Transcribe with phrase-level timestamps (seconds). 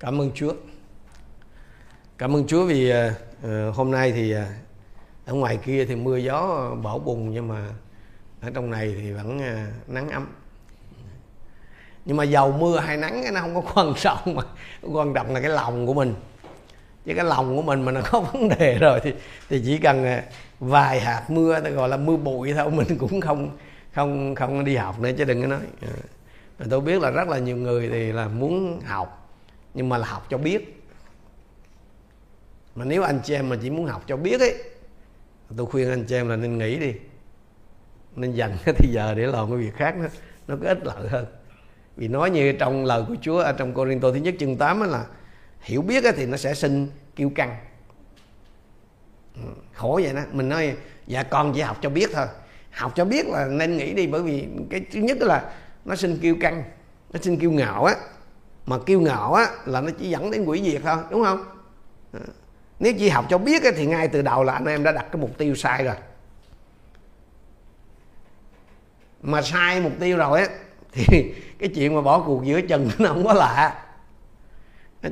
[0.00, 0.52] cảm ơn Chúa.
[2.18, 4.40] Cảm ơn Chúa vì uh, hôm nay thì uh,
[5.26, 7.68] ở ngoài kia thì mưa gió bão bùng nhưng mà
[8.40, 10.26] ở trong này thì vẫn uh, nắng ấm.
[12.04, 14.42] Nhưng mà dầu mưa hay nắng nó không có quan trọng mà
[14.82, 16.14] quan trọng là cái lòng của mình.
[17.04, 19.12] Chứ cái lòng của mình mà nó có vấn đề rồi thì
[19.48, 20.20] thì chỉ cần
[20.60, 23.56] vài hạt mưa ta gọi là mưa bụi thôi mình cũng không
[23.94, 25.60] không không đi học nữa chứ đừng có nói.
[26.70, 29.25] Tôi biết là rất là nhiều người thì là muốn học
[29.76, 30.82] nhưng mà là học cho biết.
[32.74, 34.54] Mà nếu anh chị em mà chỉ muốn học cho biết ấy,
[35.56, 36.94] tôi khuyên anh chị em là nên nghỉ đi.
[38.16, 40.08] Nên dành cái thời giờ để làm cái việc khác nó
[40.48, 41.26] nó có ích lợi hơn.
[41.96, 45.04] Vì nói như trong lời của Chúa ở trong Corinto thứ nhất chương 8 là,
[45.60, 47.56] hiểu biết thì nó sẽ sinh kiêu căng.
[49.34, 49.40] Ừ,
[49.74, 50.22] khổ vậy đó.
[50.32, 52.26] Mình nói dạ con chỉ học cho biết thôi.
[52.70, 55.52] Học cho biết là nên nghĩ đi bởi vì cái thứ nhất là
[55.84, 56.64] nó sinh kiêu căng,
[57.12, 57.94] nó sinh kiêu ngạo á
[58.66, 61.44] mà kiêu ngạo á là nó chỉ dẫn đến quỷ diệt thôi đúng không?
[62.12, 62.20] À,
[62.80, 65.06] nếu chỉ học cho biết á, thì ngay từ đầu là anh em đã đặt
[65.12, 65.94] cái mục tiêu sai rồi.
[69.22, 70.48] Mà sai mục tiêu rồi á
[70.92, 73.82] thì cái chuyện mà bỏ cuộc giữa chừng nó không có lạ.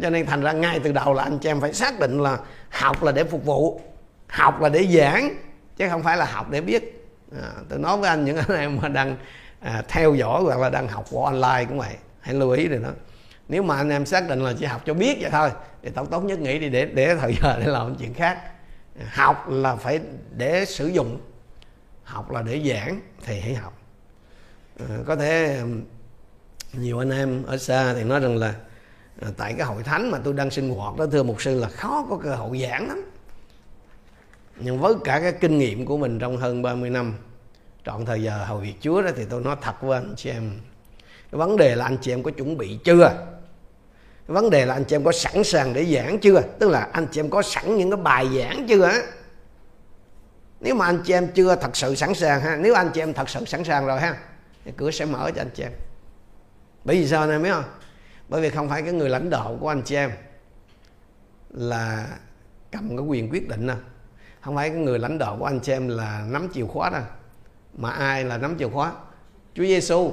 [0.02, 2.38] Cho nên thành ra ngay từ đầu là anh chị em phải xác định là
[2.70, 3.80] học là để phục vụ
[4.28, 5.36] học là để giảng
[5.77, 7.08] chứ không phải là học để biết.
[7.42, 9.16] À, tôi nói với anh những anh em mà đang
[9.60, 12.78] à, theo dõi hoặc là đang học võ online cũng vậy hãy lưu ý rồi
[12.78, 12.91] đó
[13.48, 15.50] nếu mà anh em xác định là chỉ học cho biết vậy thôi
[15.83, 18.39] thì tổng tốt nhất nghĩ đi để để thời giờ để làm chuyện khác.
[19.12, 20.00] Học là phải
[20.37, 21.20] để sử dụng
[22.05, 23.78] học là để giảng thì hãy học.
[24.78, 25.61] À, có thể
[26.72, 28.55] nhiều anh em ở xa thì nói rằng là
[29.22, 31.69] à, tại cái hội thánh mà tôi đang sinh hoạt đó thưa mục sư là
[31.69, 33.05] khó có cơ hội giảng lắm.
[34.56, 37.15] Nhưng với cả cái kinh nghiệm của mình trong hơn 30 năm
[37.84, 40.59] trọn thời giờ hầu việc Chúa đó thì tôi nói thật với anh chị em
[41.33, 43.27] cái vấn đề là anh chị em có chuẩn bị chưa?
[44.28, 46.42] Cái vấn đề là anh chị em có sẵn sàng để giảng chưa?
[46.58, 48.84] Tức là anh chị em có sẵn những cái bài giảng chưa?
[48.84, 49.03] Á
[50.61, 53.15] nếu mà anh chị em chưa thật sự sẵn sàng ha, nếu anh chị em
[53.15, 54.16] thật sự sẵn sàng rồi ha,
[54.65, 55.72] thì cửa sẽ mở cho anh chị em.
[56.84, 57.65] Bởi vì sao anh em biết không?
[58.28, 60.10] Bởi vì không phải cái người lãnh đạo của anh chị em
[61.50, 62.06] là
[62.72, 63.77] cầm cái quyền quyết định đâu.
[64.41, 67.03] Không phải cái người lãnh đạo của anh chị em là nắm chìa khóa đâu.
[67.77, 68.93] Mà ai là nắm chìa khóa?
[69.54, 70.12] Chúa Giêsu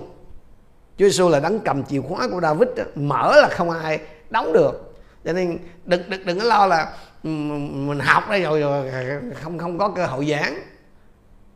[1.01, 2.83] Chúa Giêsu là đấng cầm chìa khóa của David đó.
[2.95, 4.93] mở là không ai đóng được.
[5.25, 9.57] Cho nên đừng đừng đừng có lo là ừ, mình học đây rồi, rồi không
[9.57, 10.59] không có cơ hội giảng.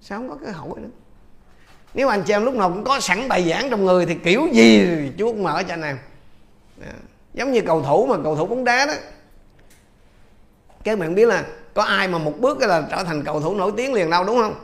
[0.01, 0.89] Sao không có cơ hội nữa?
[1.93, 4.47] Nếu anh chị em lúc nào cũng có sẵn bài giảng trong người thì kiểu
[4.51, 5.97] gì Chúa cũng mở cho anh em.
[6.81, 6.93] À,
[7.33, 8.93] giống như cầu thủ mà cầu thủ bóng đá đó.
[10.83, 13.71] Các bạn biết là có ai mà một bước là trở thành cầu thủ nổi
[13.77, 14.55] tiếng liền đâu đúng không?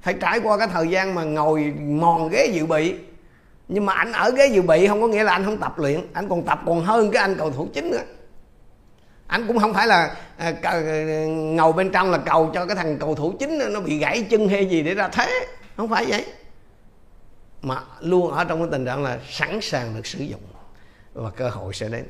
[0.00, 2.94] Phải trải qua cái thời gian mà ngồi mòn ghế dự bị
[3.72, 6.00] nhưng mà anh ở ghế dự bị không có nghĩa là anh không tập luyện.
[6.12, 8.02] Anh còn tập còn hơn cái anh cầu thủ chính nữa.
[9.26, 10.52] Anh cũng không phải là à,
[11.76, 14.66] bên trong là cầu cho cái thằng cầu thủ chính nó bị gãy chân hay
[14.66, 15.46] gì để ra thế.
[15.76, 16.26] Không phải vậy.
[17.62, 20.40] Mà luôn ở trong cái tình trạng là sẵn sàng được sử dụng
[21.14, 22.04] và cơ hội sẽ đến.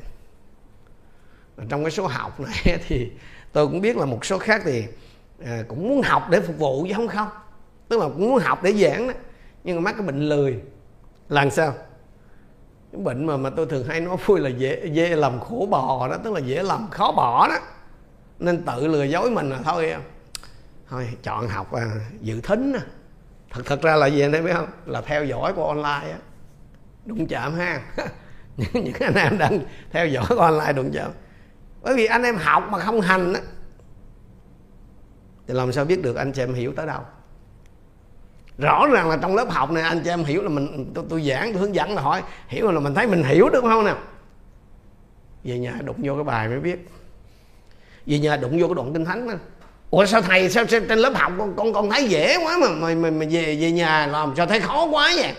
[1.69, 3.11] Trong cái số học này thì
[3.53, 4.85] tôi cũng biết là một số khác thì
[5.45, 7.29] à, cũng muốn học để phục vụ chứ không không.
[7.89, 9.15] Tức là cũng muốn học để giảng đó.
[9.65, 10.61] Nhưng mà mắc cái bệnh lười
[11.33, 11.75] làm sao?
[12.93, 16.09] Cái bệnh mà mà tôi thường hay nói vui là dễ dễ làm khổ bò
[16.09, 17.59] đó tức là dễ làm khó bỏ đó.
[18.39, 19.95] Nên tự lừa dối mình là thôi
[20.89, 22.83] thôi chọn học à, dự thính à.
[23.51, 24.67] thật thật ra là gì anh biết không?
[24.87, 26.19] Là theo dõi của online á.
[27.05, 27.83] Đụng chạm ha.
[28.57, 29.61] Những, những anh em đang
[29.91, 31.11] theo dõi của online đụng chạm.
[31.83, 33.41] Bởi vì anh em học mà không hành á.
[35.47, 37.01] Thì làm sao biết được anh chị em hiểu tới đâu?
[38.63, 41.23] Rõ ràng là trong lớp học này anh chị em hiểu là mình tôi, tôi
[41.23, 43.99] giảng tôi hướng dẫn là hỏi hiểu là mình thấy mình hiểu được không nào?
[45.45, 46.89] Về nhà đụng vô cái bài mới biết.
[48.07, 49.35] Về nhà đụng vô cái đoạn kinh thánh đó.
[49.91, 52.69] ủa sao thầy sao, sao trên lớp học con con con thấy dễ quá mà
[52.69, 55.35] mà, mà, mà về về nhà làm sao thấy khó quá vậy?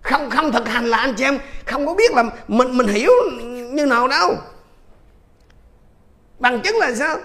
[0.00, 3.10] Không không thực hành là anh chị em không có biết là mình mình hiểu
[3.72, 4.36] như nào đâu.
[6.38, 7.16] Bằng chứng là sao?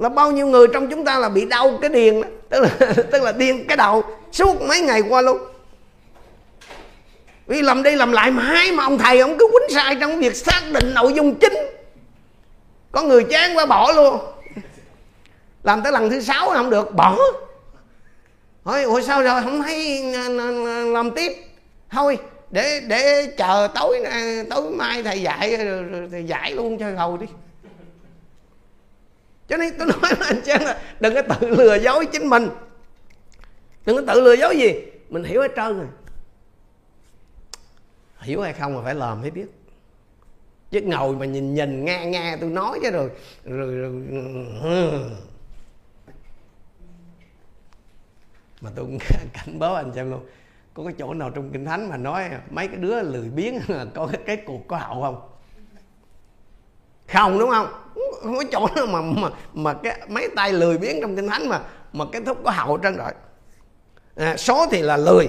[0.00, 2.28] Là bao nhiêu người trong chúng ta là bị đau cái điền đó.
[2.48, 4.04] Tức là tức là điên cái đầu.
[4.32, 5.38] Suốt mấy ngày qua luôn.
[7.46, 10.36] Vì làm đi làm lại mãi mà ông thầy ông cứ quýnh sai trong việc
[10.36, 11.54] xác định nội dung chính.
[12.92, 14.18] Có người chán quá bỏ luôn.
[15.62, 17.18] Làm tới lần thứ sáu không được, bỏ.
[18.64, 21.32] Hỏi ủa sao rồi không thấy à, à, à, làm tiếp.
[21.90, 22.18] Thôi,
[22.50, 24.02] để để chờ tối
[24.50, 25.56] tối mai thầy dạy
[26.10, 27.26] thầy dạy luôn cho hầu đi
[29.50, 32.48] cho nên tôi nói với anh chị là đừng có tự lừa dối chính mình.
[33.86, 34.74] Đừng có tự lừa dối gì.
[35.08, 35.86] Mình hiểu hết trơn rồi.
[38.20, 39.46] Hiểu hay không mà phải làm mới biết.
[40.70, 43.10] Chứ ngồi mà nhìn nhìn nghe nghe tôi nói chứ rồi
[43.44, 43.92] rồi, rồi
[44.62, 45.00] ừ.
[48.60, 48.98] mà tôi cũng
[49.32, 50.26] cảnh báo anh xem luôn.
[50.74, 53.60] Có cái chỗ nào trong kinh thánh mà nói mấy cái đứa lười biếng
[53.94, 55.29] có cái cuộc có hậu không?
[57.12, 57.66] Không đúng không?
[58.22, 61.48] Không có chỗ nào mà mà, mà cái mấy tay lười biếng trong kinh thánh
[61.48, 61.60] mà
[61.92, 63.12] mà cái thúc có hậu trơn rồi
[64.16, 65.28] à, số thì là lười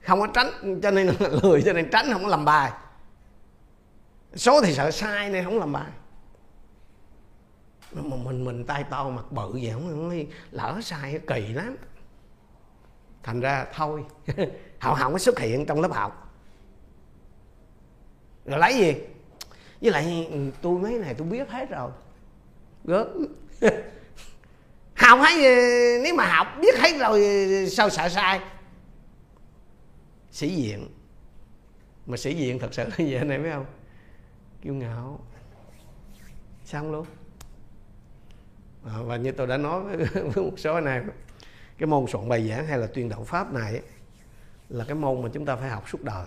[0.00, 2.72] không có tránh cho nên là lười cho nên tránh không có làm bài.
[4.34, 5.90] Số thì sợ sai nên không làm bài.
[7.92, 11.76] Mà mình mình tay to mặt bự vậy không, không lỡ sai kỳ lắm.
[13.22, 14.04] Thành ra thôi
[14.78, 16.34] họ không có xuất hiện trong lớp học.
[18.44, 18.94] Rồi lấy gì?
[19.82, 21.90] Với lại ừ, tôi mấy này tôi biết hết rồi.
[22.84, 23.26] Gớm.
[24.94, 28.40] Học hay ừ, nếu mà học biết hết rồi ừ, sao sợ sai?
[30.30, 30.88] Sĩ diện.
[32.06, 33.66] Mà sĩ diện thật sự là gì anh em biết không?
[34.62, 35.20] Kiêu ngạo.
[36.64, 37.06] Xong luôn.
[38.84, 41.10] À, và như tôi đã nói với, với một số anh em
[41.78, 43.82] cái môn soạn bài giảng hay là tuyên đạo pháp này
[44.68, 46.26] là cái môn mà chúng ta phải học suốt đời.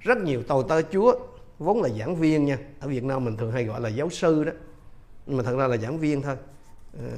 [0.00, 1.14] Rất nhiều tàu tơ chúa
[1.58, 2.58] vốn là giảng viên nha.
[2.80, 4.52] Ở Việt Nam mình thường hay gọi là giáo sư đó.
[5.26, 6.36] Nhưng mà thật ra là giảng viên thôi.
[6.98, 7.08] Ờ,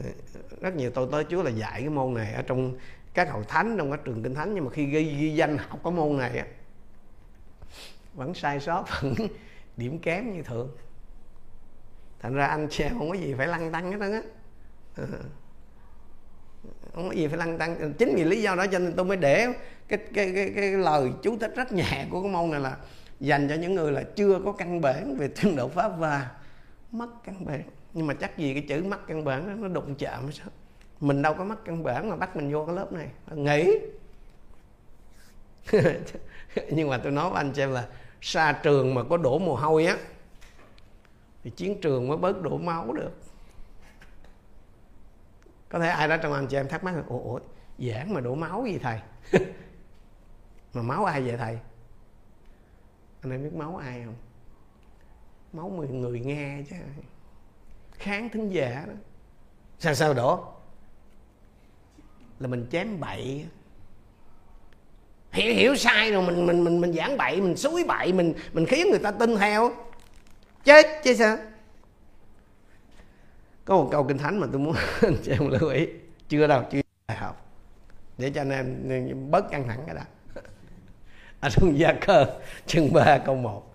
[0.61, 2.77] rất nhiều tôi tới chúa là dạy cái môn này ở trong
[3.15, 4.55] các hội thánh trong các trường kinh thánh.
[4.55, 6.47] Nhưng mà khi ghi, ghi danh học cái môn này á
[8.15, 9.15] vẫn sai sót vẫn
[9.77, 10.77] điểm kém như thường.
[12.21, 14.23] Thành ra anh chị không có gì phải lăn tăng hết á.
[14.97, 15.07] Ờ,
[16.95, 17.93] không có gì phải lăn tăng.
[17.99, 19.53] Chính vì lý do đó cho nên tôi mới để
[19.89, 22.77] cái cái cái, cái lời chú thích rất nhẹ của cái môn này là
[23.21, 26.31] dành cho những người là chưa có căn bản về thiên độ pháp và
[26.93, 27.63] mất căn bản.
[27.95, 30.49] Nhưng mà chắc gì cái chữ mất căn bản đó, nó đụng chạm sao
[31.01, 33.09] mình đâu có mất căn bản mà bắt mình vô cái lớp này.
[33.27, 33.71] Ờ, nghĩ.
[36.71, 37.89] Nhưng mà tôi nói với anh xem là
[38.21, 39.97] xa trường mà có đổ mồ hôi á
[41.45, 43.11] thì chiến trường mới bớt đổ máu được.
[45.69, 47.41] Có thể ai đó trong anh chị em thắc mắc là ủa, ủa
[47.79, 49.01] giảng mà đổ máu gì thầy?
[50.75, 51.59] Mà máu ai vậy thầy?
[53.23, 54.15] Anh em biết máu ai không?
[55.53, 56.77] Máu người, người nghe chứ.
[57.93, 58.93] Kháng thính giả đó.
[59.79, 60.45] Sao sao đổ?
[62.39, 63.47] Là mình chém bậy.
[65.33, 68.67] Hiểu hiểu sai rồi mình mình mình mình giảng bậy mình suối bậy mình mình
[68.67, 69.71] khiến người ta tin theo.
[70.65, 71.39] Chết chứ sao?
[73.65, 75.89] Có một câu kinh thánh mà tôi muốn anh chị em lưu ý.
[76.29, 76.81] Chưa đâu chưa.
[77.09, 77.47] Bài học
[78.19, 78.51] để cho anh
[78.91, 80.03] em bớt căng thẳng cái đó
[81.41, 82.27] ở trong gia cơ.
[82.67, 83.75] Chương 3 câu 1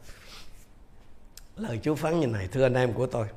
[1.57, 3.27] lời Chúa phán như này, thưa anh em của tôi,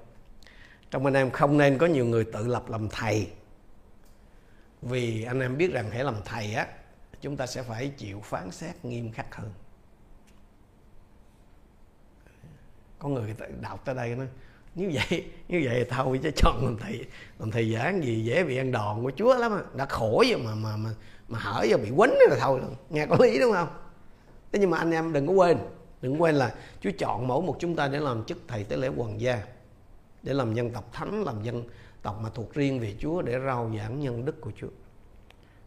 [0.90, 3.30] trong anh em không nên có nhiều người tự lập làm thầy.
[4.82, 6.66] Vì anh em biết rằng hãy làm thầy á,
[7.20, 9.52] chúng ta sẽ phải chịu phán xét nghiêm khắc hơn.
[12.98, 14.26] Có người đọc tới đây nói,
[14.74, 17.04] nếu vậy như vậy thôi chứ chọn làm thầy
[17.38, 19.62] làm thầy giảng gì dễ bị ăn đòn của chúa lắm á.
[19.74, 20.90] Đã khổ rồi mà mà mà
[21.28, 23.68] mà hở giờ bị quấn rồi thôi nghe có lý đúng không?
[24.52, 25.58] Thế nhưng mà anh em đừng có quên,
[26.02, 28.88] đừng quên là chúa chọn mỗi một chúng ta để làm chức thầy tế lễ
[28.88, 29.42] hoàng gia,
[30.22, 31.64] để làm dân tộc thánh, làm dân
[32.02, 34.68] tộc mà thuộc riêng về chúa, để rao giảng nhân đức của chúa.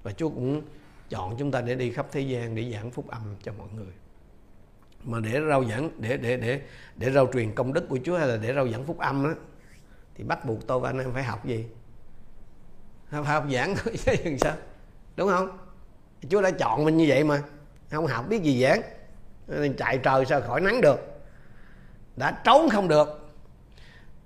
[0.04, 0.62] Và chúa cũng
[1.10, 3.94] chọn chúng ta để đi khắp thế gian để giảng phúc âm cho mọi người.
[5.04, 6.62] Mà để rao giảng, để để để
[6.96, 9.34] để rao truyền công đức của Chúa hay là để rao giảng phúc âm đó
[10.16, 11.66] thì bắt buộc tôi và anh em phải học gì?
[13.10, 14.56] Phải học giảng thôi, chứ sao.
[15.16, 15.58] Đúng không?
[16.30, 17.44] Chúa đã chọn mình như vậy mà
[17.92, 18.82] không học biết gì giảng
[19.48, 21.00] nên chạy trời sao khỏi nắng được.
[22.16, 23.30] Đã trốn không được.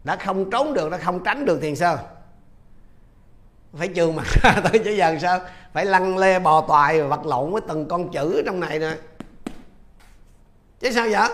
[0.03, 2.00] Đã không trốn được đã không tránh được thì sao?
[3.74, 5.39] Phải trường mặt ra tới chứ giờ sao?
[5.74, 8.98] Phải lăn lê bò toài vật lộn với từng con chữ trong này nè.
[10.79, 11.29] Chứ sao vậy?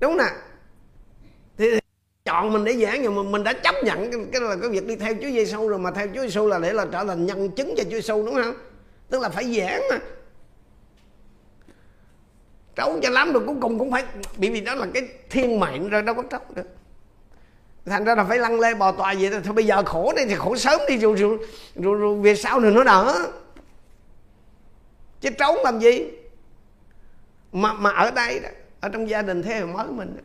[0.00, 0.24] Đúng nè.
[1.58, 1.80] Thì, thì
[2.24, 4.86] chọn mình để giảng nhưng mà mình đã chấp nhận cái, cái là cái việc
[4.86, 7.50] đi theo Chúa Giêsu rồi mà theo Chúa Giêsu là để là trở thành nhân
[7.50, 8.54] chứng cho Chúa Giêsu đúng không?
[9.10, 9.98] Tức là phải giảng mà
[12.74, 14.04] trốn cho lắm rồi cuối cùng cũng phải
[14.38, 16.66] bị vì đó là cái thiên mệnh rồi đâu có trốn được.
[17.86, 19.52] Thành ra là phải lăn lê bò tòa vậy thôi.
[19.52, 21.38] Bây giờ khổ đây thì khổ sớm đi rồi rồi,
[21.74, 23.14] rồi, rồi về sau này nó đỡ
[25.20, 26.10] chứ trốn làm gì?
[27.52, 28.48] Mà mà ở đây đó,
[28.80, 30.22] ở trong gia đình thế hệ mới mình đó,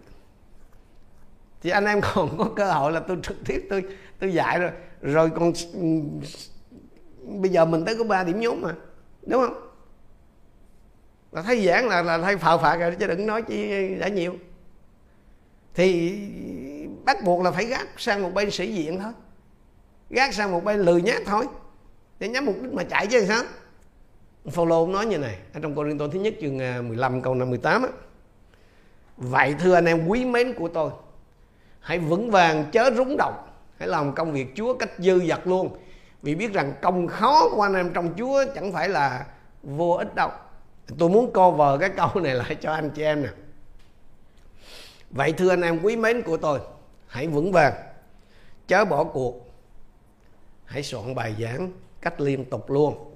[1.61, 3.83] thì anh em còn có cơ hội là tôi trực tiếp tôi
[4.19, 4.71] tôi dạy rồi.
[5.01, 5.53] Rồi còn
[7.21, 8.73] bây giờ mình tới có ba điểm nhóm mà
[9.21, 9.64] đúng không?
[11.35, 14.35] Là thấy giảng là là thấy phạo phạt rồi chứ đừng nói chi đã nhiều.
[15.73, 16.19] Thì
[17.05, 19.11] bắt buộc là phải gác sang một bên sĩ diện thôi.
[20.09, 21.45] Gác sang một bên lười nhát thôi.
[22.19, 23.43] Để nhắm mục đích mà chạy chứ sao?
[24.51, 27.89] Phaolô nói như này, ở trong Cô-rin-tô thứ nhất chương à, 15 câu 58 á.
[29.17, 30.91] Vậy thưa anh em, quý mến của tôi,
[31.79, 33.47] Hãy vững vàng chớ rúng động.
[33.77, 35.77] Hãy làm công việc Chúa cách dư dật luôn.
[36.21, 39.25] Vì biết rằng công khó của anh em trong Chúa Chẳng phải là
[39.63, 40.29] vô ích đâu.
[40.97, 43.29] Tôi muốn cover cái câu này lại cho anh chị em nè.
[45.09, 46.59] Vậy thưa anh em, quý mến của tôi,
[47.07, 47.73] Hãy vững vàng,
[48.67, 49.51] Chớ bỏ cuộc.
[50.65, 53.15] Hãy soạn bài giảng cách liên tục luôn.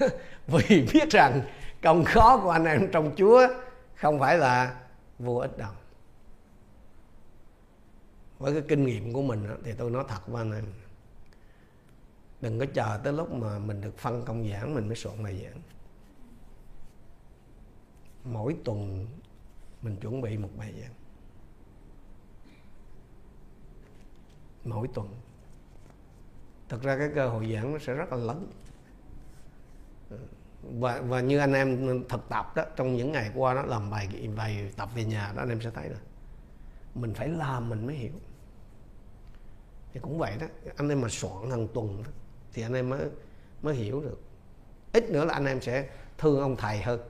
[0.46, 1.40] Vì biết rằng
[1.82, 3.48] công khó của anh em trong Chúa
[3.94, 4.80] Không phải là
[5.18, 5.72] vô ích đâu.
[8.38, 10.64] Với cái kinh nghiệm của mình thì tôi nói thật với anh em.
[12.40, 15.40] Đừng có chờ tới lúc mà mình được phân công giảng, mình mới soạn bài
[15.44, 15.60] giảng
[18.32, 19.06] mỗi tuần
[19.82, 20.94] mình chuẩn bị một bài giảng.
[24.64, 25.08] Mỗi tuần.
[26.68, 28.52] Thật ra cái cơ hội giảng nó sẽ rất là lớn.
[30.62, 34.28] Và và như anh em thực tập đó trong những ngày qua đó làm bài
[34.36, 35.98] bài tập về nhà đó anh em sẽ thấy là
[36.94, 38.12] mình phải làm mình mới hiểu.
[39.92, 40.46] Thì cũng vậy đó.
[40.76, 42.10] Anh em mà soạn hàng tuần đó,
[42.52, 43.08] thì anh em mới
[43.62, 44.20] mới hiểu được.
[44.92, 47.00] Ít nữa là anh em sẽ thương ông thầy hơn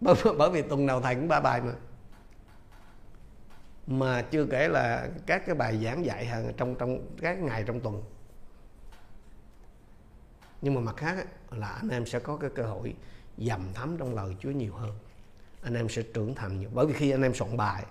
[0.00, 1.72] bởi, bởi vì tuần nào thầy cũng ba bài mà.
[3.86, 7.80] Mà chưa kể là các cái bài giảng dạy hàng trong trong các ngày trong
[7.80, 8.02] tuần.
[10.62, 12.94] Nhưng mà mặt khác là anh em sẽ có cái cơ hội
[13.38, 14.98] dầm thấm trong lời Chúa nhiều hơn.
[15.62, 16.70] Anh em sẽ trưởng thành nhiều.
[16.72, 17.84] Bởi vì khi anh em soạn bài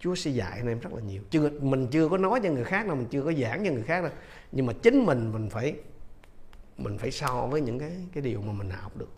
[0.00, 1.22] Chúa sẽ dạy anh em rất là nhiều.
[1.30, 3.82] Chưa mình chưa có nói cho người khác đâu mình chưa có giảng cho người
[3.82, 4.12] khác đâu.
[4.52, 5.74] Nhưng mà chính mình mình phải
[6.78, 9.08] mình phải so với những cái cái điều mà mình học được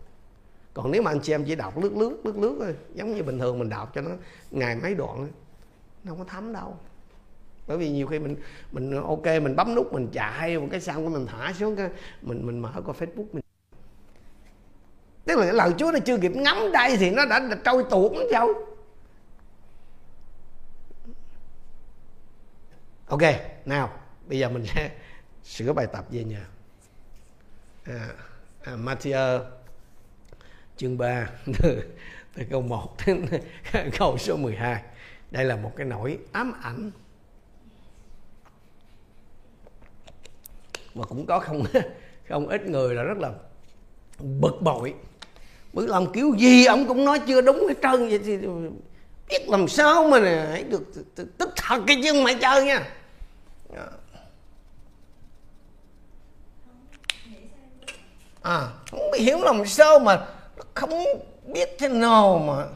[0.75, 3.23] còn nếu mà anh chị em chỉ đọc lướt lướt lướt lướt thôi giống như
[3.23, 4.11] bình thường mình đọc cho nó
[4.51, 5.27] ngày mấy đoạn
[6.03, 6.77] nó không có thấm đâu.
[7.67, 8.35] Bởi vì nhiều khi mình
[8.71, 11.89] mình ok mình bấm nút mình chạy một cái xong cái mình thả xuống cái
[12.21, 13.43] mình mình mở qua facebook mình.
[15.25, 17.83] Tức là cái lời chúa nó chưa kịp ngắm đây thì nó đã, đã trôi
[17.89, 18.53] tuột nó đâu
[23.07, 23.21] ok
[23.65, 23.89] nào
[24.27, 24.91] bây giờ mình sẽ
[25.43, 26.47] sửa bài tập về nhà.
[27.83, 28.09] À,
[28.63, 29.43] à, Matthew
[30.77, 31.29] chương 3
[32.35, 33.25] từ câu 1 đến
[33.97, 34.81] câu số 12
[35.31, 36.91] đây là một cái nỗi ám ảnh.
[40.93, 41.63] Mà cũng có không
[42.29, 43.31] không ít người là rất là
[44.19, 44.93] bực bội.
[45.73, 48.37] Bởi làm kiểu gì ông cũng nói chưa đúng hết trơn vậy thì
[49.29, 50.83] biết làm sao mà nè, hãy được
[51.37, 52.89] tức thật cái chân mày chơi nha.
[58.41, 60.25] À không hiểu làm sao mà
[60.75, 61.05] không
[61.53, 62.67] biết thế nào mà.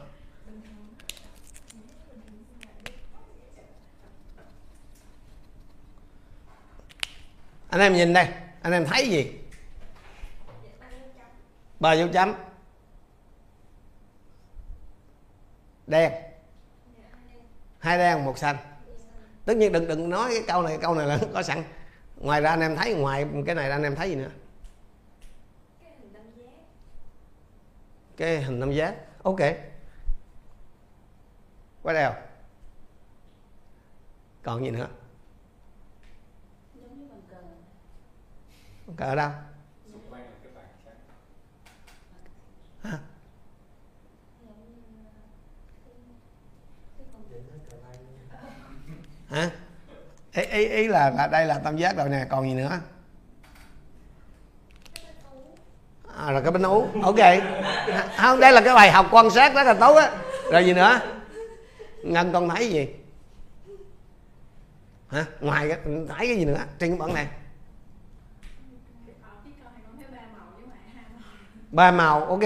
[7.68, 8.28] Anh em nhìn đây,
[8.62, 9.32] anh em thấy gì?
[11.80, 12.34] Ba dấu chấm
[15.86, 16.12] đen.
[17.78, 18.56] Hai đen, một xanh.
[19.44, 21.62] Tất nhiên đừng đừng nói cái câu này câu này là có sẵn.
[22.16, 24.30] Ngoài ra anh em thấy, ngoài cái này ra anh em thấy gì nữa?
[28.20, 28.94] Cái hình tam giác.
[29.22, 29.40] Ok.
[31.82, 32.12] Quay đèo.
[34.42, 34.88] Còn gì nữa?
[38.96, 39.30] Cờ ở đâu?
[42.82, 42.98] Hả?
[49.28, 49.50] Hả?
[50.32, 52.80] Ý, ý, ý là, là đây là tam giác rồi nè còn gì nữa?
[56.26, 56.88] À, rồi cái bánh ú.
[57.02, 57.16] Ok.
[58.16, 60.10] Không đây là cái bài học quan sát rất là tốt á.
[60.52, 61.00] Rồi gì nữa?
[62.02, 62.88] Ngân con thấy gì?
[65.08, 65.24] Hả?
[65.40, 66.64] Ngoài cái thấy cái gì nữa?
[66.78, 67.26] Trên cái bảng này.
[71.70, 72.44] Ba màu ok.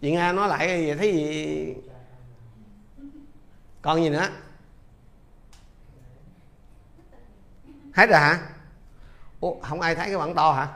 [0.00, 1.74] Chị nga nói lại gì thấy gì?
[3.82, 4.28] Còn gì nữa?
[7.94, 8.38] Hết rồi hả?
[9.40, 10.68] Ủa, không ai thấy cái bảng to hả?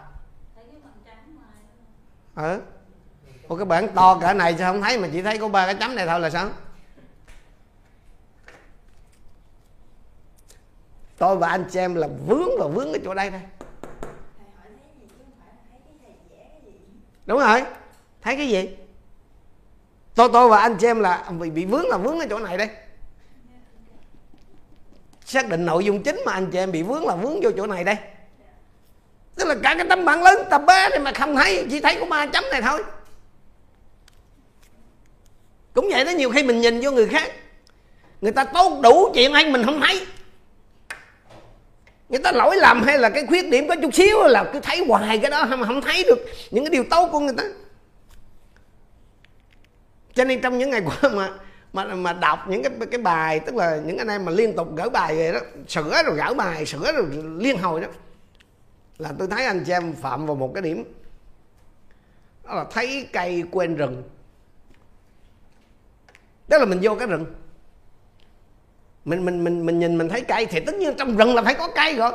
[2.36, 2.60] Ừ.
[3.48, 5.74] Ủa, cái bản to cả này sao không thấy mà chỉ thấy có ba cái
[5.74, 6.48] chấm này thôi là sao?
[11.18, 13.40] Tôi và anh chị em là vướng và vướng ở chỗ đây đây.
[17.26, 17.62] đúng rồi.
[18.22, 18.76] Thấy cái gì?
[20.14, 22.58] Tôi tôi và anh chị em là bị bị vướng là vướng ở chỗ này
[22.58, 22.68] đây.
[25.24, 27.66] Xác định nội dung chính mà anh chị em bị vướng là vướng vô chỗ
[27.66, 27.96] này đây
[29.36, 31.96] tức là cả cái tấm bảng lớn tập bé này mà không thấy, chỉ thấy
[32.00, 32.82] có ba chấm này thôi.
[35.74, 37.32] Cũng vậy đó, nhiều khi mình nhìn vô người khác,
[38.20, 40.06] người ta tốt đủ chuyện hay mình không thấy.
[42.08, 44.84] Người ta lỗi lầm hay là cái khuyết điểm có chút xíu là cứ thấy
[44.88, 46.18] hoài cái đó mà không thấy được
[46.50, 47.44] những cái điều tốt của người ta.
[50.14, 51.30] Cho nên trong những ngày qua mà
[51.72, 54.76] mà mà đọc những cái cái bài, tức là những anh em mà liên tục
[54.76, 57.06] gỡ bài về đó, sửa rồi gỡ bài, sửa rồi
[57.38, 57.88] liên hồi đó
[58.98, 60.84] là tôi thấy anh chị em phạm vào một cái điểm.
[62.44, 64.02] Đó là thấy cây quên rừng.
[66.48, 67.24] Tức là mình vô cái rừng.
[69.04, 71.54] Mình mình mình mình nhìn mình thấy cây thì tất nhiên trong rừng là phải
[71.54, 72.12] có cây rồi.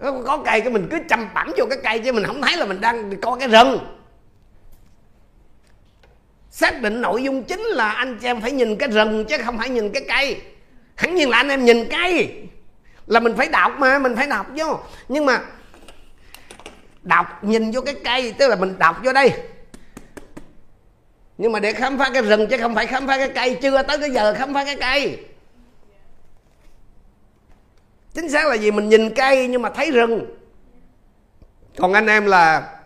[0.00, 2.66] Có cây cái mình cứ chăm bẵm vô cái cây chứ mình không thấy là
[2.66, 3.78] mình đang có cái rừng.
[6.50, 9.58] Xác định nội dung chính là anh chị em phải nhìn cái rừng chứ không
[9.58, 10.42] phải nhìn cái cây.
[10.94, 12.42] Hẳn nhiên là anh em nhìn cây
[13.08, 14.78] là mình phải đọc mà, mình phải đọc vô.
[15.08, 15.40] Nhưng mà
[17.02, 19.32] đọc nhìn vô cái cây, tức là mình đọc vô đây.
[21.38, 23.58] Nhưng mà để khám phá cái rừng chứ không phải khám phá cái cây.
[23.62, 25.24] Chưa tới cái giờ khám phá cái cây.
[28.14, 28.70] Chính xác là gì?
[28.70, 30.36] Mình nhìn cây nhưng mà thấy rừng.
[31.78, 32.78] Còn anh em là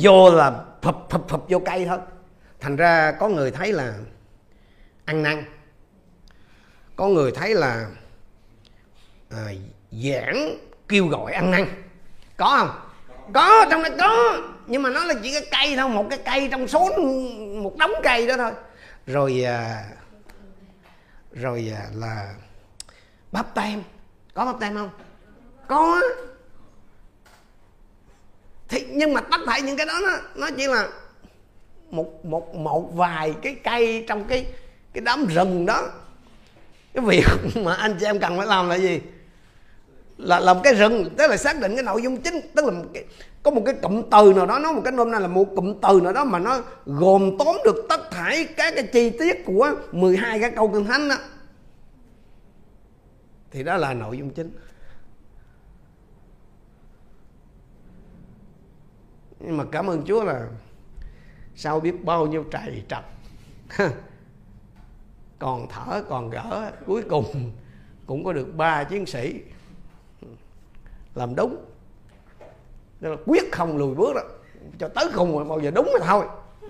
[0.00, 0.52] vô là
[0.82, 1.98] phập phập phập vô cây thôi.
[2.60, 3.94] Thành ra có người thấy là
[5.04, 5.44] ăn năn.
[6.96, 7.86] Có người thấy là
[9.36, 9.52] à,
[9.90, 11.66] giảng kêu gọi ăn năn.
[12.36, 12.80] Có không?
[13.32, 14.42] Có trong này có.
[14.66, 16.90] Nhưng mà nó là chỉ cái cây thôi một cái cây trong số
[17.62, 18.52] một đống cây đó thôi.
[19.06, 19.84] Rồi à,
[21.32, 22.34] rồi à, là
[23.32, 23.82] bắp tem
[24.34, 24.90] có bắp tem không?
[25.68, 26.00] Có.
[28.68, 30.88] Thì nhưng mà tất cả những cái đó nó nó chỉ là
[31.90, 34.46] một một một vài cái cây trong cái
[34.92, 35.88] cái đám rừng đó.
[36.94, 37.24] Cái việc
[37.62, 39.00] mà anh chị em cần phải làm là gì?
[40.18, 41.10] Là làm cái rừng.
[41.18, 42.40] Tức là xác định cái nội dung chính.
[42.54, 43.04] Tức là cái,
[43.42, 45.74] có một cái cụm từ nào đó nói một cái nôm na là một cụm
[45.82, 49.74] từ nào đó mà nó gồm tóm được tất cả các cái chi tiết của
[49.92, 51.16] 12 cái câu kinh thánh đó
[53.50, 54.50] thì đó là nội dung chính.
[59.40, 60.48] Nhưng mà cảm ơn Chúa là
[61.54, 63.04] sao biết bao nhiêu trầy trật
[65.38, 67.52] còn thở còn gỡ cuối cùng
[68.06, 69.40] cũng có được ba chiến sĩ
[71.16, 71.64] làm đúng.
[73.00, 74.22] Nên là quyết không lùi bước đó.
[74.78, 76.26] Cho tới cùng mà bao giờ đúng mà thôi.
[76.60, 76.68] Ừ.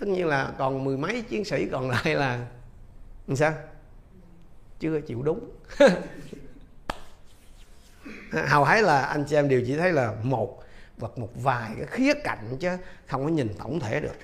[0.00, 2.46] Tất nhiên là còn mười mấy chiến sĩ còn lại là
[3.26, 3.52] làm sao?
[4.78, 5.50] Chưa chịu đúng.
[8.32, 10.62] Hầu hết là anh chị em đều chỉ thấy là một
[11.00, 12.68] hoặc một vài cái khía cạnh chứ
[13.06, 14.14] không có nhìn tổng thể được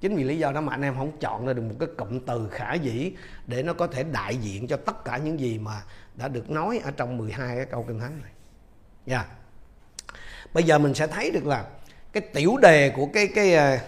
[0.00, 2.20] chính vì lý do đó mà anh em không chọn ra được một cái cụm
[2.20, 3.12] từ khả dĩ
[3.46, 5.82] để nó có thể đại diện cho tất cả những gì mà
[6.14, 8.30] đã được nói ở trong 12 cái câu kinh thánh này.
[9.06, 9.16] Nha.
[9.16, 9.26] Yeah.
[10.54, 11.64] Bây giờ mình sẽ thấy được là
[12.12, 13.78] cái tiểu đề của cái cái ờ,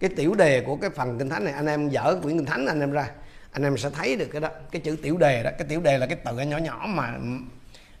[0.00, 2.66] cái tiểu đề của cái phần kinh thánh này, anh em dở quyển kinh thánh
[2.66, 3.10] anh em ra,
[3.52, 5.98] anh em sẽ thấy được cái đó, cái chữ tiểu đề đó cái tiểu đề
[5.98, 7.14] là cái từ nhỏ nhỏ mà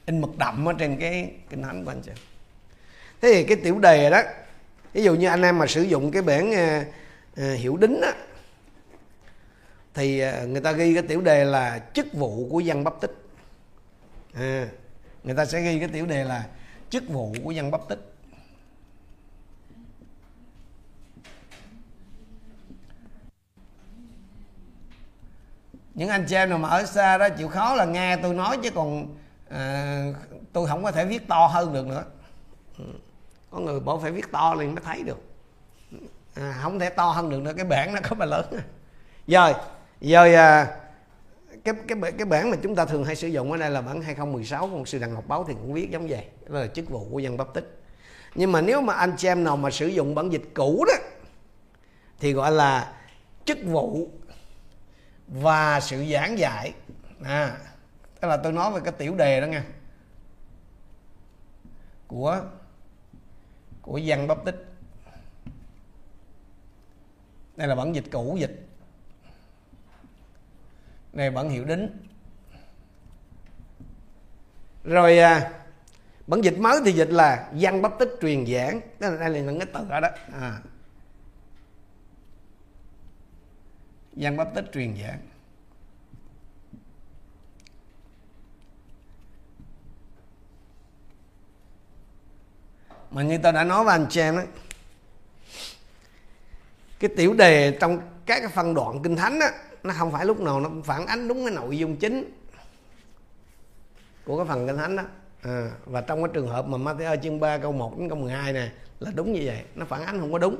[0.06, 2.12] in mực đậm ở trên cái kinh thánh của anh chị
[3.22, 4.22] thế thì cái tiểu đề đó,
[4.92, 6.84] ví dụ như anh em mà sử dụng cái bản ờ,
[7.36, 8.14] Ờ, hiểu đính á
[9.94, 13.12] thì ờ, người ta ghi cái tiểu đề là chức vụ của dân bắp tích
[14.34, 14.68] à,
[15.24, 16.48] người ta sẽ ghi cái tiểu đề là
[16.90, 17.98] chức vụ của dân bắp tích
[25.94, 28.58] những anh chị em nào mà ở xa đó chịu khó là nghe tôi nói
[28.62, 29.16] chứ còn
[29.48, 30.04] à,
[30.52, 32.04] tôi không có thể viết to hơn được nữa.
[32.78, 32.84] Ừ,
[33.50, 35.29] có người bỏ phải viết to liền mới thấy được
[36.34, 38.46] à, không thể to hơn được nữa cái bảng nó có mà lớn.
[39.26, 39.54] Rồi
[40.00, 40.76] rồi à,
[41.64, 44.02] cái cái cái bản mà chúng ta thường hay sử dụng ở đây là bản
[44.02, 46.90] 2016 của một sư đặng ngọc báo thì cũng viết giống vậy đó là chức
[46.90, 47.80] vụ của dân bắp tích
[48.34, 50.94] nhưng mà nếu mà anh chị em nào mà sử dụng bản dịch cũ đó
[52.18, 52.92] thì gọi là
[53.44, 54.10] chức vụ
[55.28, 56.72] và sự giảng dạy.
[57.24, 57.56] À
[58.20, 59.64] tức là tôi nói về cái tiểu đề đó nha
[62.08, 62.40] của
[63.82, 64.69] của dân bắp tích
[67.60, 68.66] đây là bản dịch cũ dịch.
[71.12, 71.88] Này bản hiệu đính.
[74.84, 75.52] Rồi à,
[76.26, 78.80] bản dịch mới thì dịch là văn bắp tích truyền giảng.
[79.00, 80.08] Đây là, đây là những cái từ đó
[80.40, 80.60] à.
[84.12, 85.20] văn bắp tích truyền giảng.
[93.10, 94.42] Mà như tôi đã nói với anh chị em đó
[97.00, 99.50] cái tiểu đề trong các cái phân đoạn kinh thánh á
[99.82, 102.32] nó không phải lúc nào nó phản ánh đúng cái nội dung chính
[104.24, 105.02] của cái phần kinh thánh đó.
[105.42, 108.52] À, và trong cái trường hợp mà Matthew chương 3 câu 1 đến câu 12
[108.52, 109.62] này là đúng như vậy.
[109.74, 110.56] Nó phản ánh không có đúng.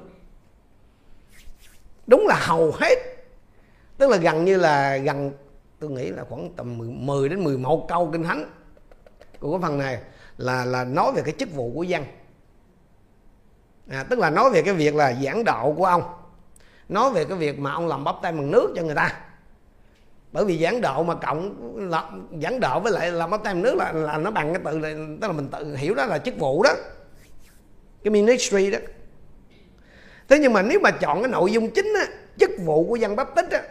[2.06, 2.98] Đúng là hầu hết
[3.98, 5.32] tức là gần như là gần
[5.78, 8.44] tôi nghĩ là khoảng tầm 10, 10 đến 11 câu kinh thánh
[9.40, 9.98] của cái phần này
[10.36, 12.04] là là nói về cái chức vụ của dân.
[13.88, 16.19] À, tức là nói về cái việc là giảng đạo của ông
[16.90, 19.20] nói về cái việc mà ông làm bắp tay bằng nước cho người ta.
[20.32, 21.54] Bởi vì giảng độ mà cộng
[22.42, 24.78] giảng độ với lại làm bắp tay bằng nước là là nó bằng cái từ
[24.78, 26.74] này tức là mình tự hiểu đó là chức vụ đó.
[28.04, 28.78] Cái ministry đó.
[30.28, 32.06] Thế nhưng mà nếu mà chọn cái nội dung chính á
[32.38, 33.62] chức vụ của dân bắp tích á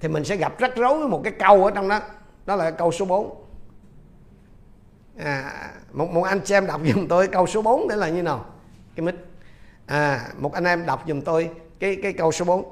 [0.00, 2.00] thì mình sẽ gặp rắc rối với một cái câu ở trong đó.
[2.46, 3.44] Đó là câu số 4
[5.18, 5.52] à,
[5.92, 8.46] một một anh xem đọc giùm tôi câu số 4 để là như nào?
[8.96, 9.14] Cái mít
[9.86, 11.50] à một anh em đọc giùm tôi
[11.82, 12.64] cái cái câu số 4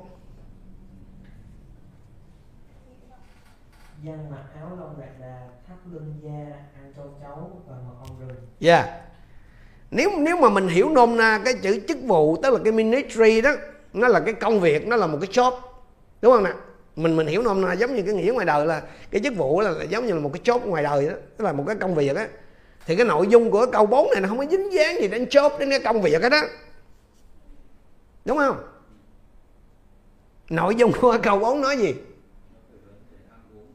[4.02, 8.20] dân mặc áo lông rạc đà thắt lưng da ăn châu chấu và mật ong
[8.20, 8.36] rừng.
[8.60, 8.88] Yeah
[9.90, 13.40] nếu nếu mà mình hiểu nôm na cái chữ chức vụ tức là cái ministry
[13.40, 13.50] đó
[13.92, 15.60] nó là cái công việc nó là một cái job
[16.22, 16.52] đúng không nè
[16.96, 19.60] mình mình hiểu nôm na giống như cái nghĩa ngoài đời là cái chức vụ
[19.60, 21.76] là, là giống như là một cái job ngoài đời đó tức là một cái
[21.76, 22.28] công việc á.
[22.86, 25.24] Thì cái nội dung của câu 4 này nó không có dính dáng gì đến
[25.24, 26.42] job đến cái công việc hết đó.
[28.24, 28.56] Đúng không
[30.50, 31.94] nội dung của câu 4 nói gì?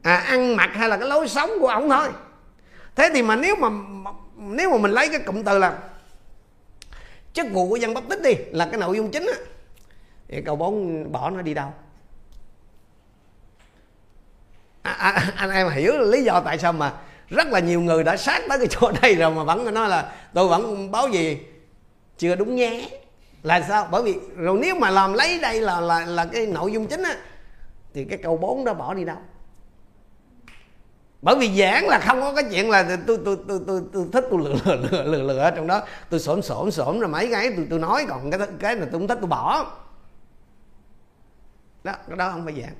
[0.02, 2.08] À ăn mặc hay là cái lối sống của ổng thôi.
[2.94, 3.68] Thế thì mà nếu mà
[4.36, 5.78] nếu mà mình lấy cái cụm từ là
[7.32, 9.38] chức vụ của dân bắp tích đi là cái nội dung chính á
[10.28, 11.72] thì câu 4 bỏ nó đi đâu?
[14.82, 16.92] À, à, anh em hiểu lý do tại sao mà
[17.28, 20.12] rất là nhiều người đã sát tới cái chỗ đây rồi mà vẫn nói là
[20.34, 21.38] tôi vẫn báo gì
[22.18, 22.88] chưa đúng nhé
[23.46, 23.88] là sao?
[23.90, 27.02] Bởi vì rồi nếu mà làm lấy đây là là là cái nội dung chính
[27.02, 27.16] á
[27.94, 29.16] thì cái câu 4 đó bỏ đi đâu?
[31.22, 34.24] Bởi vì giảng là không có cái chuyện là tôi tôi tôi tôi, tôi thích
[34.30, 35.82] tôi lừa lừa lừa lừa lừa ở trong đó.
[36.10, 39.00] Tôi xổm xổm xổm rồi mấy cái tôi tôi nói còn cái cái này tôi
[39.00, 39.76] không thích tôi bỏ.
[41.84, 42.74] Đó cái đó không phải giảng.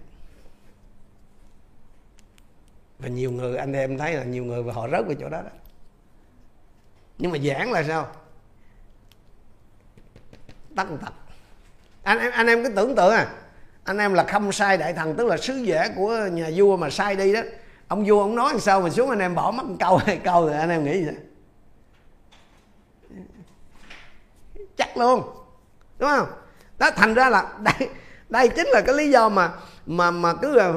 [2.99, 5.51] Và nhiều người anh em thấy là nhiều người họ rớt về chỗ đó đó.
[7.19, 8.09] Nhưng mà giảng là sao?
[10.77, 11.13] Tăng tật
[12.03, 13.27] anh em anh em cứ tưởng tượng à
[13.87, 16.91] anh em là không sai đại thần, tức là sứ giả của nhà vua mà
[16.91, 17.41] sai đi đó.
[17.89, 20.17] Ông vua ông nói làm sao mà xuống anh em bỏ mất một câu, hai
[20.17, 21.11] câu rồi anh em nghĩ gì
[24.77, 25.23] chắc luôn,
[25.99, 26.29] đúng không?
[26.79, 27.89] Đó, thành ra là đây
[28.29, 29.53] đây chính là cái lý do mà
[29.87, 30.73] mà mà cứ là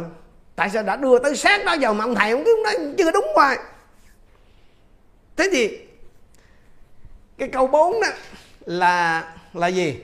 [0.56, 3.12] tại sao đã đưa tới sát đó giờ mà ông thầy ông cứ nói chưa
[3.12, 3.58] đúng hoài.
[5.36, 5.80] Thế thì
[7.38, 8.08] cái câu 4 đó
[8.66, 10.00] là là gì?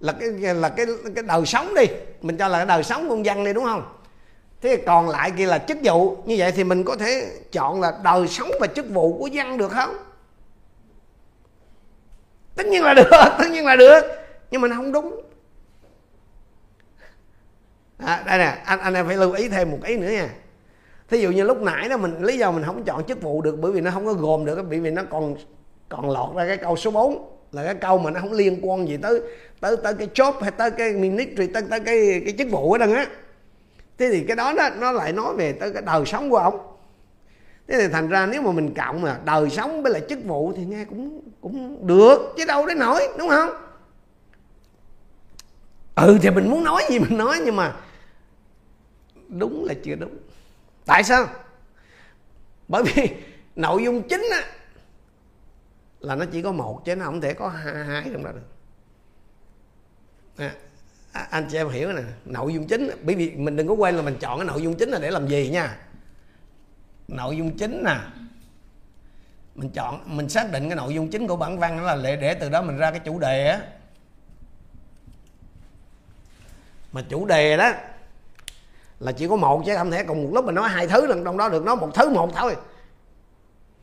[0.00, 1.84] Là cái là cái cái đời sống đi.
[2.22, 3.82] Mình cho là cái đời sống của con dân đi đúng không?
[4.60, 6.16] Thế còn lại kia là chức vụ.
[6.24, 9.58] Như vậy thì mình có thể chọn là đời sống và chức vụ của dân
[9.58, 9.96] được không?
[12.54, 14.00] Tất nhiên là được tất nhiên là được.
[14.50, 15.20] Nhưng mà nó không đúng.
[17.98, 20.28] À, đây nè anh anh em phải lưu ý thêm một ý nữa nha.
[21.08, 23.56] Thí dụ như lúc nãy đó mình lý do mình không chọn chức vụ được
[23.60, 25.36] bởi vì nó không có gồm được bởi vì nó còn
[25.88, 28.88] còn lọt ra cái câu số 4 là cái câu mà nó không liên quan
[28.88, 29.20] gì tới
[29.60, 32.78] tới tới cái job hay tới cái ministry tới tới cái cái chức vụ ở
[32.78, 33.06] đằng á.
[33.98, 36.76] Thế thì cái đó, đó nó lại nói về tới cái đời sống của ông.
[37.68, 40.52] Thế thì thành ra nếu mà mình cộng mà đời sống với lại chức vụ
[40.56, 43.50] thì nghe cũng cũng được chứ đâu đến nổi đúng không?
[45.94, 47.76] Ừ thì mình muốn nói gì mình nói nhưng mà
[49.28, 50.16] đúng là chưa đúng.
[50.86, 51.26] Tại sao?
[52.68, 53.08] Bởi vì
[53.56, 54.44] nội dung chính á
[56.00, 58.46] là nó chỉ có một chứ nó không thể có hai, hai trong đó được.
[60.36, 60.54] À,
[61.12, 63.94] à, anh chị em hiểu nè nội dung chính bởi vì mình đừng có quên
[63.94, 65.76] là mình chọn cái nội dung chính là để làm gì nha.
[67.08, 67.96] Nội dung chính nè
[69.54, 72.16] mình chọn mình xác định cái nội dung chính của bản văn đó là để
[72.16, 73.60] để từ đó mình ra cái chủ đề á.
[76.92, 77.72] Mà chủ đề đó
[79.00, 81.24] là chỉ có một chứ không thể cùng một lúc mình nói hai thứ lần
[81.24, 82.56] trong đó được nói một thứ một thôi.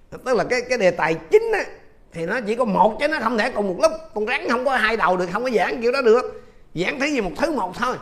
[0.09, 1.65] Tức là cái cái đề tài chính á
[2.11, 3.91] thì nó chỉ có một chứ nó không thể cùng một lúc.
[4.13, 6.43] Con rắn không có hai đầu được không có giảng kiểu đó được.
[6.75, 7.97] Giảng thứ gì một thứ một thôi.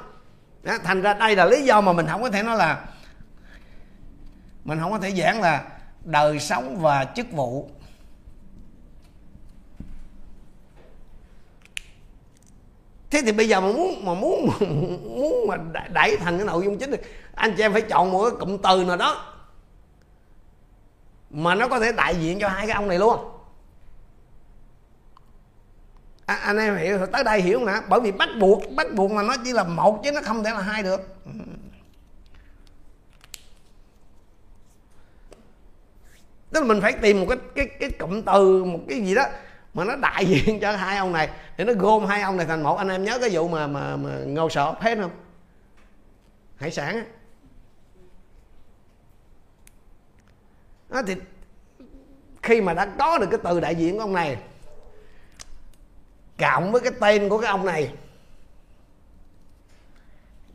[0.63, 2.85] Đó, thành ra đây là lý do mà mình không có thể nói là
[4.63, 5.63] mình không có thể giảng là
[6.03, 7.69] đời sống và chức vụ.
[13.11, 14.49] Thế thì bây giờ mà muốn mà muốn
[15.15, 15.55] muốn mà
[15.93, 17.01] đẩy thành cái nội dung chính được
[17.35, 19.35] anh chị em phải chọn một cái cụm từ nào đó
[21.29, 23.34] mà nó có thể đại diện cho hai cái ông này luôn
[26.25, 27.81] à, anh em hiểu tới đây hiểu không nè?
[27.89, 30.51] Bởi vì bắt buộc bắt buộc mà nó chỉ là một chứ nó không thể
[30.51, 31.01] là hai được.
[31.25, 31.31] Ừ.
[36.51, 39.23] Tức là mình phải tìm một cái cái cái cụm từ một cái gì đó
[39.73, 42.63] mà nó đại diện cho hai ông này để nó gom hai ông này thành
[42.63, 42.77] một.
[42.77, 45.11] Anh em nhớ cái vụ mà mà, mà ngô sợ hết không?
[46.57, 47.03] Hải sản á.
[50.89, 51.15] Đó, thì
[52.41, 54.37] khi mà đã có được cái từ đại diện của ông này
[56.37, 57.93] cộng với cái tên của cái ông này.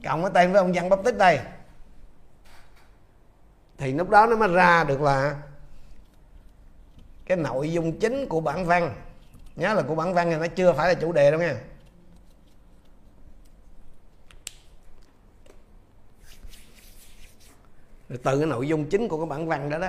[0.05, 1.41] Cộng với tên với ông Giăng Bắp Tích đây.
[3.79, 5.37] Thì lúc đó nó mới ra được là
[7.27, 8.95] cái nội dung chính của bản văn.
[9.57, 11.57] Nhớ là của bản văn này nó chưa phải là chủ đề đâu nha.
[18.09, 19.89] Rồi từ cái nội dung chính của cái bản văn đó đó,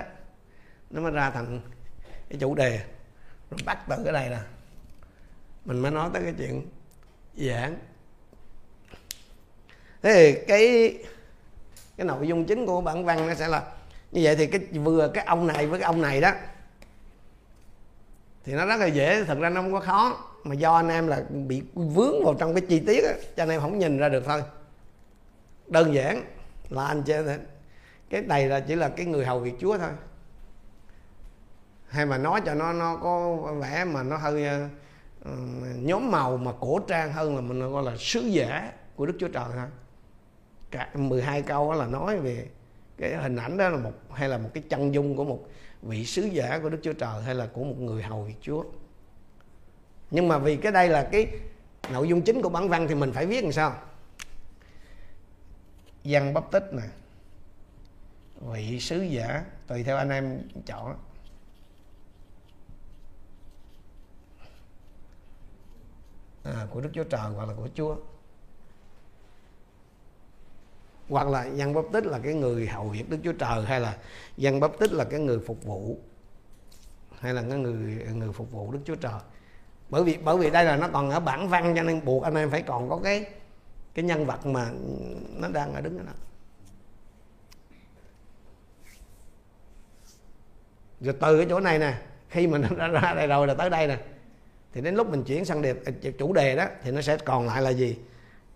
[0.89, 1.62] nó mới ra thành
[2.30, 2.82] cái chủ đề.
[3.51, 4.39] Rồi bắt từ cái này nè
[5.65, 6.67] mình mới nói tới cái chuyện
[7.38, 7.76] giảng
[10.02, 10.97] thế thì cái
[11.97, 13.63] cái nội dung chính của bản văn nó sẽ là
[14.12, 16.32] như vậy thì cái vừa cái ông này với cái ông này đó
[18.43, 19.24] thì nó rất là dễ.
[19.24, 22.54] Thật ra nó không có khó mà do anh em là bị vướng vào trong
[22.56, 24.43] cái chi tiết á, cho anh em không nhìn ra được thôi.
[25.67, 26.24] Đơn giản
[26.69, 27.39] là anh chơi
[28.10, 29.89] cái này là chỉ là cái người hầu việc chúa thôi.
[31.88, 34.45] Hay mà nói cho nó nó có vẻ mà nó hơi
[35.76, 39.28] nhóm màu mà cổ trang hơn là mình gọi là sứ giả của đức chúa
[39.28, 39.68] trời thôi
[40.72, 42.48] cả 12 câu đó là nói về
[42.98, 45.48] cái hình ảnh đó là một, hay là một cái chân dung của một
[45.82, 48.64] vị sứ giả của Đức Chúa Trời hay là của một người hầu việc Chúa.
[50.12, 51.28] Nhưng mà vì cái đây là cái
[51.92, 53.76] nội dung chính của bản văn thì mình phải viết làm sao?
[56.04, 56.84] Văn bắp tích nè.
[58.42, 60.96] Vị sứ giả, tùy theo anh em chọn.
[66.43, 67.95] À, của Đức Chúa Trời hoặc là của Chúa.
[71.10, 73.97] Hoặc là dân bắp tích là cái người hầu việc đức chúa trời hay là
[74.38, 75.97] dân bắp tích là cái người phục vụ?
[77.19, 79.19] Hay là cái người người phục vụ đức chúa trời?
[79.89, 82.36] Bởi vì bởi vì đây là nó còn ở bản văn cho nên buộc anh
[82.36, 83.25] em phải còn có cái
[83.93, 84.71] cái nhân vật mà
[85.36, 86.12] nó đang ở đứng ở đó.
[91.01, 93.88] Rồi từ cái chỗ này nè khi mình đã ra đây rồi là tới đây
[93.88, 93.99] nè
[94.74, 97.48] thì đến lúc mình chuyển sang đề, à, chủ đề đó thì nó sẽ còn
[97.48, 97.98] lại là gì?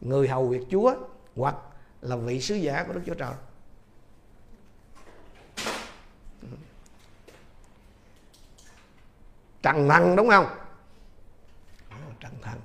[0.01, 0.95] Người hầu việc chúa
[1.35, 1.55] hoặc
[2.01, 3.33] là vị sứ giả của Đức Chúa Trời.
[9.61, 10.45] Trần thần đúng không?
[12.19, 12.59] Trần thần.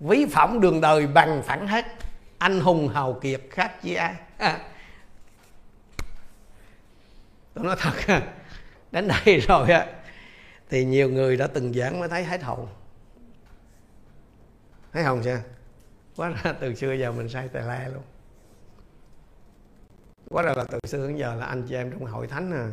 [0.00, 1.84] Ví phỏng đường đời bằng phẳng hết.
[2.38, 4.14] Anh hùng hào kiệt khác chi ai?
[4.38, 4.60] À.
[7.54, 8.20] Tôi nói thật
[8.92, 9.86] Đến đây rồi á
[10.68, 12.68] thì nhiều người đã từng giảng mới thấy hết hồn
[14.92, 15.40] Thấy hồn chưa
[16.16, 18.02] quá ra từ xưa giờ mình sai tài la luôn.
[20.30, 22.70] Quá ra là từ xưa đến giờ là anh chị em trong hội thánh à,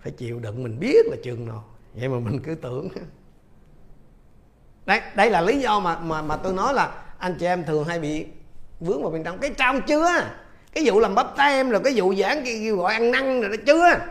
[0.00, 1.64] phải chịu đựng mình biết là chừng nào.
[1.94, 2.88] Vậy mà mình cứ tưởng.
[4.86, 7.84] Đây đây là lý do mà mà mà tôi nói là anh chị em thường
[7.84, 8.26] hay bị
[8.80, 9.38] vướng vào bên trong.
[9.38, 10.06] Cái trong chưa?
[10.72, 13.62] Cái vụ làm bắp tem rồi cái vụ giảng cái gọi ăn năn rồi đó
[13.66, 14.06] chưa?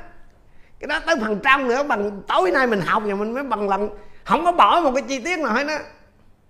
[0.83, 3.69] Cái đó tới phần trăm nữa, bằng tối nay mình học rồi mình mới bằng
[3.69, 3.89] lần.
[4.23, 5.77] Không có bỏ một cái chi tiết nào hết đó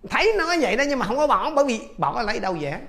[0.10, 2.80] thấy nó vậy đó, nhưng mà không có bỏ, bởi vì bỏ lấy đâu dễ.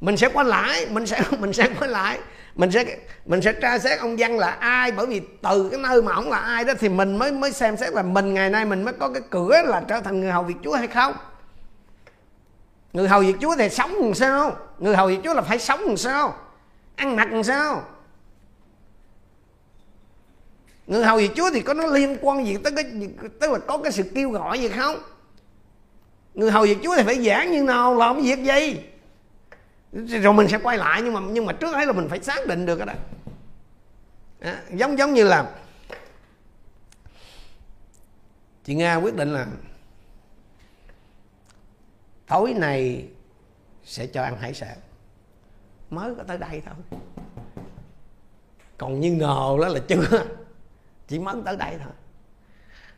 [0.00, 2.18] Mình sẽ quay lại, mình sẽ mình sẽ quay lại.
[2.54, 2.84] Mình sẽ
[3.24, 6.30] mình sẽ tra xét ông văn là ai, bởi vì từ cái nơi mà ông
[6.30, 8.94] là ai đó thì mình mới mới xem xét là mình ngày nay mình mới
[8.94, 11.12] có cái cửa là trở thành người hầu việc chúa hay không.
[12.92, 14.56] Người hầu việc chúa thì sống làm sao?
[14.78, 16.34] Người hầu việc chúa là phải sống làm sao?
[16.96, 17.82] Ăn mặc làm sao?
[20.86, 22.84] Người hầu việc chúa thì có nó liên quan gì tới cái
[23.40, 24.96] tức là có cái sự kêu gọi gì không?
[26.34, 28.80] Người hầu việc chúa thì phải giảng như nào làm việc gì?
[29.92, 32.46] Rồi mình sẽ quay lại nhưng mà nhưng mà trước ấy là mình phải xác
[32.46, 32.94] định được cái đó.
[34.40, 35.50] À, giống giống như là
[38.64, 39.46] chị nga quyết định là
[42.26, 43.08] tối này
[43.84, 44.76] sẽ cho ăn hải sản.
[45.90, 47.00] Mới có tới đây thôi.
[48.78, 50.26] Còn như ngờ đó là chưa
[51.08, 51.92] chỉ mới tới đây thôi.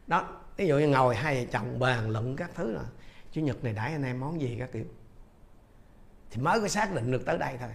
[0.07, 2.83] Đó ví dụ như ngồi hai vợ chồng bàn luận các thứ là
[3.33, 4.57] chủ nhật này đãi anh em món gì?
[4.59, 4.85] các kiểu.
[6.31, 7.71] Thì mới có xác định được tới đây thôi.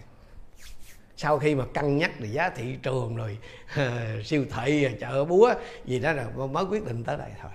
[1.16, 3.38] Sau khi mà cân nhắc về giá thị trường rồi
[4.24, 7.50] siêu thị chợ búa gì đó rồi mới quyết định tới đây thôi.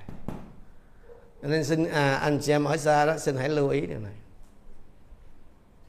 [1.41, 4.13] Nên xin à, anh chị em ở xa đó xin hãy lưu ý điều này.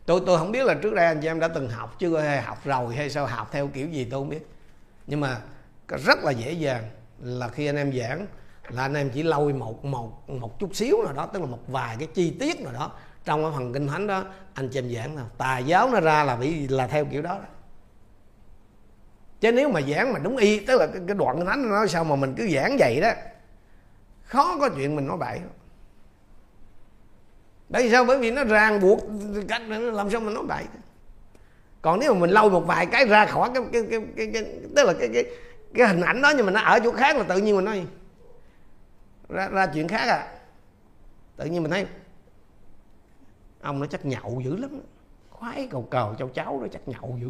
[0.06, 2.42] Tôi tôi không biết là trước đây anh chị em đã từng học chưa hay
[2.42, 4.46] học rồi hay sao học theo kiểu gì tôi không biết.
[5.06, 5.40] Nhưng mà
[5.96, 6.84] rất là dễ dàng
[7.20, 8.26] là khi anh em giảng
[8.68, 11.60] là anh em chỉ lôi một một một chút xíu nào đó tức là một
[11.68, 12.92] vài cái chi tiết nào đó
[13.24, 14.24] trong cái phần kinh thánh đó
[14.54, 17.34] anh chị em giảng là tà giáo nó ra là bị là theo kiểu đó,
[17.34, 17.44] đó.
[19.40, 21.86] Chứ nếu mà giảng mà đúng y tức là cái, cái đoạn kinh thánh nó
[21.86, 23.10] sao mà mình cứ giảng vậy đó
[24.24, 25.40] khó có chuyện mình nói bậy.
[27.68, 28.04] Đây sao?
[28.04, 29.00] Bởi vì nó ràng buộc
[29.48, 30.64] cách làm sao mình nói bậy.
[31.82, 34.44] Còn nếu mà mình lâu một vài cái ra khỏi cái cái cái, cái, cái
[34.76, 35.24] tức là cái cái
[35.74, 37.86] cái hình ảnh đó nhưng mà nó ở chỗ khác là tự nhiên mình nói,
[39.28, 40.38] ra ra chuyện khác à.
[41.36, 41.86] Tự nhiên mình thấy
[43.60, 44.80] ông nó chắc nhậu dữ lắm,
[45.30, 47.28] khoái cầu cầu cháu cháu nó chắc nhậu dữ.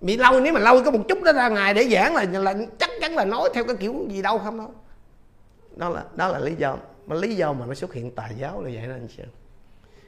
[0.00, 2.54] Bị lâu, nếu mà lâu có một chút đó ra ngày để giảng là là
[2.78, 4.74] chắc chắn là nói theo cái kiểu gì đâu, không đâu.
[5.76, 8.62] Đó là đó là lý do, mà lý do mà nó xuất hiện tà giáo
[8.62, 9.22] là vậy đó, anh chị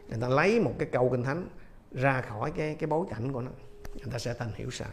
[0.08, 1.48] người ta lấy một cái câu kinh thánh
[1.92, 3.50] ra khỏi cái cái bối cảnh của nó,
[3.94, 4.88] người ta sẽ thành hiểu sai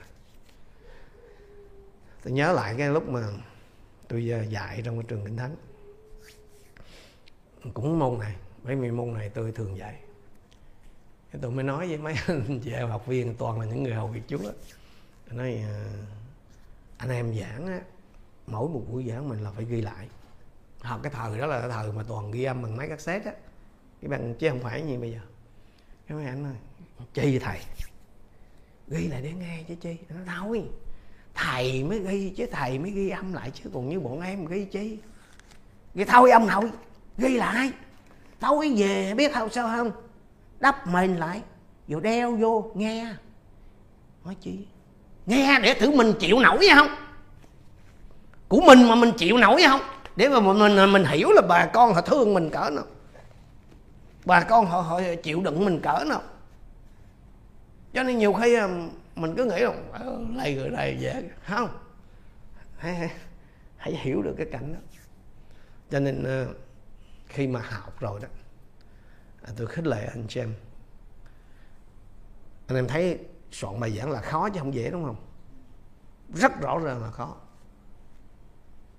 [2.25, 3.27] tôi nhớ lại cái lúc mà
[4.07, 5.55] tôi ờ, dạy trong cái trường kinh thánh.
[7.73, 9.99] Cũng môn này, mấy mươi môn này tôi thường dạy.
[11.41, 14.07] Tôi mới nói với mấy anh chị em học viên, toàn là những người hầu
[14.07, 14.51] việc chúa.
[15.31, 15.85] Nói ờ,
[16.97, 17.81] anh em giảng á,
[18.47, 20.07] mỗi một buổi giảng mình là phải ghi lại.
[20.81, 23.37] Học cái thời đó là cái thời mà toàn ghi âm bằng máy cassette á.
[24.01, 25.19] Cái bằng, chứ không phải như bây giờ.
[26.07, 26.55] Cái mấy anh ơi
[27.13, 27.59] chi thầy?
[28.87, 29.97] Ghi lại để nghe chứ chi.
[30.09, 30.69] Nó thôi
[31.35, 34.65] thầy mới ghi chứ thầy mới ghi âm lại chứ còn như bọn em ghi
[34.65, 34.97] chi?
[35.95, 36.71] Ghi thôi ông nội
[37.17, 37.71] ghi lại.
[38.39, 39.91] Tối về biết không sao không?
[40.59, 41.41] Đắp mình lại
[41.87, 43.07] rồi đeo vô nghe.
[44.25, 44.65] Nói chi?
[45.25, 46.95] Nghe để thử mình chịu nổi hay không?
[48.47, 49.81] Của mình mà mình chịu nổi hay không?
[50.15, 52.85] Để mà mình mình, mình hiểu là bà con họ thương mình cỡ nào.
[54.25, 56.21] Bà con họ, họ chịu đựng mình cỡ nào.
[57.93, 61.69] Cho nên nhiều khi um, mình cứ nghĩ là ờ, lầy người này dễ không.
[62.77, 63.09] Hãy, hãy,
[63.77, 64.79] hãy hiểu được cái cảnh đó.
[65.89, 66.53] Cho nên ờ,
[67.27, 68.27] khi mà học rồi đó
[69.41, 70.53] à, tôi khích lệ anh chị em
[72.67, 73.19] anh em thấy
[73.51, 75.15] soạn bài giảng là khó chứ không dễ đúng không?
[76.33, 77.37] Rất rõ ràng là khó.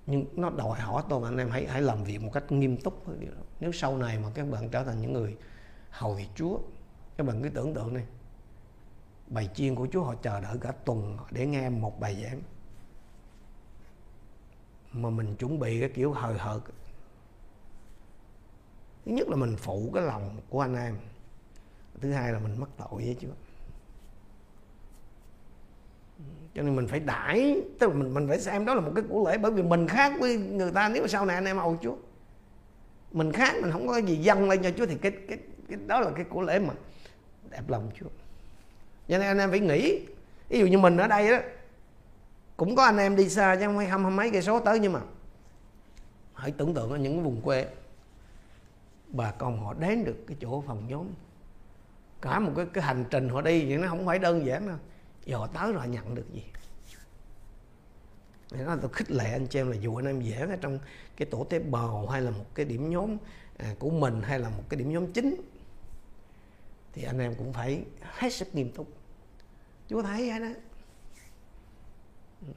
[0.05, 3.05] Nhưng nó đòi hỏi tôi anh em hãy hãy làm việc một cách nghiêm túc
[3.59, 5.37] nếu sau này mà các bạn trở thành những người
[5.89, 6.59] hầu việc Chúa
[7.17, 8.05] các bạn cứ tưởng tượng này
[9.27, 12.41] bài chiên của Chúa họ chờ đợi cả tuần để nghe một bài giảng.
[14.91, 16.61] Mà mình chuẩn bị cái kiểu hời hợt.
[19.05, 20.97] Thứ nhất là mình phụ cái lòng của anh em.
[22.01, 23.27] Thứ hai là mình mắc tội với Chúa.
[26.53, 29.03] Cho nên mình phải đãi tức là mình mình phải xem đó là một cái
[29.09, 30.89] của lễ bởi vì mình khác với người ta.
[30.89, 31.95] Nếu mà sau này anh em hầu Chúa
[33.11, 35.37] mình khác mình không có gì dâng lên cho Chúa thì cái cái,
[35.69, 36.73] cái đó là cái của lễ mà
[37.49, 38.07] đẹp lòng Chúa
[39.07, 40.05] cho nên anh em phải nghĩ.
[40.49, 41.37] Ví dụ như mình ở đây đó
[42.57, 44.93] cũng có anh em đi xa chứ không phải hăm mấy cây số tới nhưng
[44.93, 45.01] mà
[46.33, 47.67] hãy tưởng tượng ở những cái vùng quê
[49.07, 51.07] bà con họ đến được cái chỗ phòng nhóm.
[52.21, 54.77] Cả một cái cái hành trình họ đi thì nó không phải đơn giản đâu.
[55.25, 56.43] Giờ tới rồi nhận được gì?
[58.51, 60.79] Để là tôi khích lệ anh chị em là dù anh em dễ ở trong
[61.17, 63.17] cái tổ tế bào hay là một cái điểm nhóm
[63.57, 65.35] à, của mình hay là một cái điểm nhóm chính,
[66.93, 68.87] thì anh em cũng phải hết sức nghiêm túc
[69.89, 70.47] chúa thấy hết đó?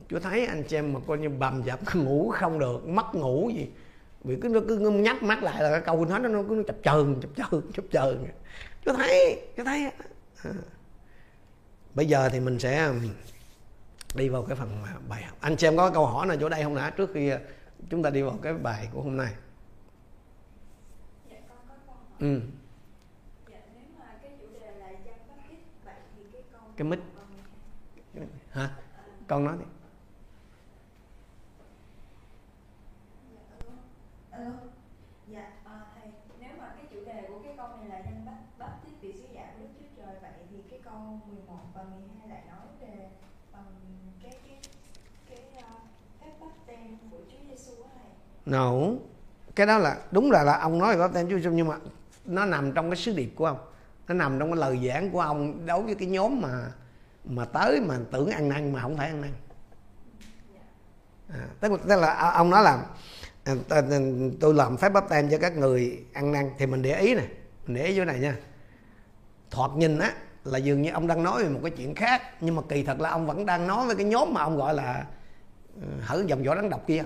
[0.08, 3.50] Chúa thấy anh chị em mà coi như bầm dập ngủ không được mất ngủ
[3.54, 3.70] gì.
[4.24, 6.76] Vì cứ nó cứ nhắm mắt lại là cái câu nói nó nó cứ chập
[6.82, 8.26] chờn chập chờn chập chờn.
[8.84, 10.50] Chúa thấy chúa thấy à.
[11.94, 13.00] bây giờ thì mình sẽ um,
[14.14, 14.68] đi vào cái phần
[15.08, 15.36] bài học.
[15.40, 17.40] Anh chị em có câu hỏi nào chỗ đây không đã trước khi uh,
[17.90, 19.32] chúng ta đi vào cái bài của hôm nay?
[21.30, 21.36] Dạ,
[22.18, 22.40] ừ.
[23.50, 23.56] Dạ,
[26.76, 26.98] cái mic
[28.50, 28.70] hả?
[29.28, 29.64] Con nói đi.
[34.30, 34.50] Alo?
[35.28, 38.58] Dạ à, thầy nếu mà cái chủ đề của cái câu này là dân bắp
[38.58, 41.82] bắp tít vị sứ giả của đức chúa trời vậy thì cái câu 11 và
[41.82, 43.08] 12 lại nói về
[43.52, 43.64] um,
[44.22, 44.58] cái cái
[45.28, 45.80] cái uh,
[46.20, 48.10] phép bắp tem của chúa giêsu thầy.
[48.46, 48.72] No.
[49.54, 51.76] Cái đó là đúng là là ông nói là bắp tem chúa giêsu nhưng mà
[52.24, 53.58] nó nằm trong cái sứ điệp của ông.
[54.08, 56.72] Nó nằm trong cái lời giảng của ông đối với cái nhóm mà
[57.24, 59.30] mà tới mà tưởng ăn năn mà không phải ăn năn.
[61.28, 62.84] À, tức, tức là ông nói là
[63.44, 63.54] à,
[64.40, 67.28] tôi làm phép bắp tem cho các người ăn năn thì mình để ý này
[67.66, 68.36] mình để ý chỗ này nha.
[69.50, 70.12] Thoạt nhìn á
[70.44, 73.00] là dường như ông đang nói về một cái chuyện khác nhưng mà kỳ thật
[73.00, 75.04] là ông vẫn đang nói với cái nhóm mà ông gọi là
[75.76, 77.04] ừ, hở dòng võ rắn độc kia.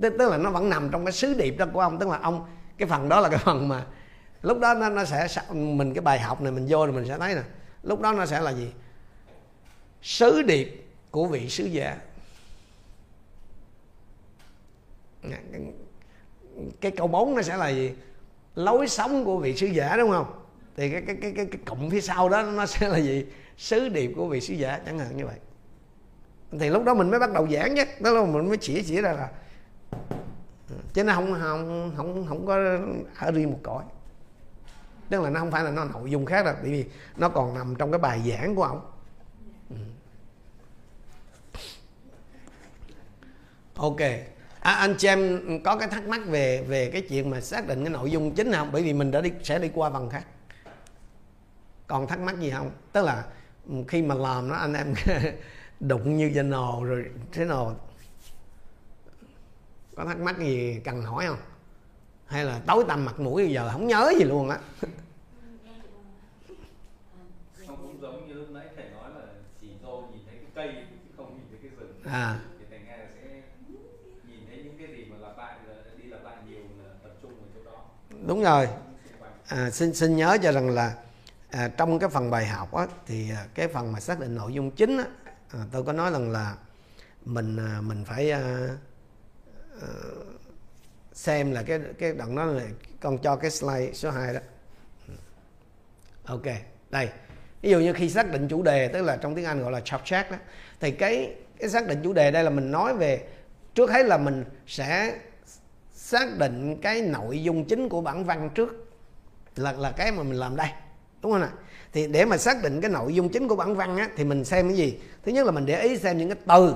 [0.00, 2.18] Tức, tức là nó vẫn nằm trong cái sứ điệp đó của ông tức là
[2.22, 2.46] ông
[2.78, 3.86] cái phần đó là cái phần mà
[4.42, 7.18] lúc đó nó, nó sẽ mình cái bài học này mình vô rồi mình sẽ
[7.18, 7.42] thấy nè
[7.82, 8.72] lúc đó nó sẽ là gì?
[10.06, 11.98] Sứ điệp của vị sứ giả.
[16.80, 17.92] Cái câu bóng nó sẽ là gì?
[18.54, 20.44] Lối sống của vị sứ giả đúng không?
[20.76, 23.26] Thì cái cái cái cái, cái cụm phía sau đó nó sẽ là gì?
[23.56, 25.38] Sứ điệp của vị sứ giả chẳng hạn như vậy.
[26.60, 27.84] Thì lúc đó mình mới bắt đầu giảng chứ.
[28.00, 29.30] Đó là mình mới chỉ chỉ ra là
[30.92, 32.78] chứ nó không không không không có
[33.18, 33.84] ở riêng một cõi.
[35.08, 36.84] Tức là nó không phải là nó nội dung khác đâu bởi vì
[37.16, 38.95] nó còn nằm trong cái bài giảng của ông.
[43.76, 44.00] Ok.
[44.60, 47.84] À, anh chị em có cái thắc mắc về về cái chuyện mà xác định
[47.84, 48.68] cái nội dung chính không?
[48.72, 50.24] Bởi vì mình đã đi sẽ đi qua phần khác.
[51.86, 52.70] Còn thắc mắc gì không?
[52.92, 53.24] Tức là
[53.88, 54.94] khi mà làm nó anh em
[55.80, 57.76] đụng như danh nồ rồi thế nào?
[59.96, 61.38] Có thắc mắc gì cần hỏi không?
[62.26, 64.58] Hay là tối tăm mặt mũi bây giờ không nhớ gì luôn á?
[67.66, 69.26] Không cũng giống như lúc nãy thầy nói là
[69.60, 72.02] chỉ tô nhìn thấy cái cây chứ không nhìn thấy cái rừng.
[72.04, 73.42] À thì thầy nghe là sẽ
[74.28, 77.12] nhìn thấy những cái gì mà lặp lại là đi lặp lại nhiều là tập
[77.22, 77.84] trung vào chỗ đó
[78.26, 78.68] đúng rồi.
[79.48, 80.94] À, xin xin nhớ cho rằng là
[81.50, 84.52] à, trong cái phần bài học á, thì à, cái phần mà xác định nội
[84.52, 85.04] dung chính á,
[85.52, 86.54] à, tôi có nói rằng là
[87.24, 88.68] mình à, mình phải à,
[89.82, 89.88] à,
[91.12, 92.62] xem là cái cái đoạn đó là
[93.00, 94.40] con cho cái slide số 2 đó.
[95.08, 95.14] Ừ.
[96.24, 96.46] Ok
[96.90, 97.08] đây.
[97.62, 99.80] Ví dụ như khi xác định chủ đề tức là trong tiếng Anh gọi là
[99.80, 100.36] subject đó
[100.80, 103.28] thì cái cái xác định chủ đề đây là mình nói về
[103.74, 105.18] trước hết là mình sẽ
[106.06, 108.90] xác định cái nội dung chính của bản văn trước
[109.56, 110.68] là là cái mà mình làm đây
[111.22, 111.50] đúng không ạ?
[111.92, 114.44] Thì để mà xác định cái nội dung chính của bản văn á thì mình
[114.44, 114.98] xem cái gì?
[115.22, 116.74] Thứ nhất là mình để ý xem những cái từ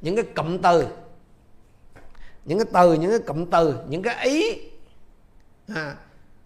[0.00, 0.86] những cái cụm từ
[2.44, 4.60] những cái từ những cái cụm từ những cái ý
[5.74, 5.94] à,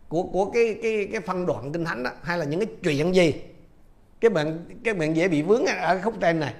[0.08, 3.14] của của cái cái cái phân đoạn kinh thánh đó hay là những cái chuyện
[3.14, 3.34] gì.
[4.20, 6.54] Cái bạn cái bạn dễ bị vướng ở khúc trên này.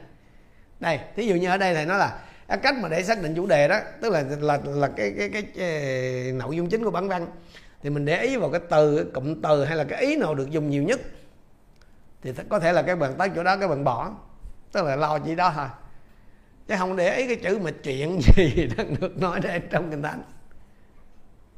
[0.81, 3.35] Đây thí dụ như ở đây này nó là cái cách mà để xác định
[3.35, 6.91] chủ đề đó tức là là là cái cái cái, cái nội dung chính của
[6.91, 7.27] bản văn.
[7.83, 10.35] Thì mình để ý vào cái từ cái cụm từ hay là cái ý nào
[10.35, 11.01] được dùng nhiều nhất.
[12.23, 14.11] Thì có thể là các bạn tới chỗ đó các bạn bỏ.
[14.73, 15.67] Tức là lo chỉ đó thôi.
[16.69, 20.03] Chứ không để ý cái chữ mà chuyện gì đang được nói đây trong kinh
[20.03, 20.23] thánh.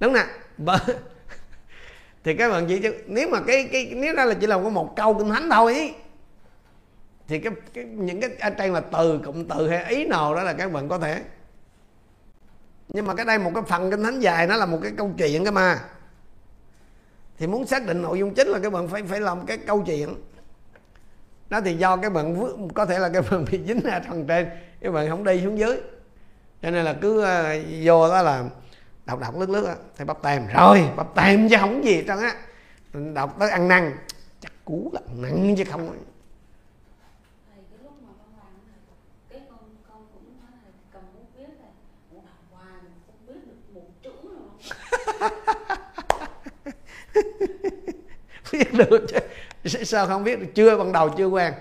[0.01, 0.25] Đúng nè.
[0.59, 0.79] Bờ-
[2.25, 4.97] thì các bạn chỉ nếu mà cái cái nếu đó là chỉ là có một
[4.97, 5.93] câu kinh thánh thôi ý,
[7.31, 10.43] thì cái, cái những cái ở trên là từ cụm từ hay ý nào đó
[10.43, 11.23] là các bạn có thể.
[12.89, 15.11] Nhưng mà cái đây một cái phần kinh thánh dài nó là một cái câu
[15.19, 15.81] chuyện cơ mà.
[17.39, 19.83] Thì muốn xác định nội dung chính là các bạn phải phải làm cái câu
[19.87, 20.15] chuyện.
[21.51, 24.49] Đó thì do các bạn có thể là các bạn bị dính ở phần trên
[24.81, 25.81] các bạn không đi xuống dưới.
[26.63, 28.45] Cho nên là cứ ờ, vô đó là
[29.07, 30.47] đọc đọc lướt lướt á, thầy bắp tem.
[30.47, 32.35] Rồi bắp tem chứ không gì trơn á.
[33.15, 33.97] Đọc tới ăn năn
[34.41, 35.97] chắc cú là ăn năn chứ không
[37.55, 38.79] thầy cái lúc mà con làm này
[39.29, 39.59] cái con
[39.89, 41.73] con cũng nói là cầm bút viết này
[42.11, 43.87] cũng đọc hoài mà không viết được một
[48.53, 49.19] biết được chứ.
[49.85, 50.41] Sao không biết?
[50.41, 51.53] Được chưa, ban đầu chưa quen.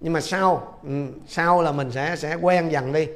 [0.00, 3.08] Nhưng mà sau ừ, sau là mình sẽ sẽ quen dần đi.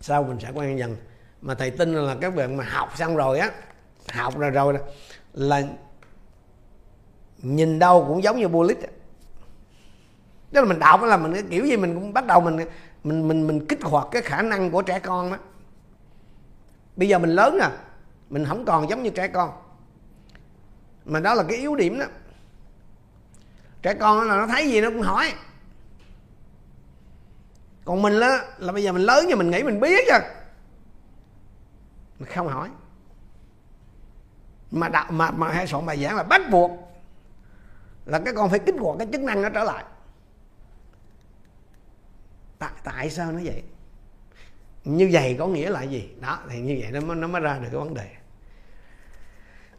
[0.00, 0.96] Sau mình sẽ quen dần.
[1.42, 3.50] Mà thầy tin là các bạn mà học xong rồi á,
[4.12, 4.74] học rồi rồi
[5.32, 5.62] là
[7.38, 8.78] nhìn đâu cũng giống như bullet
[10.52, 12.56] tức là mình đọc là mình cái kiểu gì mình cũng bắt đầu mình
[13.04, 15.38] mình mình mình kích hoạt cái khả năng của trẻ con đó
[16.98, 17.70] bây giờ mình lớn nè,
[18.30, 19.50] mình không còn giống như trẻ con.
[21.04, 22.06] Mà đó là cái yếu điểm đó.
[23.82, 25.32] Trẻ con là nó thấy gì nó cũng hỏi.
[27.84, 30.20] Còn mình đó là bây giờ mình lớn nhưng mình nghĩ mình biết rồi
[32.18, 32.70] mình không hỏi.
[34.70, 36.70] Mà đạo mà mà hay soạn bài giảng là bắt buộc
[38.06, 39.84] là cái con phải kích hoạt cái chức năng nó trở lại.
[42.58, 43.62] Tại tại sao nó vậy?
[44.96, 46.08] Như vậy có nghĩa là gì?
[46.20, 48.06] Đó thì như vậy nó mới, nó mới ra được cái vấn đề.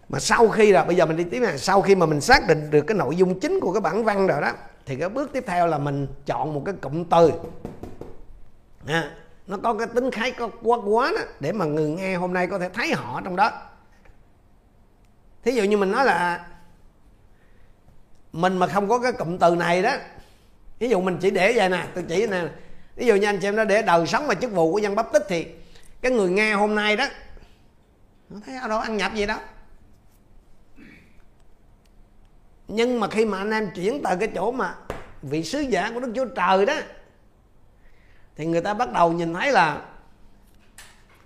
[0.10, 2.48] Mà sau khi là bây giờ mình đi tiếp này sau khi mà mình xác
[2.48, 4.52] định được cái nội dung chính của cái bản văn rồi đó
[4.86, 7.32] thì cái bước tiếp theo là mình chọn một cái cụm từ.
[8.88, 9.12] À,
[9.48, 12.48] nó có cái tính khái có quá quá đó để mà người nghe hôm nay
[12.48, 13.52] có thể thấy họ trong đó.
[15.44, 16.48] Thí dụ như mình nói là
[18.34, 19.94] mình mà không có cái cụm từ này đó
[20.80, 22.44] ví dụ mình chỉ để vậy nè tôi chỉ nè
[23.00, 24.96] ví dụ như anh chị em nó để đời sống và chức vụ của dân
[24.96, 25.48] bắp tích thì
[26.02, 27.06] cái người nghe hôm nay đó,
[28.30, 29.40] nó thấy ở đâu ăn nhập gì đó.
[32.68, 34.76] Nhưng mà khi mà anh em chuyển từ cái chỗ mà
[35.22, 36.74] vị sứ giả của đức chúa trời đó,
[38.36, 39.82] thì người ta bắt đầu nhìn thấy là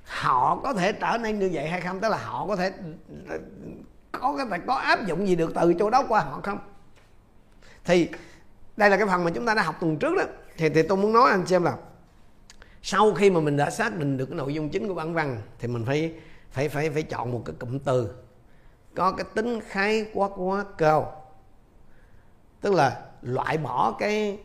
[0.06, 2.00] họ có thể trở nên như vậy hay không?
[2.00, 2.72] Tức là họ có thể,
[4.12, 6.60] có cái có áp dụng gì được từ chỗ đó qua họ không?
[7.84, 8.10] Thì
[8.78, 10.24] đây là cái phần mà chúng ta đã học tuần trước đó
[10.58, 11.78] thì, thì tôi muốn nói anh xem là
[12.82, 15.42] sau khi mà mình đã xác định được cái nội dung chính của bản văn
[15.60, 16.14] thì mình phải
[16.52, 18.10] phải phải phải chọn một cái cụm từ
[18.96, 21.26] có cái tính khái quát quá cao.
[22.62, 24.40] Tức là loại bỏ cái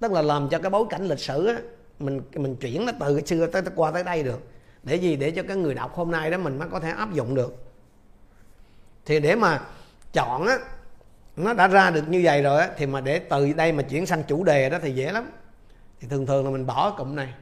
[0.00, 1.54] tức là làm cho cái bối cảnh lịch sử á,
[1.98, 4.40] mình mình chuyển nó từ cái xưa tới, tới qua tới đây được.
[4.82, 5.16] Để gì?
[5.16, 7.64] Để cho cái người đọc hôm nay đó mình mới có thể áp dụng được.
[9.04, 9.60] Thì để mà
[10.12, 10.58] chọn á
[11.36, 14.06] nó đã ra được như vậy rồi á thì mà để từ đây mà chuyển
[14.06, 15.30] sang chủ đề đó thì dễ lắm
[16.00, 17.34] thì thường thường là mình bỏ cụm này.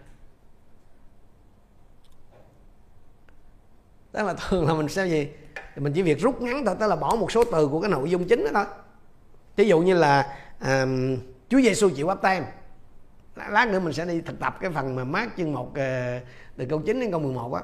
[4.13, 5.29] Tức là thường là mình sẽ gì
[5.75, 7.91] thì mình chỉ việc rút ngắn thôi tức là bỏ một số từ của cái
[7.91, 8.65] nội dung chính đó thôi.
[9.57, 10.87] Ví dụ như là à,
[11.49, 12.45] Chúa Giêsu chịu bắp tem
[13.37, 16.21] lát nữa mình sẽ đi thực tập cái phần mà mát chương một ờ,
[16.57, 17.63] từ câu 9 đến câu 11 á.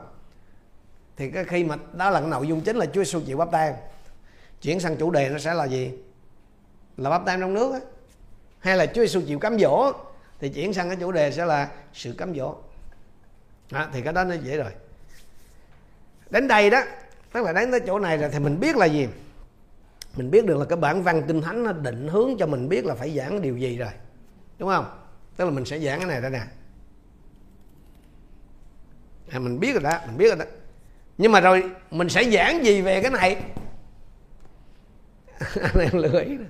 [1.16, 3.51] Thì cái khi mà đó là cái nội dung chính là Chúa Giêsu chịu bắp
[3.53, 3.74] tem
[4.62, 5.93] chuyển sang chủ đề nó sẽ là gì?
[6.97, 7.80] Là bắp tem trong nước á.
[8.59, 9.93] Hay là Chúa Giêsu chịu cám dỗ?
[10.41, 12.57] Thì chuyển sang cái chủ đề sẽ là sự cám dỗ.
[13.70, 14.72] Đó, thì cái đó nó dễ rồi.
[16.30, 16.82] Đến đây đó
[17.32, 19.09] tức là đến tới chỗ này rồi thì mình biết là gì?
[20.16, 22.84] Mình biết được là cái bản văn kinh thánh nó định hướng cho mình biết
[22.84, 23.91] là phải giảng điều gì rồi.
[24.59, 25.01] Đúng không?
[25.36, 26.43] Tức là mình sẽ giảng cái này đây nè.
[29.30, 30.45] À, mình biết rồi đó mình biết rồi đó.
[31.18, 33.36] Nhưng mà rồi mình sẽ giảng gì về cái này?
[35.62, 36.45] Anh em lười đó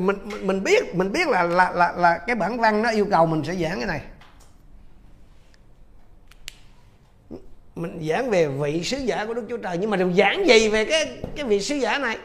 [0.00, 3.26] mình, mình biết mình biết là là là là cái bản văn nó yêu cầu
[3.26, 4.00] mình sẽ giảng cái này.
[7.74, 10.68] Mình giảng về vị sứ giả của Đức Chúa Trời nhưng mà mình giảng gì
[10.68, 12.18] về cái cái vị sứ giả này?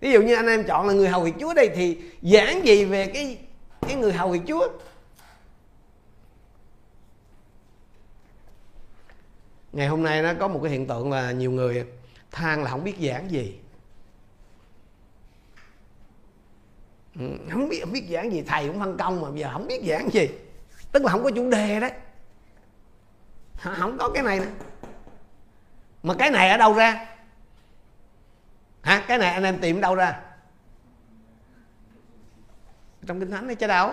[0.00, 2.84] Ví dụ như anh em chọn là người hầu việc Chúa đây thì giảng gì
[2.84, 3.38] về cái
[3.80, 4.68] cái người hầu việc Chúa?
[9.72, 11.84] Ngày hôm nay nó có một cái hiện tượng là nhiều người
[12.30, 13.54] than là không biết giảng gì.
[17.50, 18.42] Không biết không biết giảng gì.
[18.46, 20.28] Thầy cũng phân công mà giờ không biết giảng gì.
[20.92, 21.92] Tức là không có chủ đề đấy.
[23.62, 24.46] Không có cái này nữa
[26.02, 27.06] mà cái này ở đâu ra?
[28.82, 30.20] Hả, cái này anh em tìm đâu ra?
[33.06, 33.92] Trong kinh thánh đấy chứ đâu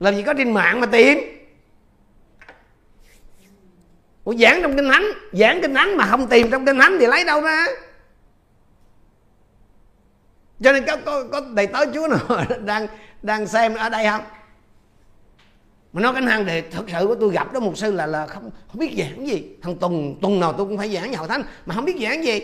[0.00, 1.18] làm gì có trên mạng mà tìm?
[4.24, 7.06] Ủa, giảng trong kinh thánh, giảng kinh thánh mà không tìm trong kinh thánh thì
[7.06, 7.66] lấy đâu ra?
[10.62, 12.86] Cho nên có có, có đầy tớ chúa nào đang
[13.22, 14.24] đang xem ở đây không?
[15.92, 18.26] Mà nói cái năng đề thật sự của tôi gặp đó một sư là là
[18.26, 19.44] không không biết giảng gì.
[19.62, 22.24] Thằng tuần tuần nào tôi cũng phải giảng nhà hội thánh mà không biết giảng
[22.24, 22.40] gì.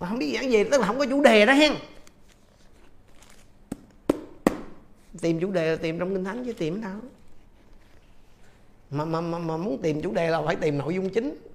[0.00, 1.72] Mà không biết giảng gì tức là không có chủ đề đó hen.
[5.20, 6.92] Tìm chủ đề là tìm trong kinh thánh chứ tìm đâu?
[8.90, 11.47] Mà, mà, mà, mà muốn tìm chủ đề là phải tìm nội dung chính.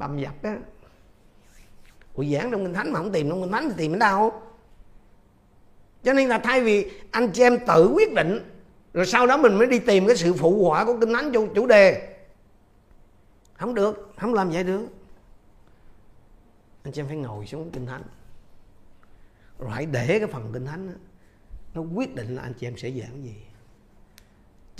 [0.00, 0.56] Bầm dập á.
[2.14, 4.42] Ủa giảng trong kinh thánh mà không tìm trong kinh thánh thì tìm ở đâu?
[6.02, 8.50] Cho nên là thay vì anh chị em tự quyết định
[8.94, 11.46] rồi sau đó mình mới đi tìm cái sự phụ họa của kinh thánh cho
[11.54, 12.16] chủ đề.
[13.54, 14.86] Không được không làm vậy được.
[16.82, 18.02] Anh chị em phải ngồi xuống kinh thánh.
[19.58, 20.94] Rồi hãy để cái phần kinh thánh đó,
[21.74, 23.34] nó quyết định là anh chị em sẽ giảng gì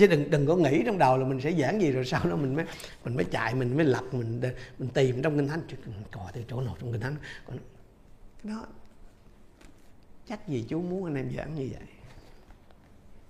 [0.01, 2.37] chứ đừng đừng có nghĩ trong đầu là mình sẽ giảng gì rồi sau đó
[2.37, 2.65] mình mới
[3.05, 4.41] mình mới chạy, mình mới lập, mình
[4.79, 5.61] mình tìm trong kinh thánh.
[6.13, 7.17] Cò từ chỗ nào trong kinh thánh.
[7.47, 7.59] Còn
[8.43, 8.67] đó,
[10.29, 11.83] chắc gì chú muốn anh em giảng như vậy?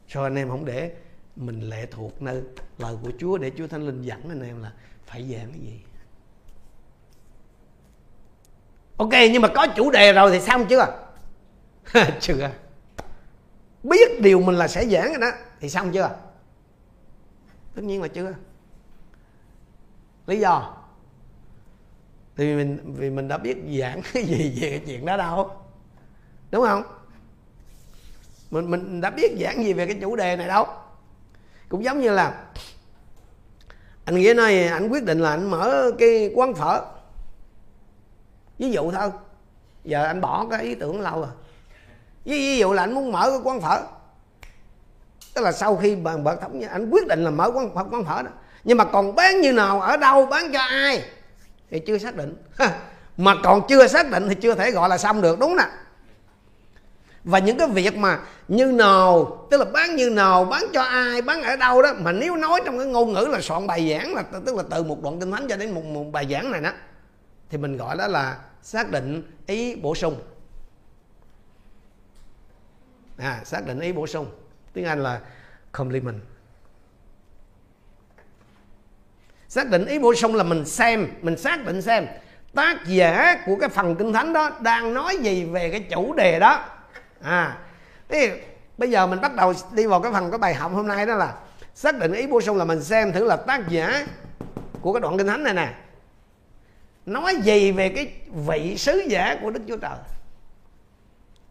[0.09, 0.93] Sao anh em không để
[1.37, 2.43] mình lệ thuộc nơi
[2.79, 4.73] lời của Chúa để Chúa Thánh Linh dẫn anh em là
[5.07, 5.81] phải giảng cái gì?
[8.97, 10.87] Ok, nhưng mà có chủ đề rồi thì xong chưa?
[12.21, 12.51] Chưa.
[13.83, 16.17] Biết điều mình là sẽ giảng rồi đó thì xong chưa?
[17.75, 18.35] Tất nhiên là chưa.
[20.27, 20.77] Lý do?
[22.37, 25.51] Thì mình vì mình đã biết giảng cái gì về cái chuyện đó đâu.
[26.51, 26.83] Đúng không?
[28.51, 30.67] Mình mình đã biết giảng gì về cái chủ đề này đâu.
[31.69, 32.45] Cũng giống như là
[34.05, 36.85] anh nghĩa nói anh quyết định là anh mở cái quán phở.
[38.59, 39.11] Ví dụ thôi.
[39.85, 41.31] Giờ anh bỏ cái ý tưởng lâu rồi.
[42.25, 43.83] Ví, ví dụ là anh muốn mở cái quán phở
[45.35, 48.23] tức là sau khi bàn bậc thống anh quyết định là mở quán quán phở
[48.23, 48.31] đó.
[48.65, 51.05] Nhưng mà còn bán như nào ở đâu bán cho ai
[51.71, 52.37] thì chưa xác định.
[53.17, 55.65] Mà còn chưa xác định thì chưa thể gọi là xong được đúng nè
[57.25, 61.23] và những cái việc mà như nào tức là bán như nào bán cho ai
[61.23, 64.15] bán ở đâu đó mà nếu nói trong cái ngôn ngữ là soạn bài giảng
[64.15, 66.61] là tức là từ một đoạn kinh thánh cho đến một, một bài giảng này
[66.61, 66.71] đó
[67.51, 70.21] thì mình gọi đó là xác định ý bổ sung.
[73.17, 74.27] À xác định ý bổ sung
[74.73, 75.21] tiếng anh là
[75.73, 76.21] complement
[79.49, 82.07] xác định ý bổ sung là mình xem mình xác định xem.
[82.55, 86.39] Tác giả của cái phần kinh thánh đó đang nói gì về cái chủ đề
[86.39, 86.65] đó.
[87.23, 87.59] À
[88.09, 88.41] thế
[88.79, 91.15] bây giờ mình bắt đầu đi vào cái phần cái bài học hôm nay đó
[91.15, 91.35] là
[91.75, 94.07] xác định ý bổ sung là mình xem thử là tác giả
[94.81, 95.75] của cái đoạn kinh thánh này nè
[97.07, 98.13] nói gì về cái
[98.47, 99.99] vị sứ giả của đức chúa trời.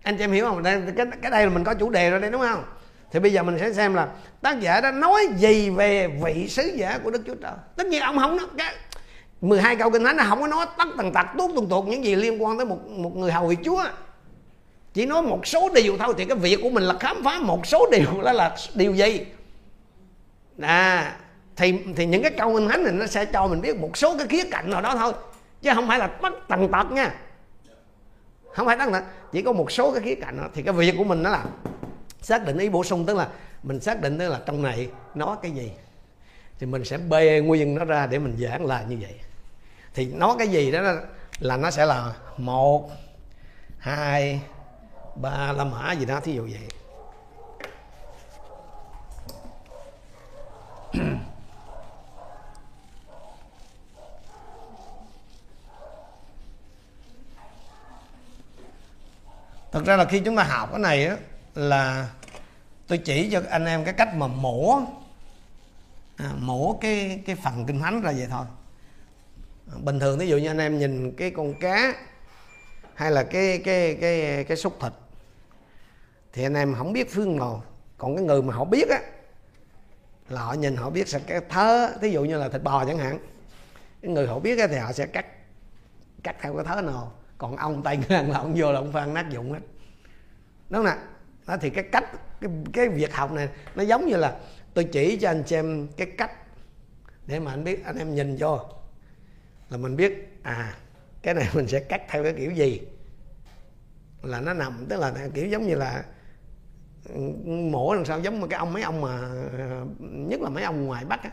[0.03, 0.63] Anh chị em hiểu không?
[0.63, 2.63] Đây cái, cái đây là mình có chủ đề rồi đây đúng không?
[3.11, 4.07] Thì bây giờ mình sẽ xem là
[4.41, 7.53] tác giả đã nói gì về vị sứ giả của Đức Chúa Trời.
[7.75, 8.75] Tất nhiên ông không nói, cái
[9.41, 12.05] 12 câu kinh thánh nó không có nói tất tần tật, tuốt tuần tuột những
[12.05, 13.83] gì liên quan tới một một người hầu vị Chúa.
[14.93, 17.67] Chỉ nói một số điều thôi, thì cái việc của mình là khám phá một
[17.67, 19.25] số điều đó là điều gì?
[20.61, 21.15] À
[21.55, 24.17] thì thì những cái câu kinh thánh này nó sẽ cho mình biết một số
[24.17, 25.13] cái khía cạnh nào đó thôi,
[25.61, 27.15] chứ không phải là tất tần tật nha.
[28.53, 30.43] Không phải tất tần chỉ có một số cái khía cạnh đó.
[30.53, 31.43] thì cái việc của mình nó là
[32.21, 33.27] xác định ý bổ sung tức là
[33.63, 35.71] mình xác định tức là trong này nó cái gì.
[36.59, 39.19] Thì mình sẽ bê nguyên nó ra để mình giảng là như vậy.
[39.93, 40.81] Thì nó cái gì đó
[41.39, 42.91] là nó sẽ là một,
[43.77, 44.41] hai,
[45.15, 46.67] ba, la mã gì đó, thí dụ vậy.
[59.71, 61.17] Thật ra là khi chúng ta học cái này á
[61.59, 62.09] là
[62.87, 64.81] tôi chỉ cho anh em cái cách mà mổ
[66.17, 68.45] à, mổ cái cái phần kinh thánh ra vậy thôi.
[69.83, 71.93] Bình thường ví dụ như anh em nhìn cái con cá
[72.95, 74.91] hay là cái cái cái cái xúc thịt
[76.33, 77.63] thì anh em không biết phương nào.
[77.97, 78.99] Còn cái người mà họ biết á
[80.29, 82.97] là họ nhìn họ biết sẽ cái thớ thí dụ như là thịt bò chẳng
[82.97, 83.19] hạn.
[84.01, 85.25] Cái người họ biết á, thì họ sẽ cắt
[86.23, 87.11] cắt theo cái thớ nào.
[87.37, 89.59] Còn ông tay ngang là ông vô là ông phan nát dụng hết.
[90.69, 91.01] Đúng không nè
[91.49, 92.05] đó thì cái cách
[92.41, 94.35] cái, cái việc học này nó giống như là
[94.73, 96.31] tôi chỉ cho anh xem cái cách
[97.27, 98.59] để mà anh biết anh em nhìn vô.
[99.69, 100.73] Là mình biết à
[101.21, 102.81] cái này mình sẽ cắt theo cái kiểu gì.
[104.21, 106.03] Là nó nằm tức là kiểu giống như là
[107.45, 109.29] mổ làm sao giống cái ông mấy ông mà
[109.99, 111.29] nhất là mấy ông ngoài bắc á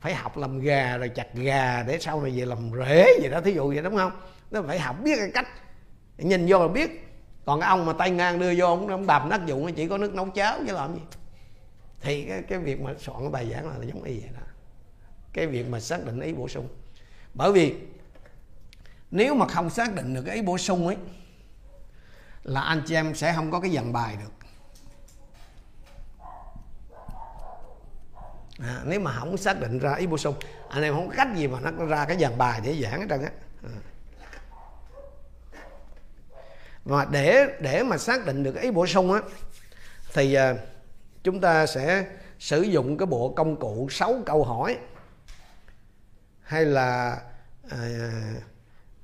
[0.00, 3.40] phải học làm gà rồi chặt gà để sau này về làm rễ gì đó
[3.40, 4.12] thí dụ vậy đúng không?
[4.50, 5.48] Nó phải học biết cái cách.
[6.18, 7.05] Nhìn vô là biết
[7.46, 9.98] còn cái ông mà tay ngang đưa vô ông, ông bầm nát dụng chỉ có
[9.98, 11.00] nước nấu cháo chứ làm gì.
[12.00, 14.46] Thì cái, cái việc mà soạn cái bài giảng là, là giống y vậy đó.
[15.32, 16.68] Cái việc mà xác định ý bổ sung.
[17.34, 17.74] Bởi vì
[19.10, 20.96] nếu mà không xác định được cái ý bổ sung ấy
[22.42, 24.32] là anh chị em sẽ không có cái dàn bài được.
[28.58, 30.34] À, nếu mà không xác định ra ý bổ sung
[30.68, 33.06] anh em không có cách gì mà nó ra cái dàn bài để giảng hết
[33.10, 33.30] trơn á.
[33.62, 33.70] À
[36.86, 39.20] và để để mà xác định được ý bổ sung á
[40.14, 40.54] thì à,
[41.22, 42.06] chúng ta sẽ
[42.38, 44.78] sử dụng cái bộ công cụ 6 câu hỏi
[46.42, 47.20] hay là
[47.70, 47.78] à,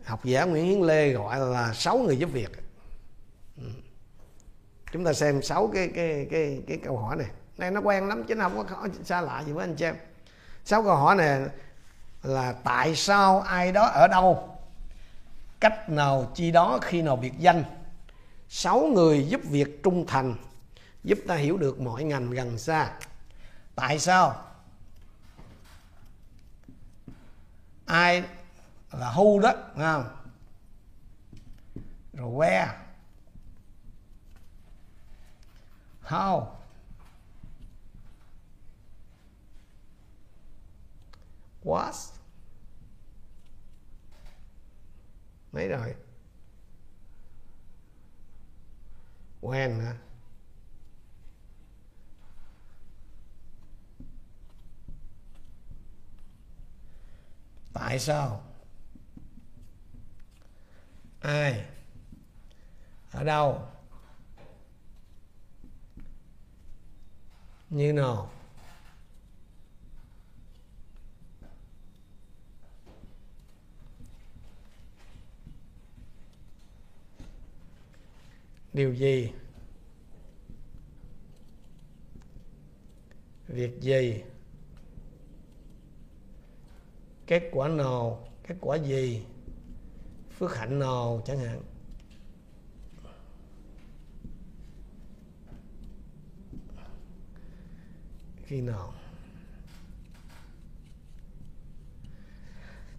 [0.05, 2.51] học giả Nguyễn Hiến Lê gọi là sáu người giúp việc.
[3.57, 3.65] Ừ.
[4.93, 7.29] Chúng ta xem sáu cái cái cái cái câu hỏi này.
[7.59, 9.97] Này nó quen lắm chứ nó không có xa lạ gì với anh chị em.
[10.65, 11.41] Sáu câu hỏi này
[12.23, 14.52] là tại sao ai đó ở đâu?
[15.63, 17.65] Cách nào chi đó khi nào biệt danh?
[18.49, 20.35] Sáu người giúp việc trung thành,
[21.05, 22.93] giúp ta hiểu được mọi ngành gần xa.
[23.75, 24.45] Tại sao?
[27.87, 28.23] Ai
[28.93, 30.05] là who đó không?
[32.13, 32.69] Rồi where
[36.09, 36.47] how?
[41.65, 42.22] What?
[45.53, 45.95] Mấy rồi
[49.41, 49.97] when hả?
[57.73, 58.43] Tại sao?
[61.21, 61.65] Ai?
[63.13, 63.69] Ở đâu?
[67.71, 68.31] Như nào?
[78.73, 79.33] Điều gì?
[83.49, 84.23] Việc gì?
[87.27, 88.29] Kết quả nào?
[88.47, 89.25] Kết quả gì?
[90.39, 91.63] Phước hạnh nào chẳng hạn.
[98.47, 98.93] Khi nào?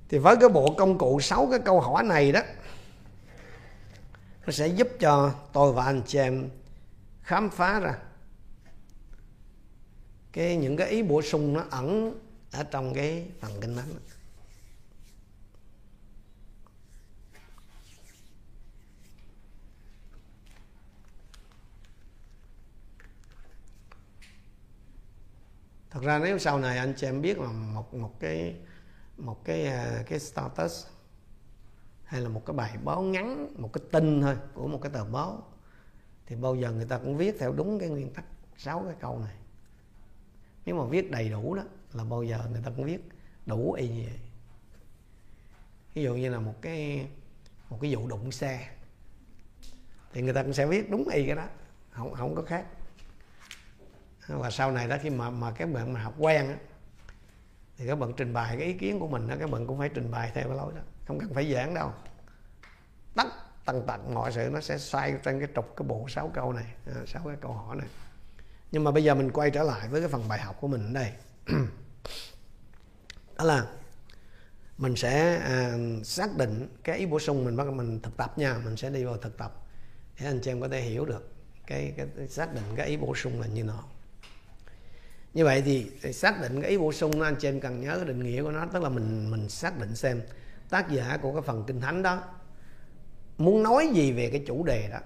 [0.10, 2.40] Thì với cái bộ công cụ sáu cái câu hỏi này đó
[4.46, 6.50] nó sẽ giúp cho tôi và anh chị em
[7.22, 7.98] khám phá ra.
[10.32, 12.20] Cái những cái ý bổ sung nó ẩn
[12.52, 13.90] ở trong cái phần kinh thánh.
[25.90, 28.56] Thật ra nếu sau này anh chị em biết là một một cái
[29.18, 30.86] một cái à, cái status
[32.14, 35.06] hay là một cái bài báo ngắn, một cái tin thôi, của một cái tờ
[35.06, 35.44] báo,
[36.26, 38.26] thì bao giờ người ta cũng viết theo đúng cái nguyên tắc
[38.58, 39.36] sáu cái câu này.
[40.66, 43.10] Nếu mà viết đầy đủ đó, là bao giờ người ta cũng viết
[43.46, 44.20] đủ y như vậy.
[45.94, 47.08] Ví dụ như là một cái
[47.70, 48.70] một cái vụ đụng xe,
[50.14, 51.46] thì người ta cũng sẽ viết đúng y cái đó,
[51.92, 52.66] không không có khác.
[54.28, 56.58] Và sau này đó, khi mà mà các bạn mà học quen á
[57.84, 59.90] thì các bạn trình bày cái ý kiến của mình đó các bạn cũng phải
[59.90, 60.82] trình bày theo cái lối đó.
[61.08, 61.92] Không cần phải giảng đâu.
[63.16, 63.28] Tất
[63.66, 66.66] tần tật mọi sự nó sẽ xoay trên cái trục cái bộ sáu câu này
[66.88, 67.88] à, sáu cái câu hỏi này.
[68.72, 70.86] Nhưng mà bây giờ mình quay trở lại với cái phần bài học của mình
[70.86, 71.14] ở đây.
[73.38, 73.66] Đó là
[74.78, 78.58] mình sẽ à, xác định cái ý bổ sung mình bắt mình thực tập nha
[78.66, 79.66] mình sẽ đi vào thực tập.
[80.20, 81.32] Để anh chị em có thể hiểu được
[81.68, 83.84] cái, cái xác định cái ý bổ sung là như nào
[85.34, 87.96] như vậy thì, thì xác định cái ý bổ sung anh chị em cần nhớ
[87.96, 90.22] cái định nghĩa của nó tức là mình mình xác định xem
[90.70, 92.20] tác giả của cái phần kinh thánh đó
[93.38, 94.98] muốn nói gì về cái chủ đề đó.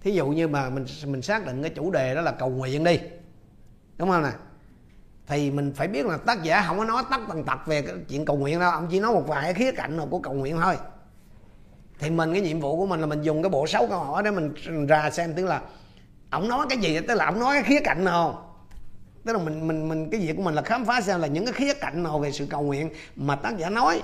[0.00, 2.84] Thí dụ như mà mình mình xác định cái chủ đề đó là cầu nguyện
[2.84, 3.00] đi
[3.98, 4.30] đúng không nè?
[5.26, 7.94] Thì mình phải biết là tác giả không có nói tất tần tật về cái
[8.08, 10.76] chuyện cầu nguyện đâu ông chỉ nói một vài khía cạnh của cầu nguyện thôi.
[11.98, 14.22] Thì mình cái nhiệm vụ của mình là mình dùng cái bộ sáu câu hỏi
[14.22, 14.54] để mình
[14.86, 15.62] ra xem tức là
[16.30, 18.51] ông nói cái gì tức là ông nói cái khía cạnh nào
[19.24, 21.44] tức là mình mình mình, cái việc của mình là khám phá xem là những
[21.44, 24.02] cái khía cạnh nào về sự cầu nguyện mà tác giả nói.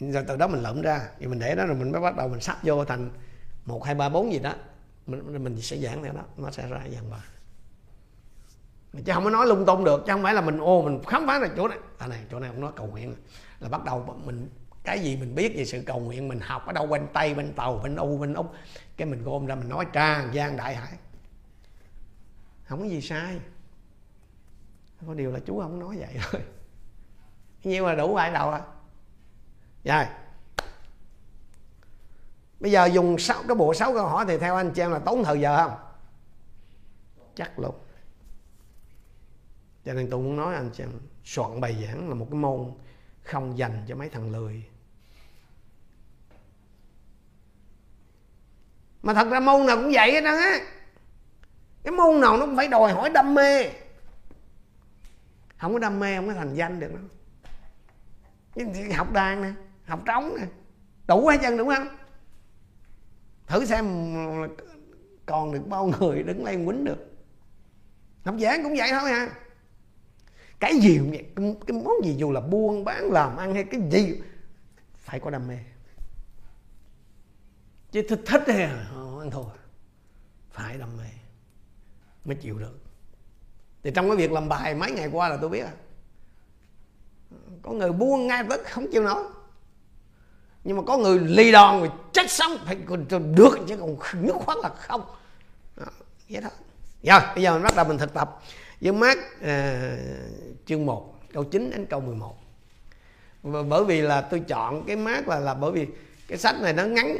[0.00, 2.28] Rồi từ đó mình lượm ra, thì mình để đó rồi mình mới bắt đầu
[2.28, 3.10] mình sắp vô thành
[3.64, 4.52] một, hai, ba, bốn gì đó.
[5.06, 7.20] Mình mình sẽ giảng theo đó, nó sẽ ra dần vào
[9.04, 11.26] chứ không có nói lung tung được, chứ không phải là mình, ô, mình khám
[11.26, 11.78] phá là chỗ này.
[11.98, 13.14] À này, chỗ này cũng nói cầu nguyện.
[13.60, 14.48] Là bắt đầu mình,
[14.84, 17.52] cái gì mình biết về sự cầu nguyện mình học ở đâu, bên tây, bên
[17.52, 18.52] tàu, bên u, bên úc.
[18.96, 20.92] Cái mình gom ra mình nói tràn gian, đại hải.
[22.64, 23.38] Không có gì sai
[25.06, 26.40] có điều là chú không nói vậy thôi.
[27.64, 28.60] Nhiêu là đủ ai đầu à.
[29.84, 30.04] Rồi
[32.60, 34.98] bây giờ dùng sáu, cái bộ sáu câu hỏi thì theo anh chị em là
[34.98, 35.78] tốn thời giờ không?
[37.34, 37.74] Chắc luôn.
[39.84, 40.90] Cho nên tôi muốn nói anh chị em,
[41.24, 42.74] soạn bài giảng là một cái môn
[43.22, 44.64] không dành cho mấy thằng lười.
[49.02, 50.58] Mà thật ra môn nào cũng vậy hết á.
[51.82, 53.70] Cái môn nào nó cũng phải đòi hỏi đam mê
[55.58, 58.66] không có đam mê không có thành danh được đâu.
[58.96, 59.52] Học đàn nè
[59.86, 60.46] học trống nè.
[61.06, 61.88] Đủ hết chân đúng không?
[63.46, 63.84] Thử xem
[65.26, 67.10] còn được bao người đứng lên quýnh được.
[68.24, 69.28] Học giảng cũng vậy thôi ha
[70.60, 73.64] cái gì cũng vậy cái, cái món gì dù là buôn bán làm ăn hay
[73.64, 74.20] cái gì
[74.96, 75.58] phải có đam mê.
[77.90, 79.44] Chứ thích thích thì ờ, ăn thua.
[80.50, 81.04] Phải đam mê
[82.24, 82.83] mới chịu được
[83.84, 85.72] thì trong cái việc làm bài mấy ngày qua là tôi biết à
[87.64, 89.22] có người buông ngay tức không chịu nói.
[90.64, 92.76] Nhưng mà có người lì đòn rồi chết sống phải
[93.34, 95.04] được chứ còn nhất khoát là không.
[95.76, 95.84] Đó,
[96.28, 96.48] vậy đó
[97.02, 98.40] rồi bây giờ mình bắt đầu mình thực tập.
[98.80, 99.96] Với mát à,
[100.66, 102.36] chương 1 câu 9 đến câu 11
[103.42, 105.86] và bởi vì là tôi chọn cái mát là là bởi vì
[106.28, 107.16] cái sách này nó ngắn.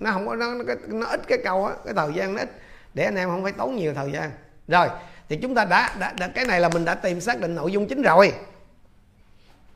[0.00, 2.50] Nó không có nó, nó, nó ít cái câu á cái thời gian nó ít.
[2.94, 4.30] Để anh em không phải tốn nhiều thời gian.
[4.68, 4.88] Rồi
[5.28, 7.72] thì chúng ta đã, đã, đã cái này là mình đã tìm xác định nội
[7.72, 8.32] dung chính rồi.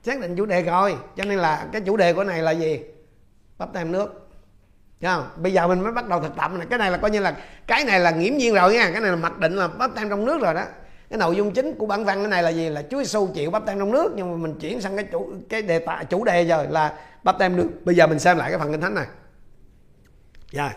[0.03, 2.81] Xác định chủ đề rồi cho nên là cái chủ đề của này là gì?
[3.59, 4.29] Bắp tem nước.
[5.03, 5.29] Không?
[5.37, 6.67] bây giờ mình mới bắt đầu thực tập này.
[6.71, 7.37] Cái này là coi như là
[7.67, 8.91] cái này là nghiễm nhiên rồi nha.
[8.93, 10.65] Cái này là mặc định là bắp tem trong nước rồi đó.
[11.11, 12.69] Cái nội dung chính của bản văn cái này là gì?
[12.69, 15.33] Là Chúa Giêsu chịu bắp tem trong nước nhưng mà mình chuyển sang cái chủ
[15.49, 17.69] cái đề tài chủ đề rồi là bắp tem nước.
[17.85, 19.07] Bây giờ mình xem lại cái phần kinh thánh này.
[20.53, 20.71] Rồi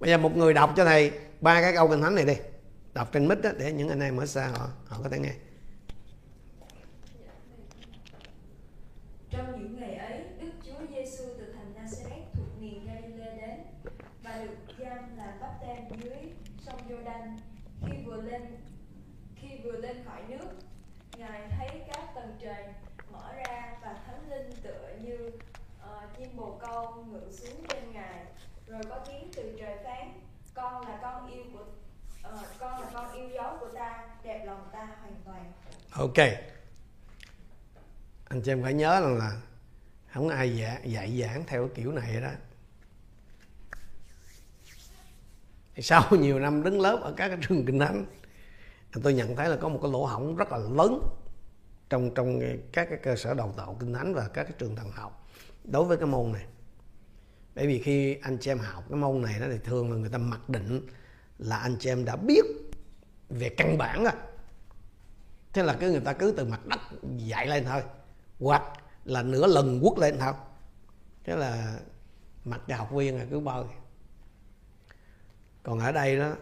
[0.00, 2.34] bây giờ một người đọc cho thầy ba cái câu kinh thánh này đi
[2.94, 5.34] đọc trên mic đó để những anh em ở xa họ họ có thể nghe
[9.30, 13.60] Trong những ngày ấy, Đức Chúa Giêsu từ thành Nazareth thuộc miền Galilee đến
[14.22, 16.18] và được giam làm bắp tem dưới
[16.66, 17.36] sông Jordan.
[17.86, 18.42] Khi vừa lên
[19.36, 20.48] khi vừa lên khỏi nước,
[21.16, 22.64] Ngài thấy các tầng trời
[23.12, 25.30] mở ra và thánh linh tựa như
[25.78, 28.24] uh, chim bồ câu ngự xuống trên Ngài.
[28.66, 30.20] Rồi có tiếng từ trời phán:
[30.54, 31.64] Con là con yêu của
[32.58, 35.52] con là con yêu dấu của ta, đẹp lòng ta hoàn toàn.
[35.90, 36.28] ok.
[38.28, 39.40] Anh chị em phải nhớ rằng là
[40.12, 42.30] không ai dạy, dạy giảng theo cái kiểu này đó.
[45.78, 48.06] Sau nhiều năm đứng lớp ở các cái trường kinh thánh
[49.02, 51.00] tôi nhận thấy là có một cái lỗ hổng rất là lớn
[51.90, 52.40] trong trong
[52.72, 55.28] các cái cơ sở đào tạo kinh thánh và các cái trường thần học
[55.64, 56.44] đối với cái môn này.
[57.54, 60.08] Bởi vì khi anh chị em học cái môn này đó thì thường là người
[60.08, 60.86] ta mặc định
[61.44, 62.44] là anh chị em đã biết
[63.28, 64.12] về căn bản rồi
[65.54, 66.80] thế là cứ người ta cứ từ mặt đất
[67.16, 67.82] dạy lên thôi,
[68.40, 68.62] hoặc
[69.04, 70.32] là nửa lần quất lên thôi.
[71.24, 71.78] Thế là
[72.44, 73.64] mặt cho học viên là cứ bơi.
[75.62, 76.32] Còn ở đây đó,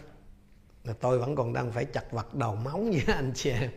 [0.85, 3.71] là tôi vẫn còn đang phải chặt vật đầu móng với anh chị em.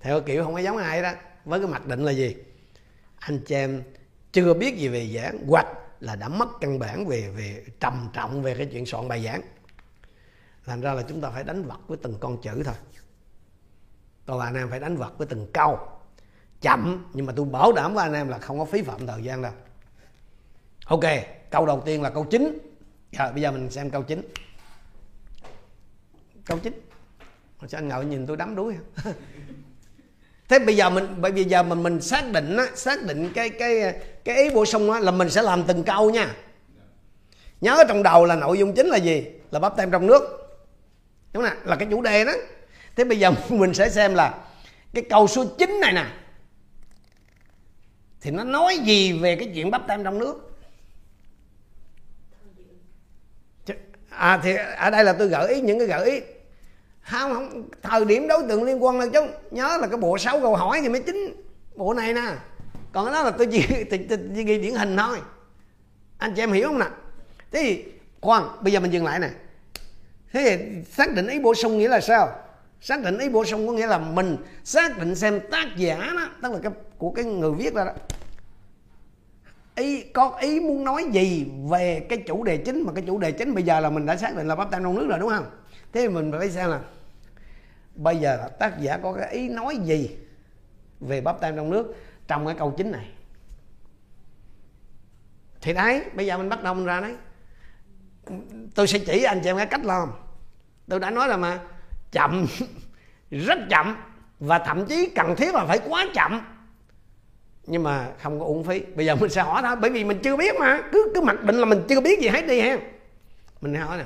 [0.00, 1.12] Theo kiểu không có giống ai đó,
[1.44, 2.36] với cái mặc định là gì?
[3.18, 3.82] Anh chị em
[4.32, 5.66] chưa biết gì về giảng, hoặc
[6.00, 9.42] là đã mất căn bản về về trầm trọng về cái chuyện soạn bài giảng
[10.66, 12.74] thành ra là chúng ta phải đánh vật với từng con chữ thôi.
[14.26, 15.78] Tôi và anh em phải đánh vật với từng câu.
[16.60, 19.22] Chậm, nhưng mà tôi bảo đảm với anh em là không có phí phạm thời
[19.22, 19.52] gian đâu.
[20.86, 21.04] Ok,
[21.50, 22.58] câu đầu tiên là câu chính rồi
[23.12, 24.22] dạ, bây giờ mình xem câu chính
[26.44, 26.80] câu chính
[27.68, 28.74] sao anh ngồi nhìn tôi đắm đuối
[30.48, 33.50] thế bây giờ mình, bởi vì giờ mình mình xác định á, xác định cái
[33.50, 36.34] cái cái ý bổ sung á, là mình sẽ làm từng câu nha.
[37.60, 39.26] Nhớ trong đầu là nội dung chính là gì?
[39.50, 40.41] Là bắp tem trong nước
[41.32, 42.32] đúng không nè là cái chủ đề đó.
[42.96, 44.34] Thế bây giờ mình sẽ xem là
[44.94, 46.06] cái câu số 9 này nè.
[48.20, 50.48] Thì nó nói gì về cái chuyện bắp tem trong nước?
[54.10, 56.20] À thì ở đây là tôi gợi ý những cái gợi ý.
[57.02, 60.40] Không không thời điểm đối tượng liên quan là chứ nhớ là cái bộ sáu
[60.40, 61.42] câu hỏi thì mới chính
[61.74, 62.22] bộ này nè.
[62.92, 65.18] Còn cái đó là tôi chỉ, chỉ, chỉ, chỉ ghi điển hình thôi.
[66.18, 66.86] Anh chị em hiểu không nè?
[67.50, 67.84] Thế thì
[68.20, 69.30] khoan bây giờ mình dừng lại nè
[70.32, 72.32] thế thì xác định ý bổ sung nghĩa là sao?
[72.80, 76.28] Xác định ý bổ sung có nghĩa là mình xác định xem tác giả đó,
[76.42, 77.92] tức là cái, của cái người viết ra đó,
[79.76, 83.32] ý, có ý muốn nói gì về cái chủ đề chính, mà cái chủ đề
[83.32, 85.30] chính bây giờ là mình đã xác định là bắp tam trong nước rồi, đúng
[85.30, 85.50] không?
[85.92, 86.80] Thế thì mình phải xem là
[87.94, 90.10] bây giờ là tác giả có cái ý nói gì
[91.00, 91.96] về bắp tam trong nước
[92.28, 93.08] trong cái câu chính này.
[95.60, 97.14] Thì đấy, bây giờ mình bắt đầu mình ra đấy
[98.74, 100.12] tôi sẽ chỉ anh chị em cái cách làm.
[100.88, 101.60] Tôi đã nói là mà
[102.12, 102.46] chậm
[103.30, 103.96] rất chậm
[104.40, 106.40] và thậm chí cần thiết là phải quá chậm.
[107.66, 108.80] Nhưng mà không có uổng phí.
[108.96, 110.82] Bây giờ mình sẽ hỏi thôi bởi vì mình chưa biết mà.
[110.92, 112.78] Cứ cứ mặc định là mình chưa biết gì hết đi ha.
[113.60, 114.04] Mình hỏi nè.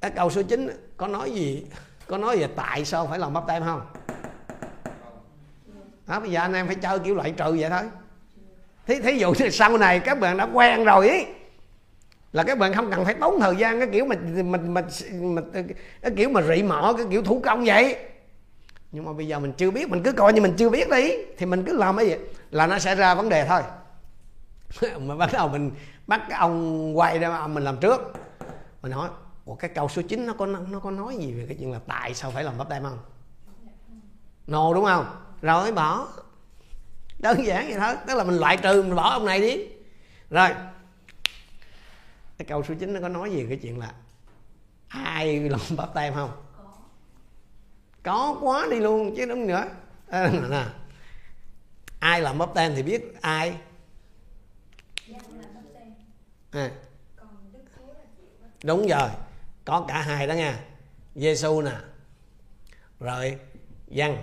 [0.00, 1.66] Cái câu số 9 có nói gì
[2.06, 3.86] có nói về tại sao phải làm bắp tem không?
[6.06, 7.82] Đó bây giờ anh em phải chơi kiểu loại trừ vậy thôi.
[8.86, 11.26] Thí, thí dụ sau này các bạn đã quen rồi ấy
[12.34, 15.44] là các bạn không cần phải tốn thời gian cái kiểu mà mình mình, mình
[16.02, 17.96] cái kiểu mà rị mỏ cái kiểu thủ công vậy
[18.92, 21.12] nhưng mà bây giờ mình chưa biết mình cứ coi như mình chưa biết đi
[21.38, 22.14] thì mình cứ làm cái gì
[22.50, 23.62] là nó sẽ ra vấn đề thôi
[25.00, 25.70] mà bắt đầu mình
[26.06, 28.12] bắt cái ông quay ra mình làm trước
[28.82, 29.08] mình hỏi
[29.44, 31.80] Ủa cái câu số 9 nó có nó có nói gì về cái chuyện là
[31.86, 32.98] tại sao phải làm bắp tem không?
[34.46, 35.06] No đúng không?
[35.42, 36.08] Rồi bỏ.
[37.18, 39.68] Đơn giản vậy thôi, tức là mình loại trừ mình bỏ ông này đi.
[40.30, 40.48] Rồi.
[42.44, 43.94] Cái câu số 9 nó có nói gì cái chuyện là
[44.88, 46.30] ai làm bắp tem không?
[48.02, 49.64] Có quá đi luôn chứ đúng nữa.
[50.08, 50.64] À, nè.
[51.98, 53.56] Ai làm bắp tem thì biết ai.
[56.50, 56.70] À,
[58.64, 59.08] đúng rồi
[59.64, 60.60] có cả hai đó nha
[61.14, 61.72] Giêsu nè
[63.00, 63.38] rồi
[63.88, 64.16] dân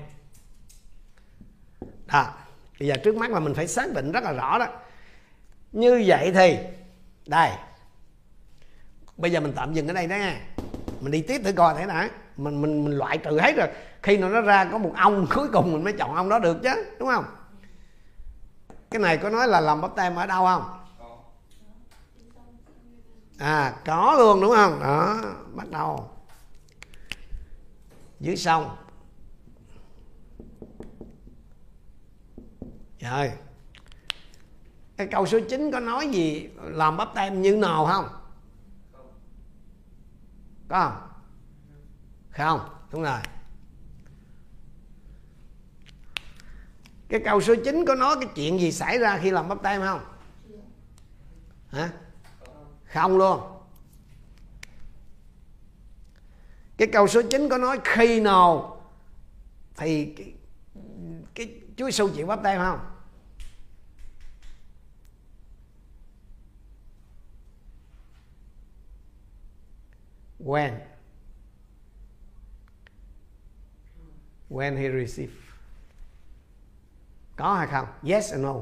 [2.08, 2.34] đó
[2.80, 4.68] bây giờ trước mắt là mình phải xác định rất là rõ đó
[5.72, 6.58] như vậy thì
[7.26, 7.52] đây
[9.22, 10.42] bây giờ mình tạm dừng ở đây đó nha.
[11.02, 13.68] Mình đi tiếp thử coi thế đã mình mình mình loại trừ hết rồi.
[14.04, 16.58] Khi nào nó ra có một ông cuối cùng mình mới chọn ông đó được
[16.64, 16.70] chứ
[17.00, 17.26] đúng không?
[18.92, 20.64] Cái này có nói là làm bắp tem ở đâu không?
[23.38, 24.80] À có luôn đúng không?
[24.84, 25.18] Đó
[25.56, 26.10] bắt đầu.
[28.20, 28.76] Dưới sông.
[33.00, 33.32] Rồi
[34.98, 38.21] cái câu số 9 có nói gì làm bắp tem như nào không
[40.72, 41.10] có không?
[42.32, 42.70] Không?
[42.92, 43.20] Đúng rồi.
[47.10, 49.80] Cái câu số 9 có nói cái chuyện gì xảy ra khi làm bắp tay
[49.80, 50.02] không?
[51.68, 51.90] Hả?
[52.94, 53.42] Không luôn.
[56.78, 58.82] Cái câu số 9 có nói khi nào
[59.78, 60.34] thì cái,
[61.36, 62.80] cái Chúa Giêsu chịu bắp tay không?
[70.46, 70.72] When?
[74.50, 75.42] When he received
[77.42, 77.88] có hay không?
[78.04, 78.56] Yes or no.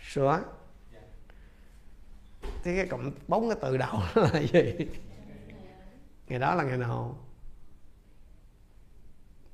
[0.00, 0.38] Sure?
[2.62, 4.74] Thế cái cộng bốn cái từ đầu là gì?
[6.28, 7.18] Ngày đó là ngày nào?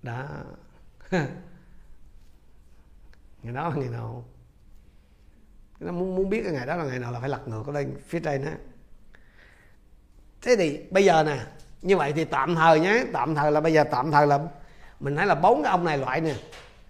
[0.03, 0.44] Đã.
[3.42, 4.24] Ngày đó là ngày nào?
[5.80, 7.74] Nó muốn muốn biết cái ngày đó là ngày nào là phải lật ngược lên
[7.74, 8.56] đây phía trên á.
[10.42, 11.38] Thế thì bây giờ nè,
[11.82, 14.48] như vậy thì tạm thời nhé, tạm thời là bây giờ tạm thời là
[15.00, 16.34] mình nói là bốn cái ông này loại nè.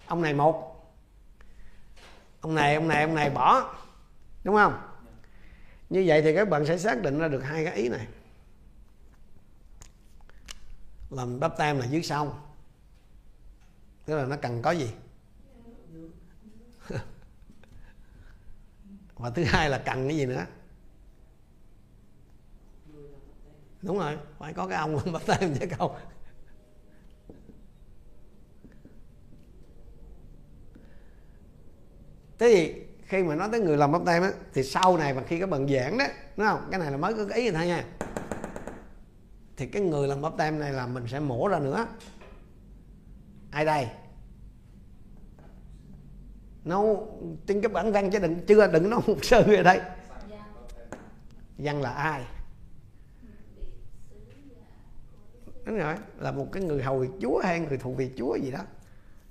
[0.06, 0.86] Ông này một,
[2.40, 3.74] ông này ông này ông này bỏ,
[4.44, 4.80] đúng không?
[5.90, 8.06] Như vậy thì các bạn sẽ xác định ra được hai cái ý này.
[11.10, 12.32] Làm bắp tem là dưới sông
[14.04, 14.90] tức là nó cần có gì?
[19.20, 20.46] Và thứ hai là cần cái gì nữa?
[23.82, 25.96] Đúng rồi, phải có cái ông làm bắp mình chứ không
[32.38, 35.22] thế thì khi mà nói tới người làm bắp tem á, thì sau này mà
[35.22, 36.04] khi các bạn giảng đó,
[36.36, 36.68] đúng không?
[36.70, 37.84] Cái này là mới có cái ý thôi nha.
[39.56, 41.86] Thì cái người làm bắp tem này là mình sẽ mổ ra nữa.
[43.50, 43.88] Ai đây?
[46.64, 49.80] Nấu trên cái bản văn chứ đừng, chưa, đừng nói một sư ở đây.
[51.58, 52.22] Văn là ai?
[55.64, 58.50] Đúng rồi, là một cái người hầu việc chúa hay người thuộc việc chúa gì
[58.50, 58.58] đó.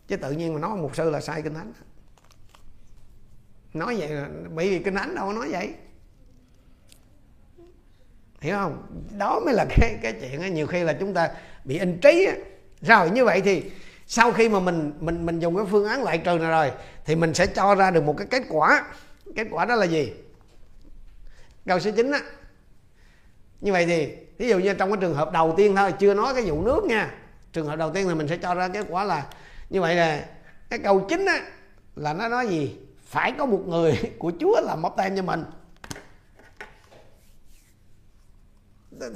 [0.07, 1.73] Chứ tự nhiên mà nói một sư là sai kinh thánh.
[3.73, 5.73] Nói vậy là bởi vì kinh thánh đâu có nói vậy.
[8.41, 9.01] Hiểu không?
[9.17, 11.29] Đó mới là cái cái chuyện ấy nhiều khi là chúng ta
[11.63, 12.41] bị in trí ấy.
[12.81, 13.71] rồi như vậy thì
[14.07, 16.71] sau khi mà mình mình mình dùng cái phương án loại trừ này rồi
[17.09, 18.85] thì mình sẽ cho ra được một cái kết quả.
[19.35, 20.13] Kết quả đó là gì?
[21.67, 22.19] Câu số 9 á.
[23.61, 26.33] Như vậy thì ví dụ như trong cái trường hợp đầu tiên thôi chưa nói
[26.33, 27.11] cái vụ nước nha.
[27.53, 29.25] Trường hợp đầu tiên thì mình sẽ cho ra kết quả là
[29.69, 30.25] như vậy là
[30.69, 31.41] cái câu chính á
[31.95, 32.75] là nó nói gì?
[33.05, 35.43] Phải có một người của chúa làm bắp tem cho mình.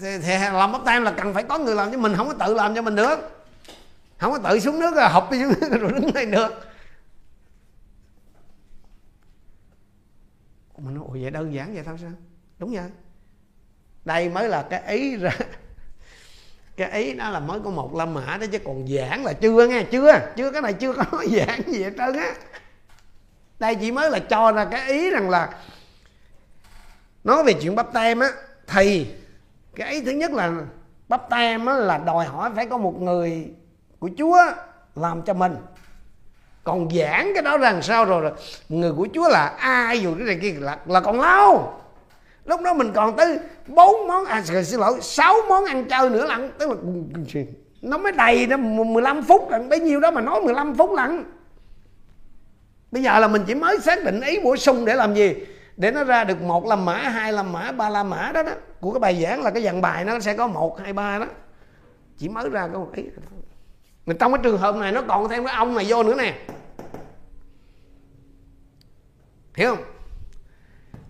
[0.02, 2.46] Thì, thì làm bắp tem là cần phải có người làm cho mình không có
[2.48, 3.46] tự làm cho mình được.
[4.18, 6.73] Không có tự xuống nước rồi học đi xuống nước rồi đứng lên được.
[10.84, 12.12] Mình nói vậy, đơn giản vậy thôi sao?
[12.60, 12.90] Đúng vậy.
[14.06, 15.32] Đây mới là cái ý ra,
[16.78, 19.68] cái ý đó là mới có một lâm mã đó, chứ còn giảng là chưa
[19.68, 22.34] nghe, chưa chưa, cái này chưa có nói giảng gì hết trơn á.
[23.60, 25.58] Đây chỉ mới là cho ra cái ý rằng là,
[27.24, 28.30] nói về chuyện bắp tem á,
[28.68, 29.08] thì
[29.76, 30.52] cái ý thứ nhất là
[31.08, 33.54] bắp tem á là đòi hỏi phải có một người
[34.00, 34.38] của chúa
[34.96, 35.56] làm cho mình
[36.64, 38.32] còn giảng cái đó rằng sao rồi, rồi
[38.70, 41.74] người của chúa là ai dù cái này kia là, là còn lâu.
[42.46, 46.26] Lúc đó mình còn tới bốn món à xin lỗi sáu món ăn chơi nữa
[46.26, 46.52] lận.
[46.58, 46.76] Tức là
[47.82, 49.70] nó mới đầy nó 15 phút lận.
[49.70, 51.24] Bấy nhiêu đó mà nói 15 phút lận.
[52.92, 55.36] Bây giờ là mình chỉ mới xác định ý bổ sung để làm gì?
[55.78, 58.52] Để nó ra được một làm mã hai làm mã ba làm mã đó đó.
[58.82, 61.26] Của cái bài giảng là cái dàn bài nó sẽ có một hai ba đó.
[62.18, 63.04] Chỉ mới ra có một ý
[64.06, 66.46] mình trong cái trường hợp này nó còn thêm cái ông này vô nữa nè.
[69.56, 69.86] Hiểu không?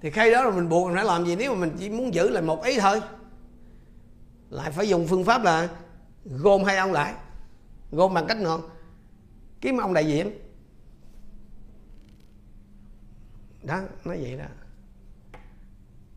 [0.02, 1.36] Thì khi đó là mình buộc mình phải làm gì?
[1.36, 3.02] Nếu mà mình chỉ muốn giữ lại một ý thôi,
[4.50, 5.70] lại phải dùng phương pháp là
[6.26, 7.14] gom hai ông lại,
[7.92, 8.62] gom bằng cách nào?
[9.62, 10.40] Kiếm ông đại diện.
[13.64, 14.46] Đó, nói vậy đó.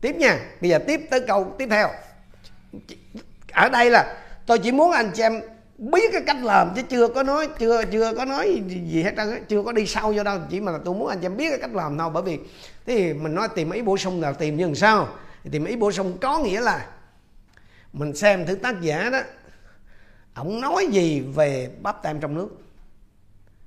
[0.01, 1.89] Tiếp nha, bây giờ tiếp tới câu tiếp theo.
[3.51, 5.41] Ở đây là tôi chỉ muốn anh chị em
[5.77, 9.45] biết cái cách làm chứ chưa có nói, chưa chưa có nói gì hết trơn
[9.47, 11.59] chưa có đi sâu vô đâu, chỉ mà là tôi muốn anh em biết cái
[11.59, 12.39] cách làm thôi bởi vì
[12.85, 15.07] thì mình nói tìm ý bổ sung là tìm như làm sao?
[15.43, 16.87] Thì tìm ý bổ sung có nghĩa là
[17.93, 19.19] mình xem thứ tác giả đó
[20.33, 22.49] ông nói gì về bắp tem trong nước.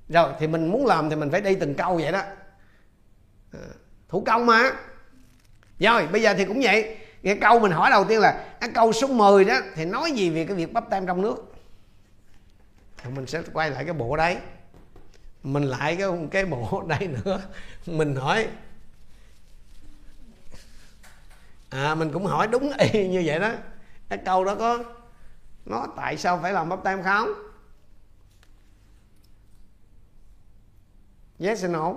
[0.09, 2.21] Rồi, thì mình muốn làm thì mình phải đi từng câu vậy đó.
[3.53, 3.59] À,
[4.09, 4.71] thủ công mà.
[5.79, 6.97] Rồi, bây giờ thì cũng vậy.
[7.23, 10.29] Cái câu mình hỏi đầu tiên là, cái câu số 10 đó, thì nói gì
[10.29, 11.50] về cái việc bắp tem trong nước?
[13.03, 14.37] Thì mình sẽ quay lại cái bộ đấy.
[15.43, 17.41] Mình lại cái cái bộ đây nữa.
[17.85, 18.47] Mình hỏi
[21.69, 23.51] à mình cũng hỏi đúng y như vậy đó.
[24.09, 24.83] Cái câu đó có
[25.65, 27.29] nó tại sao phải làm bắp tem không?
[31.39, 31.93] Yes or no.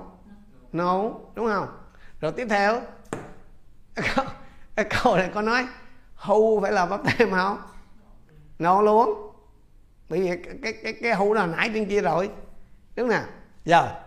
[0.72, 1.68] No đúng không?
[2.20, 2.80] Rồi tiếp theo
[3.94, 4.24] cái câu,
[4.76, 5.66] cái câu này có nói
[6.14, 7.62] hu phải làm bắp tem không?
[8.58, 9.33] No luôn
[10.08, 12.30] bởi vì cái cái cái, cái là nãy trên kia rồi.
[12.96, 13.22] Đúng nè?
[13.64, 14.00] Giờ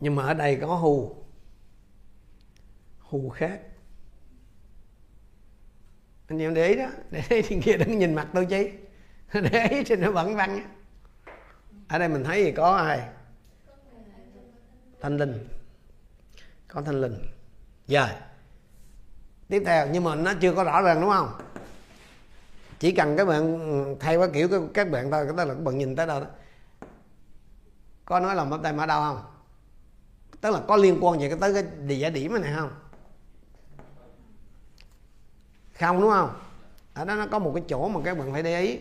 [0.00, 1.16] nhưng mà ở đây có hù.
[2.98, 3.60] Hù khác.
[6.28, 6.88] Anh em để ý đó.
[7.10, 8.70] Để ý trên kia đừng nhìn mặt tôi chứ
[9.52, 10.62] để ý trên nó bẩn văn nhé
[11.88, 13.08] ở đây mình thấy thì có ai?
[15.00, 15.48] Thanh linh.
[16.68, 17.26] Có thanh linh.
[17.86, 18.08] Giờ
[19.48, 21.28] tiếp theo nhưng mà nó chưa có rõ ràng đúng không?
[22.84, 25.78] Chỉ cần các bạn ừ, thay cái kiểu các bạn thôi tức là các bạn
[25.78, 26.26] nhìn tới đâu đó.
[28.04, 29.22] Có nói là bàn tay mở đâu không?
[30.40, 32.70] Tức là có liên quan gì tới cái địa điểm này không?
[35.80, 36.30] Không, đúng không?
[36.94, 38.78] Ở đó nó có một cái chỗ mà các bạn phải để ý.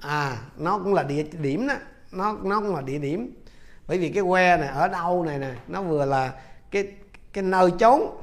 [0.00, 1.74] À nó cũng là địa điểm đó.
[2.12, 3.42] Nó nó cũng là địa điểm.
[3.86, 6.94] Bởi vì cái que này ở đâu này nè, nó vừa là cái
[7.32, 8.22] cái nơi trốn.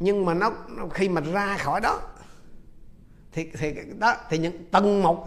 [0.00, 0.52] Nhưng mà nó
[0.90, 2.00] khi mà ra khỏi đó
[3.32, 5.26] thì thì đó thì những từng một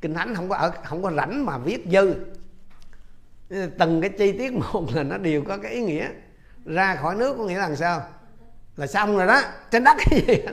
[0.00, 2.14] kinh thánh không có ở không có rảnh mà viết dư.
[3.78, 6.08] Từng cái chi tiết một là nó đều có cái ý nghĩa.
[6.64, 8.08] Ra khỏi nước có nghĩa là sao?
[8.76, 9.42] Là xong rồi đó.
[9.70, 10.34] Trên đất cái gì?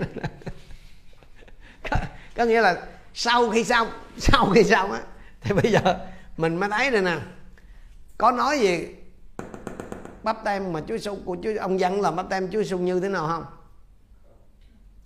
[1.89, 1.97] Có,
[2.35, 2.81] có nghĩa là
[3.13, 3.87] sau khi xong
[4.17, 5.01] sau khi xong á
[5.41, 5.99] thì bây giờ
[6.37, 7.17] mình mới thấy đây nè.
[8.17, 8.87] Có nói gì?
[10.23, 12.99] Bắp tem mà chúa giêsu của chúa ông dân là bắp tem chúa giêsu như
[12.99, 13.45] thế nào không?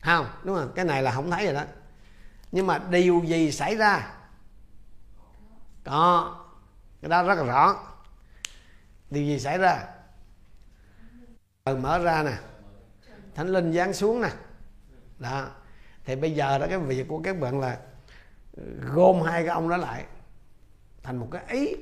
[0.06, 0.72] Không, đúng không?
[0.76, 1.64] Cái này là không thấy rồi đó.
[2.52, 4.12] Nhưng mà điều gì xảy ra?
[5.84, 6.36] Có.
[7.02, 7.76] Cái đó rất là rõ.
[9.10, 9.84] Điều gì xảy ra?
[11.66, 12.38] Trời mở ra nè.
[13.36, 14.30] Thánh linh giáng xuống nè.
[15.20, 15.48] Đó.
[16.06, 17.78] Thì bây giờ đó, cái việc của các bạn là
[18.94, 20.06] gom hai cái ông đó lại
[21.04, 21.76] thành một cái ý.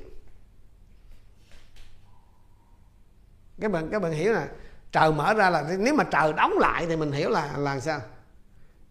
[3.60, 4.48] Các bạn các bạn hiểu là
[4.92, 8.00] trời mở ra là, nếu mà trời đóng lại thì mình hiểu là là sao?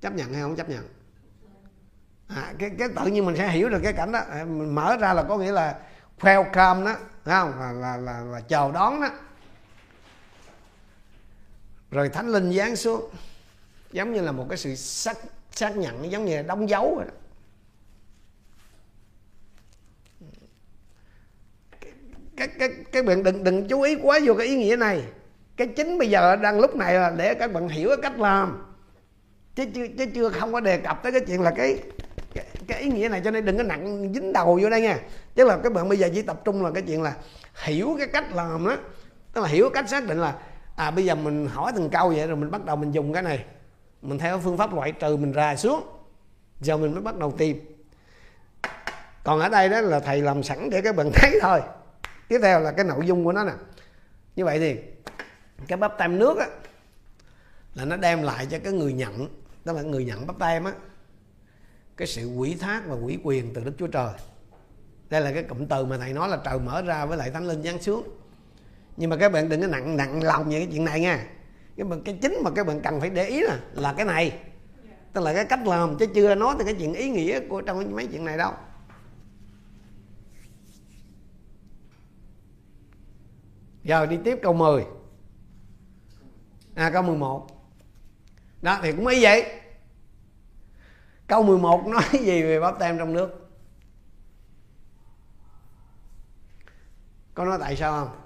[0.04, 0.88] Chấp nhận hay không chấp nhận?
[2.28, 4.20] À, cái cái tự nhiên mình sẽ hiểu được cái cảnh đó.
[4.20, 5.80] À, mình mở ra là có nghĩa là
[6.20, 6.96] welcome đó
[7.26, 7.60] thấy không?
[7.60, 9.10] Là, là, là, là chào đón đó.
[11.92, 13.10] Rồi thánh linh giáng xuống
[13.92, 15.18] giống như là một cái sự xác
[15.52, 17.14] xác nhận giống như là đóng dấu rồi đó.
[22.38, 25.04] các các các bạn đừng đừng chú ý quá vô cái ý nghĩa này.
[25.58, 28.73] Cái chính bây giờ đang lúc này là để các bạn hiểu cái cách làm
[29.56, 31.80] chứ chưa chứ chưa không có đề cập tới cái chuyện là cái
[32.34, 35.00] cái, cái ý nghĩa này cho nên đừng có nặng dính đầu vô đây nha.
[35.36, 37.14] Tức là các bạn bây giờ chỉ tập trung là cái chuyện là
[37.64, 38.78] hiểu cái cách làm đó
[39.34, 40.36] tức là hiểu cách xác định là
[40.76, 43.24] à bây giờ mình hỏi từng câu vậy rồi mình bắt đầu mình dùng cái
[43.24, 43.46] này.
[44.02, 45.84] Mình theo phương pháp loại trừ mình ra xuống.
[46.62, 47.86] Giờ mình mới bắt đầu tìm.
[49.24, 51.62] Còn ở đây đó là thầy làm sẵn để các bạn thấy thôi.
[52.28, 53.52] Tiếp theo là cái nội dung của nó nè.
[54.36, 54.76] Như vậy thì
[55.68, 56.48] cái bắp tam nước á
[57.76, 60.74] là nó đem lại cho cái người nhận đó là người nhận bắp tem á.
[61.98, 64.14] Cái sự quỷ thác và quỷ quyền từ đức chúa trời.
[65.10, 67.48] Đây là cái cụm từ mà thầy nói là trời mở ra với lại thánh
[67.48, 68.08] linh giáng xuống.
[68.98, 71.28] Nhưng mà các bạn đừng có nặng nặng lòng về cái chuyện này nha.
[71.78, 74.40] Cái cái chính mà các bạn cần phải để ý là là cái này.
[75.14, 77.96] Tức là cái cách làm, chứ chưa nói từ cái chuyện ý nghĩa của trong
[77.96, 78.54] mấy chuyện này đâu.
[83.84, 84.86] Giờ đi tiếp câu 10
[86.76, 87.53] À câu 11
[88.64, 89.62] đó thì cũng ý vậy.
[91.28, 93.50] Câu 11 nói gì về bắp tem trong nước?
[97.34, 98.22] Có nói tại sao không?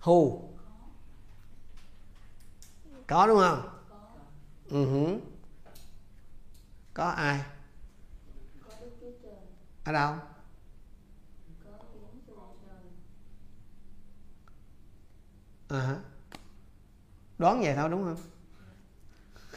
[0.00, 0.40] Who?
[3.06, 3.68] Có đúng không?
[4.70, 5.20] Uh-huh.
[6.94, 7.40] Có ai?
[9.84, 10.14] Ở đâu?
[15.68, 16.00] À,
[17.38, 18.16] đoán vậy thôi đúng không?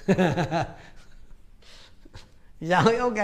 [0.08, 0.18] Rồi
[2.60, 3.18] dạ, ok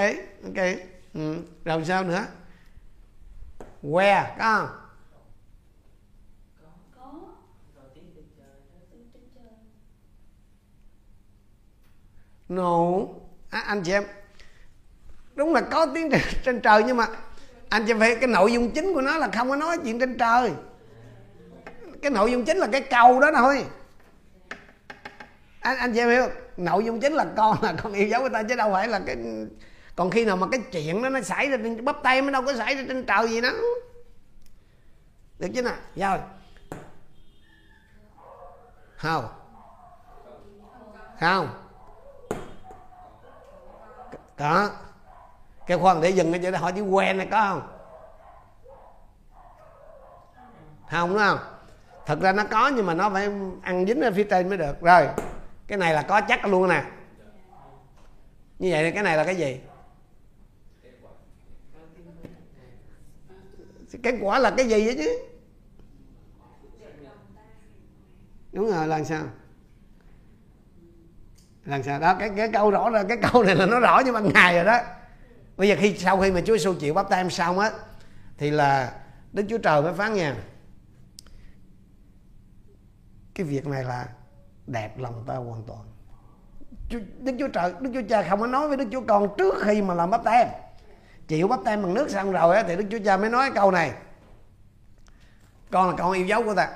[0.44, 0.66] ok.
[1.14, 1.36] Ừ.
[1.66, 2.26] rồi sao nữa?
[3.82, 4.70] Que có không?
[12.50, 13.08] No.
[13.50, 14.04] À, anh chị em
[15.36, 17.08] đúng là có tiếng trên, trên trời nhưng mà
[17.70, 20.18] anh chị phải cái nội dung chính của nó là không có nói chuyện trên
[20.18, 20.52] trời.
[22.02, 23.66] Cái nội dung chính là cái câu đó thôi
[25.62, 28.30] anh anh chị em hiểu nội dung chính là con là con yêu dấu người
[28.30, 29.18] ta, chứ đâu phải là cái
[29.96, 32.42] còn khi nào mà cái chuyện đó nó xảy ra trên bắp tay mới đâu
[32.46, 33.50] có xảy ra trên trời gì đó
[35.40, 35.76] được chứ nào?
[35.96, 36.20] Rồi.
[38.96, 39.26] Không.
[41.20, 41.50] Không.
[44.38, 44.70] Có.
[45.68, 47.68] Cái khoan để dừng cái chỗ đó, hỏi chữ quen này có không?
[50.92, 51.40] Không, đúng không?
[52.06, 53.30] Thật ra nó có, nhưng mà nó phải
[53.62, 54.82] ăn dính ở phía trên mới được.
[54.82, 55.08] Rồi
[55.72, 56.84] cái này là có chắc luôn nè.
[58.60, 59.60] Như vậy thì cái này là cái gì?
[64.04, 65.20] Cái quả là cái gì vậy chứ?
[68.52, 69.24] Đúng rồi là sao
[71.66, 74.12] làm sao đó, cái cái câu rõ là cái câu này là nó rõ như
[74.12, 74.80] ban ngày rồi đó.
[75.58, 77.72] Bây giờ khi, sau khi mà Chúa Giêsu chịu bắp tem xong á,
[78.38, 79.00] thì là
[79.34, 80.36] Đức Chúa Trời mới phán nha.
[83.34, 84.08] Cái việc này là
[84.68, 85.80] đẹp lòng ta hoàn toàn.
[87.20, 89.82] Đức Chúa Trời, Đức Chúa Cha không có nói với Đức Chúa Con trước khi
[89.82, 90.48] mà làm bắp tem.
[91.28, 93.72] Chịu bắp tem bằng nước xong rồi á, thì Đức Chúa Cha mới nói câu
[93.72, 93.92] này.
[95.72, 96.70] Con là con yêu dấu của ta.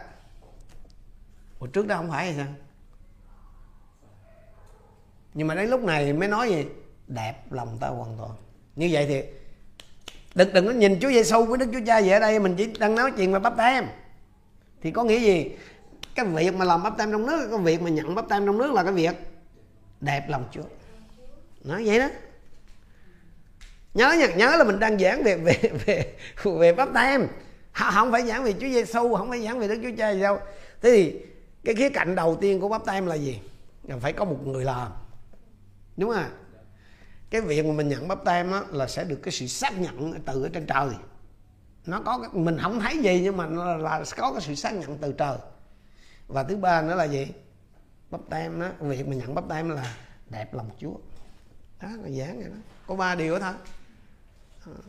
[1.60, 2.54] Ủa, trước đó không phải hay sao?
[5.34, 6.66] Nhưng mà đến lúc này mới nói gì?
[7.08, 8.32] Đẹp lòng ta hoàn toàn.
[8.76, 9.24] Như vậy thì
[10.36, 12.74] đừng đừng có nhìn Chúa Giêsu với Đức Chúa Cha về ở đây, mình chỉ
[12.80, 13.88] đang nói chuyện về bắp tem.
[14.82, 15.56] Thì có nghĩa gì?
[16.16, 18.58] Cái việc mà làm bắp tem trong nước cái việc mà nhận bắp tem trong
[18.58, 19.16] nước là cái việc
[20.02, 20.64] đẹp lòng Chúa.
[21.64, 22.08] Nói vậy đó.
[23.94, 27.28] Nhớ nha nhớ là mình đang giảng về về về về bắp tem
[27.74, 30.40] không phải giảng về Chúa Giêsu không phải giảng về Đức Chúa Cha gì đâu.
[30.82, 31.22] Thế thì
[31.64, 33.40] cái khía cạnh đầu tiên của bắp tem là gì?
[33.84, 34.92] Là phải có một người làm.
[35.98, 36.30] Đúng không
[37.30, 40.14] cái việc mà mình nhận bắp tem á, là sẽ được cái sự xác nhận
[40.26, 40.90] từ ở trên trời.
[41.86, 44.56] Nó có cái, mình không thấy gì nhưng mà nó là, là có cái sự
[44.56, 45.38] xác nhận từ trời
[46.28, 47.28] và thứ ba nữa là gì?
[48.12, 48.70] Bắp tem đó.
[48.80, 49.96] Việc mình nhận bắp tem là
[50.30, 50.96] đẹp lòng Chúa.
[51.82, 52.56] Đó, là giảng vậy đó.
[52.88, 53.54] Có ba điều đó thôi.
[54.66, 54.82] Ờ,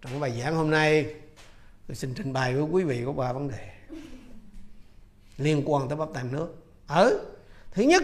[0.00, 1.14] trong bài giảng hôm nay,
[1.86, 3.72] tôi xin trình bày với quý vị có ba vấn đề.
[5.36, 6.66] Liên quan tới bắp tem nước.
[6.86, 7.24] Ở
[7.70, 8.02] thứ nhất,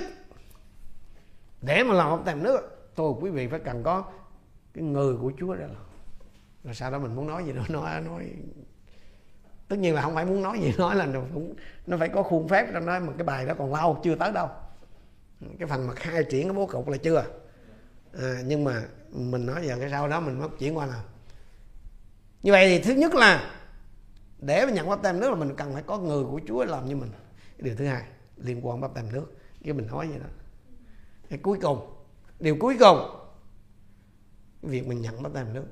[1.63, 4.05] để mà làm bắp tem nước, tôi, quý vị phải cần có
[4.75, 5.79] cái người của Chúa đó là
[6.65, 8.33] rồi sau đó mình muốn nói gì đó, nói nói
[9.69, 11.55] tất nhiên là không phải muốn nói gì nói là nó, cũng,
[11.87, 14.33] nó phải có khuôn phép trong đó mà cái bài đó còn lâu chưa tới
[14.33, 14.49] đâu.
[15.59, 17.25] Cái phần mà khai triển cái bố cục là chưa.
[18.13, 21.03] À, nhưng mà mình nói giờ cái sau đó mình mới chuyển qua nào.
[22.43, 23.55] Như vậy thì thứ nhất là
[24.39, 26.87] để mà nhận bắp tem nước là mình cần phải có người của Chúa làm
[26.87, 27.11] như mình.
[27.59, 28.03] Cái điều thứ hai
[28.37, 29.27] liên quan bắp tem nước.
[29.65, 30.29] Cái mình nói vậy đó.
[31.31, 31.95] Cái cuối cùng
[32.41, 32.99] điều cuối cùng
[34.63, 35.65] việc mình nhận bắp tem nước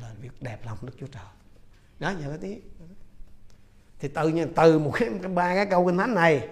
[0.00, 1.24] là việc đẹp lòng Đức Chúa Trời.
[1.98, 2.60] Đó giờ cái tí
[3.98, 6.48] thì tự nhiên từ một cái, ba cái câu kinh thánh này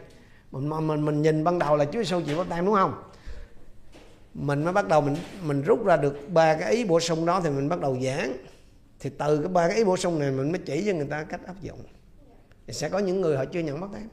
[0.53, 3.03] mình mình mình nhìn ban đầu là Chúa Giêsu chịu bắp tem đúng không?
[4.35, 7.41] Mình mới bắt đầu mình mình rút ra được ba cái ý bổ sung đó
[7.45, 8.37] thì mình bắt đầu giảng.
[9.01, 11.23] Thì từ cái ba cái ý bổ sung này mình mới chỉ cho người ta
[11.23, 11.83] cách áp dụng.
[12.67, 14.09] Thì sẽ có những người họ chưa nhận bắt tem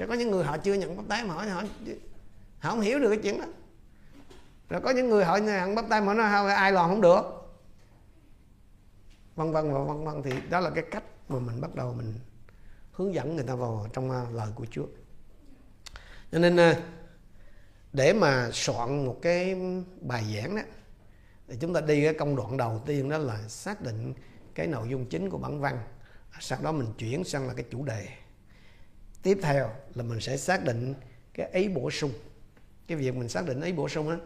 [0.00, 1.62] sẽ có những người họ chưa nhận bắt tay mà họ họ
[2.58, 3.46] họ không hiểu được cái chuyện đó.
[4.68, 7.39] Rồi có những người họ nhận bắt tay mà nói ai lòn không được
[9.40, 10.22] vân vân và vân vân.
[10.22, 12.14] Thì đó là cái cách mà mình bắt đầu mình
[12.92, 14.86] hướng dẫn người ta vào trong à, lời của Chúa.
[16.32, 16.82] Cho nên à,
[17.92, 19.56] để mà soạn một cái
[20.00, 20.62] bài giảng đó,
[21.48, 24.14] thì chúng ta đi cái công đoạn đầu tiên đó là xác định
[24.54, 25.78] cái nội dung chính của bản văn.
[26.40, 28.08] Sau đó mình chuyển sang là cái chủ đề.
[29.22, 30.94] Tiếp theo là mình sẽ xác định
[31.34, 32.12] cái ý bổ sung.
[32.86, 34.16] Cái việc mình xác định ý bổ sung á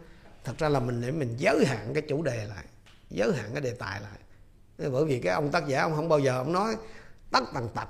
[0.44, 2.64] thật ra là mình để mình giới hạn cái chủ đề lại,
[3.10, 4.18] giới hạn cái đề tài lại
[4.78, 6.76] bởi vì cái ông tác giả ông không bao giờ ông nói
[7.30, 7.88] tất tần tật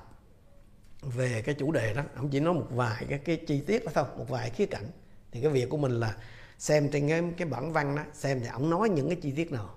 [1.02, 2.02] về cái chủ đề đó.
[2.16, 4.84] Ông chỉ nói một vài cái, cái chi tiết đó thôi một vài khía cạnh.
[5.32, 6.16] Thì cái việc của mình là
[6.58, 9.52] xem trên cái cái bản văn đó xem thì ông nói những cái chi tiết
[9.52, 9.70] nào.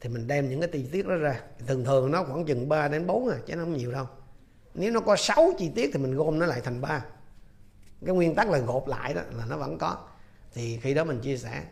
[0.00, 1.40] Thì mình đem những cái chi tiết đó ra.
[1.66, 4.06] Thường thường nó khoảng chừng 3 đến 4 à chứ nó không nhiều đâu.
[4.74, 7.04] Nếu nó có 6 chi tiết thì mình gom nó lại thành ba.
[8.06, 9.96] Cái nguyên tắc là gộp lại đó là nó vẫn có.
[10.54, 11.64] Thì khi đó mình chia sẻ.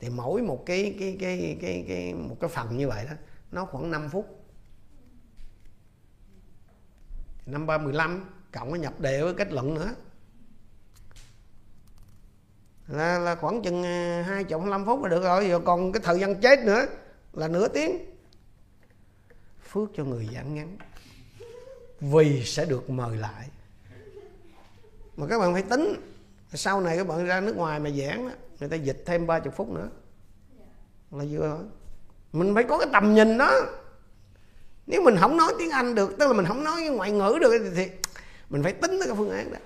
[0.00, 3.12] Thì mỗi một cái cái cái cái cái một cái phần như vậy đó
[3.52, 4.44] nó khoảng 5 phút.
[7.46, 9.94] Năm ba mười lăm cộng với nhập đề với kết luận nữa.
[12.88, 15.48] Là, là khoảng chừng à, hai chục năm phút là được rồi.
[15.48, 16.86] Rồi còn cái thời gian chết nữa
[17.32, 17.98] là nửa tiếng.
[19.68, 20.78] Phước cho người giảng ngắn.
[22.00, 23.48] Vì sẽ được mời lại.
[25.16, 25.94] Mà các bạn phải tính
[26.54, 28.30] sau này các bạn ra nước ngoài mà giảng
[28.60, 29.90] người ta dịch thêm ba chục phút nữa.
[31.10, 31.64] Là vừa rồi
[32.32, 33.60] mình phải có cái tầm nhìn đó.
[34.86, 37.72] Nếu mình không nói tiếng anh được tức là mình không nói ngoại ngữ được
[37.76, 37.90] thì
[38.50, 39.58] mình phải tính tới cái phương án đó.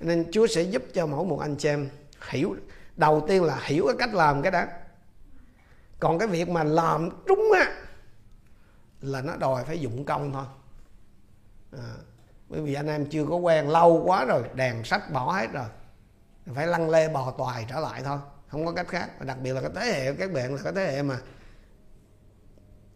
[0.00, 1.88] Nên chúa sẽ giúp cho mỗi một anh chị em
[2.28, 2.56] hiểu
[2.96, 4.64] đầu tiên là hiểu cái cách làm cái đó
[6.00, 7.74] còn cái việc mà làm trúng á
[9.00, 10.44] là nó đòi phải dụng công thôi.
[11.72, 11.94] À,
[12.48, 15.66] bởi vì anh em chưa có quen lâu quá rồi đèn sách bỏ hết rồi.
[16.54, 18.18] Phải lăn lê bò toài trở lại thôi
[18.54, 19.10] không có cách khác.
[19.18, 21.18] Và đặc biệt là cái thế hệ các bạn là cái thế hệ mà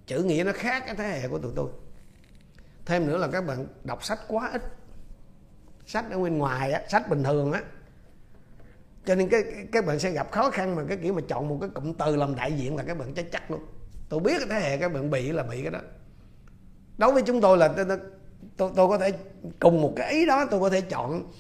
[0.07, 1.69] chữ nghĩa nó khác cái thế hệ của tụi tôi.
[2.87, 4.63] Thêm nữa là các bạn đọc sách quá ít.
[5.87, 7.63] Sách ở bên ngoài á sách bình thường á.
[9.05, 11.59] Cho nên cái các bạn sẽ gặp khó khăn mà cái kiểu mà chọn một
[11.61, 13.67] cái cụm từ làm đại diện là các bạn chắc chắc luôn.
[14.09, 15.81] Tôi biết cái thế hệ các bạn bị là bị cái đó.
[16.99, 17.87] Đối với chúng tôi là tôi,
[18.57, 19.13] tôi, tôi có thể
[19.61, 21.33] cùng một cái ý đó tôi có thể chọn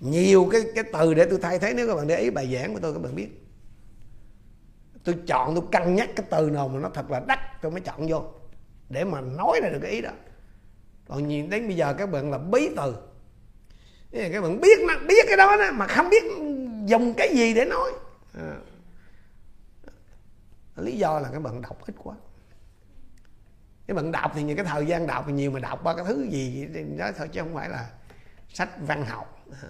[0.00, 1.72] nhiều cái cái từ để tôi thay thế.
[1.76, 3.28] Nếu các bạn để ý bài giảng của tôi các bạn biết
[5.06, 7.80] tôi chọn tôi cân nhắc cái từ nào mà nó thật là đắt tôi mới
[7.80, 8.24] chọn vô.
[8.88, 10.10] Để mà nói ra được cái ý đó.
[11.08, 12.96] Còn nhìn đến bây giờ các bạn là bí từ.
[14.12, 16.24] Các bạn biết nó biết cái đó, đó mà không biết
[16.84, 17.92] dùng cái gì để nói.
[18.38, 18.56] À.
[20.76, 22.14] lý do là các bạn đọc ít quá.
[23.86, 26.04] Cái bạn đọc thì những cái thời gian đọc thì nhiều mà đọc ba cái
[26.04, 26.68] thứ gì
[26.98, 27.90] đó thôi chứ không phải là
[28.48, 29.44] sách văn học.
[29.62, 29.68] À.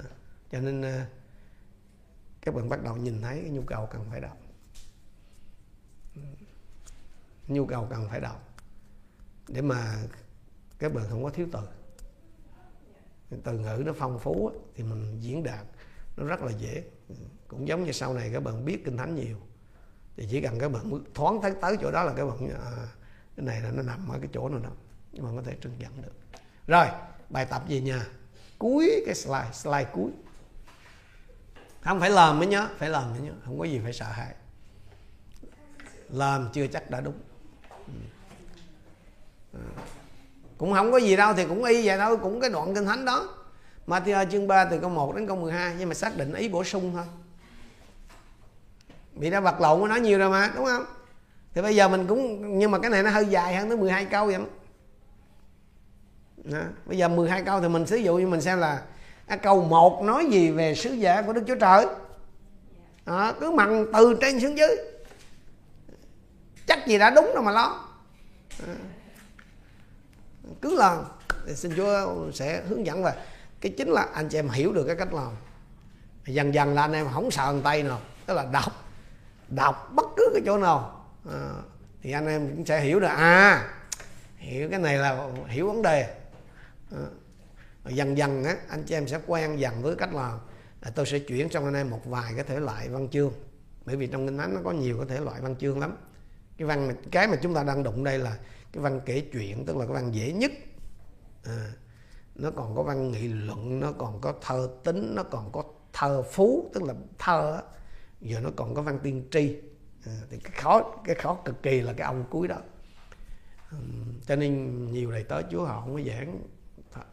[0.52, 1.06] cho nên à,
[2.40, 4.36] các bạn bắt đầu nhìn thấy cái nhu cầu cần phải đọc
[7.48, 8.55] nhu cầu cần phải đọc.
[9.48, 9.97] Để mà
[10.78, 11.60] các bạn không có thiếu từ.
[13.44, 15.66] Từ ngữ nó phong phú thì mình diễn đạt
[16.16, 16.85] nó rất là dễ.
[17.48, 19.36] Cũng giống như sau này các bạn biết kinh thánh nhiều.
[20.16, 22.89] Thì chỉ cần các bạn thoáng tới tới chỗ đó là các bạn à,
[23.36, 24.70] cái này là nó nằm ở cái chỗ nào đó.
[25.12, 26.12] Nhưng mà có thể trưng dẫn được.
[26.66, 26.86] Rồi
[27.31, 28.06] bài tập gì nha?
[28.59, 30.10] Cuối cái slide slide cuối.
[31.81, 33.32] Không phải làm mới nhớ phải làm mới nhớ.
[33.44, 34.35] Không có gì phải sợ hãi.
[36.09, 37.20] Làm chưa chắc đã đúng.
[39.52, 39.60] À.
[40.58, 43.04] cũng không có gì đâu thì cũng y vậy thôi cũng cái đoạn kinh thánh
[43.04, 43.28] đó
[43.86, 46.64] Matthew chương 3 từ câu 1 đến câu 12 nhưng mà xác định ý bổ
[46.64, 47.04] sung thôi
[49.14, 50.84] bị đã vật lộn của nó nhiều rồi mà đúng không
[51.54, 54.04] thì bây giờ mình cũng nhưng mà cái này nó hơi dài hơn tới 12
[54.04, 54.44] câu vậy đó.
[56.44, 56.62] Đó.
[56.86, 58.82] bây giờ 12 câu thì mình sử dụng như mình xem là
[59.26, 61.86] à, câu 1 nói gì về sứ giả của Đức Chúa Trời
[63.06, 64.76] đó, cứ mặn từ trên xuống dưới
[66.66, 67.84] chắc gì đã đúng đâu mà lo.
[68.66, 68.74] À.
[70.60, 71.05] cứ làm.
[71.47, 73.12] Thì xin Chúa sẽ hướng dẫn về
[73.60, 75.32] cái chính là anh chị em hiểu được cái cách làm.
[76.26, 78.72] Dần dần là anh em không sợ thằng tay nào tức là đọc
[79.48, 81.06] đọc bất cứ cái chỗ nào.
[81.30, 81.51] À,
[82.02, 83.06] thì anh em cũng sẽ hiểu được.
[83.06, 83.68] À
[84.36, 86.16] hiểu cái này là hiểu vấn đề.
[86.90, 86.98] À,
[87.88, 90.38] dần dần á anh chị em sẽ quen dần với cách làm.
[90.80, 93.32] À, tôi sẽ chuyển cho anh em một vài cái thể loại văn chương.
[93.84, 95.97] Bởi vì trong kinh thánh nó có nhiều cái thể loại văn chương lắm
[96.58, 98.38] cái văn cái mà chúng ta đang đụng đây là
[98.72, 100.52] cái văn kể chuyện tức là cái văn dễ nhất.
[101.44, 101.72] À,
[102.34, 106.22] nó còn có văn nghị luận nó còn có thơ tính nó còn có thơ
[106.22, 107.62] phú tức là thơ
[108.20, 109.56] giờ nó còn có văn tiên tri.
[110.06, 112.58] À, thì cái khó cái khó cực kỳ là cái ông cuối đó.
[113.70, 113.78] À,
[114.26, 116.42] cho nên nhiều đầy tớ chúa họ không có giảng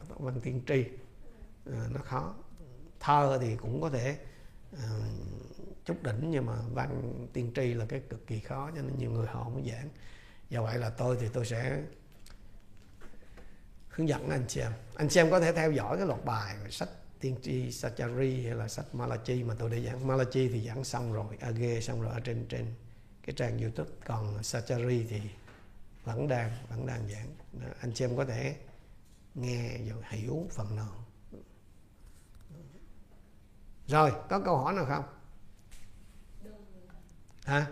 [0.10, 0.84] văn tiên tri.
[1.66, 2.34] À, nó khó.
[3.00, 4.18] Thơ thì cũng có thể
[4.78, 4.90] à,
[5.86, 9.12] chút đỉnh, nhưng mà văn, tiên tri là cái cực kỳ khó, cho nên nhiều
[9.12, 9.90] người họ không giảng.
[10.50, 11.82] Do vậy là tôi thì tôi sẽ
[13.90, 14.72] hướng dẫn anh chị em.
[14.96, 16.90] Anh chị em có thể theo dõi cái loạt bài sách
[17.20, 20.08] tiên tri Sachari hay là sách Malachi mà tôi đã giảng.
[20.08, 22.74] Malachi thì giảng xong rồi Age xong rồi, ở trên trên
[23.24, 23.90] cái trang YouTube.
[24.06, 25.22] Còn Sachari thì
[26.04, 27.28] vẫn đang vẫn đang giảng.
[27.82, 28.56] Anh chị em có thể
[29.36, 31.06] nghe rồi hiểu phần nào.
[33.88, 35.04] Rồi, có câu hỏi nào không?
[37.46, 37.66] Hả?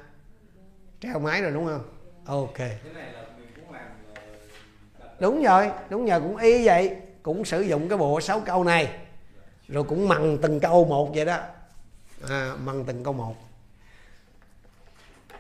[1.00, 1.84] Treo máy rồi đúng không?
[2.26, 2.58] Ok.
[5.20, 6.98] Đúng rồi đúng rồi cũng y vậy.
[7.24, 9.00] Cũng sử dụng cái bộ sáu câu này.
[9.68, 11.40] Rồi cũng mằng từng câu một vậy đó.
[12.30, 13.36] À, mằng từng câu một.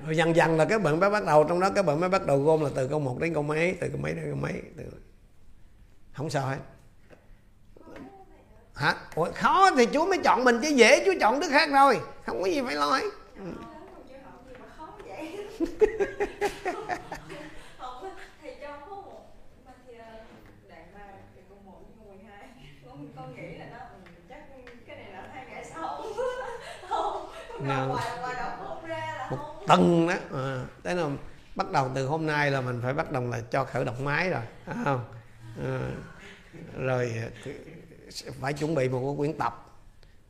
[0.05, 1.43] Rồi dần dần là các bạn mới bắt đầu.
[1.43, 3.75] Trong đó các bạn mới bắt đầu gom là từ câu một đến câu mấy
[3.81, 4.83] từ câu mấy đến câu mấy từ...
[6.13, 6.57] không sao hết.
[8.73, 8.95] Hả?
[9.15, 12.41] Ủa, khó thì chúa mới chọn mình chứ dễ chúa chọn đứa khác rồi không
[12.41, 13.03] có gì phải lo hết.
[13.37, 13.51] Ừ.
[27.61, 27.99] Nào.
[28.65, 31.09] không ra là một tầng đó à, thế là
[31.55, 34.29] bắt đầu từ hôm nay là mình phải bắt đầu là cho khởi động máy
[34.29, 35.05] rồi phải không
[35.63, 35.91] à,
[36.77, 37.13] rồi
[38.41, 39.65] phải chuẩn bị một cái quyển tập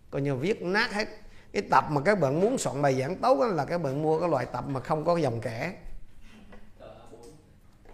[0.09, 1.20] coi như viết nát hết
[1.53, 4.29] cái tập mà các bạn muốn soạn bài giảng tốt là các bạn mua cái
[4.29, 5.73] loại tập mà không có dòng kẻ.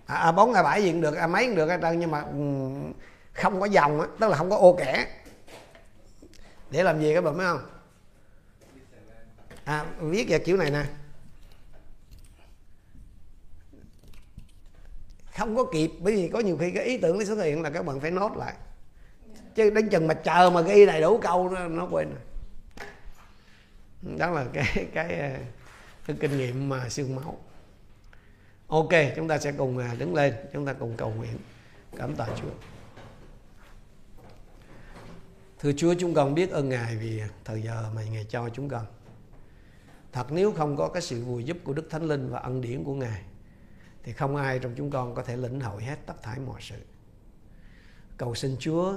[0.05, 2.11] À, à, bốn a bảy gì cũng được a mấy cũng được hết trơn nhưng
[2.11, 2.38] mà ừ,
[3.34, 5.07] không có dòng á tức là không có ô kẻ.
[6.71, 7.61] Để làm gì các bạn biết không?
[9.63, 10.85] À, viết vào kiểu này nè.
[15.38, 17.69] Không có kịp bởi vì có nhiều khi cái ý tưởng nó xuất hiện là
[17.69, 18.53] các bạn phải nốt lại.
[19.55, 22.19] Chứ đến chừng mà chờ mà ghi đầy đủ câu nó, nó quên rồi
[24.02, 25.40] đó là cái cái ờ,
[26.06, 27.40] cái kinh nghiệm mà xương máu.
[28.68, 30.34] Ok, chúng ta sẽ cùng ờ, đứng lên.
[30.53, 31.38] Chúng ta cùng cầu nguyện,
[31.98, 32.49] cảm tạ chúa.
[35.60, 38.86] Thưa chúa, chúng con biết ơn ngài vì thời giờ mà ngài cho chúng con.
[40.11, 42.84] Thật nếu không có cái sự vùi giúp của đức thánh linh và ân điển
[42.84, 43.24] của ngài,
[44.03, 46.76] thì không ai trong chúng con có thể lĩnh hội hết tất thải mọi sự.
[48.18, 48.94] Cầu xin chúa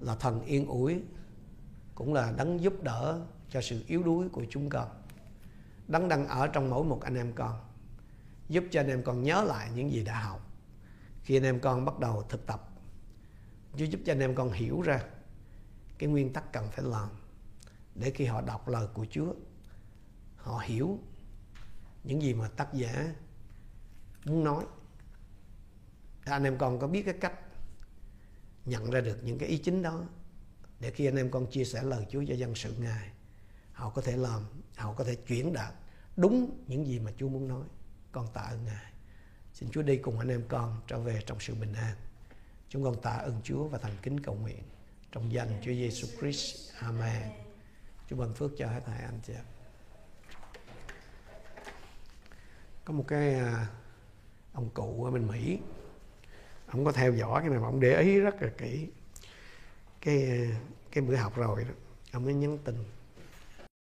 [0.00, 1.02] là thần yên ủi,
[1.94, 3.20] cũng là đấng giúp đỡ
[3.50, 4.88] cho sự yếu đuối của chúng con.
[5.88, 7.60] Đấng đang ở trong mỗi một anh em con,
[8.48, 10.40] giúp cho anh em con nhớ lại những gì đã học.
[11.22, 12.70] Khi anh em con bắt đầu thực tập,
[13.76, 15.02] Chúa giúp cho anh em con hiểu ra
[15.98, 17.08] cái nguyên tắc cần phải làm
[17.94, 19.34] để khi họ đọc lời của Chúa,
[20.36, 20.98] họ hiểu
[22.04, 23.14] những gì mà tác giả
[24.24, 24.64] muốn nói.
[26.24, 27.40] Thì anh em con có biết cái cách
[28.64, 30.04] nhận ra được những cái ý chính đó
[30.80, 33.10] để khi anh em con chia sẻ lời Chúa cho dân sự Ngài
[33.76, 34.42] họ có thể làm,
[34.76, 35.74] họ có thể chuyển đạt
[36.16, 37.64] đúng những gì mà Chúa muốn nói.
[38.12, 38.92] Con tạ ơn Ngài.
[39.52, 41.96] Xin Chúa đi cùng anh em con trở về trong sự bình an.
[42.68, 44.62] Chúng con tạ ơn Chúa và thành kính cầu nguyện.
[45.12, 46.72] Trong danh Chúa Giêsu Christ.
[46.78, 47.30] Amen.
[48.10, 49.34] Chúa ban phước cho hết thảy anh chị
[52.86, 53.66] có một cái à,
[54.52, 55.58] ông cụ ở bên Mỹ.
[56.66, 58.88] Ông có theo dõi cái này mà ông để ý rất là kỹ.
[60.00, 60.60] Cái à,
[60.92, 61.70] cái bữa học rồi đó,
[62.12, 62.74] ông mới nhắn tin.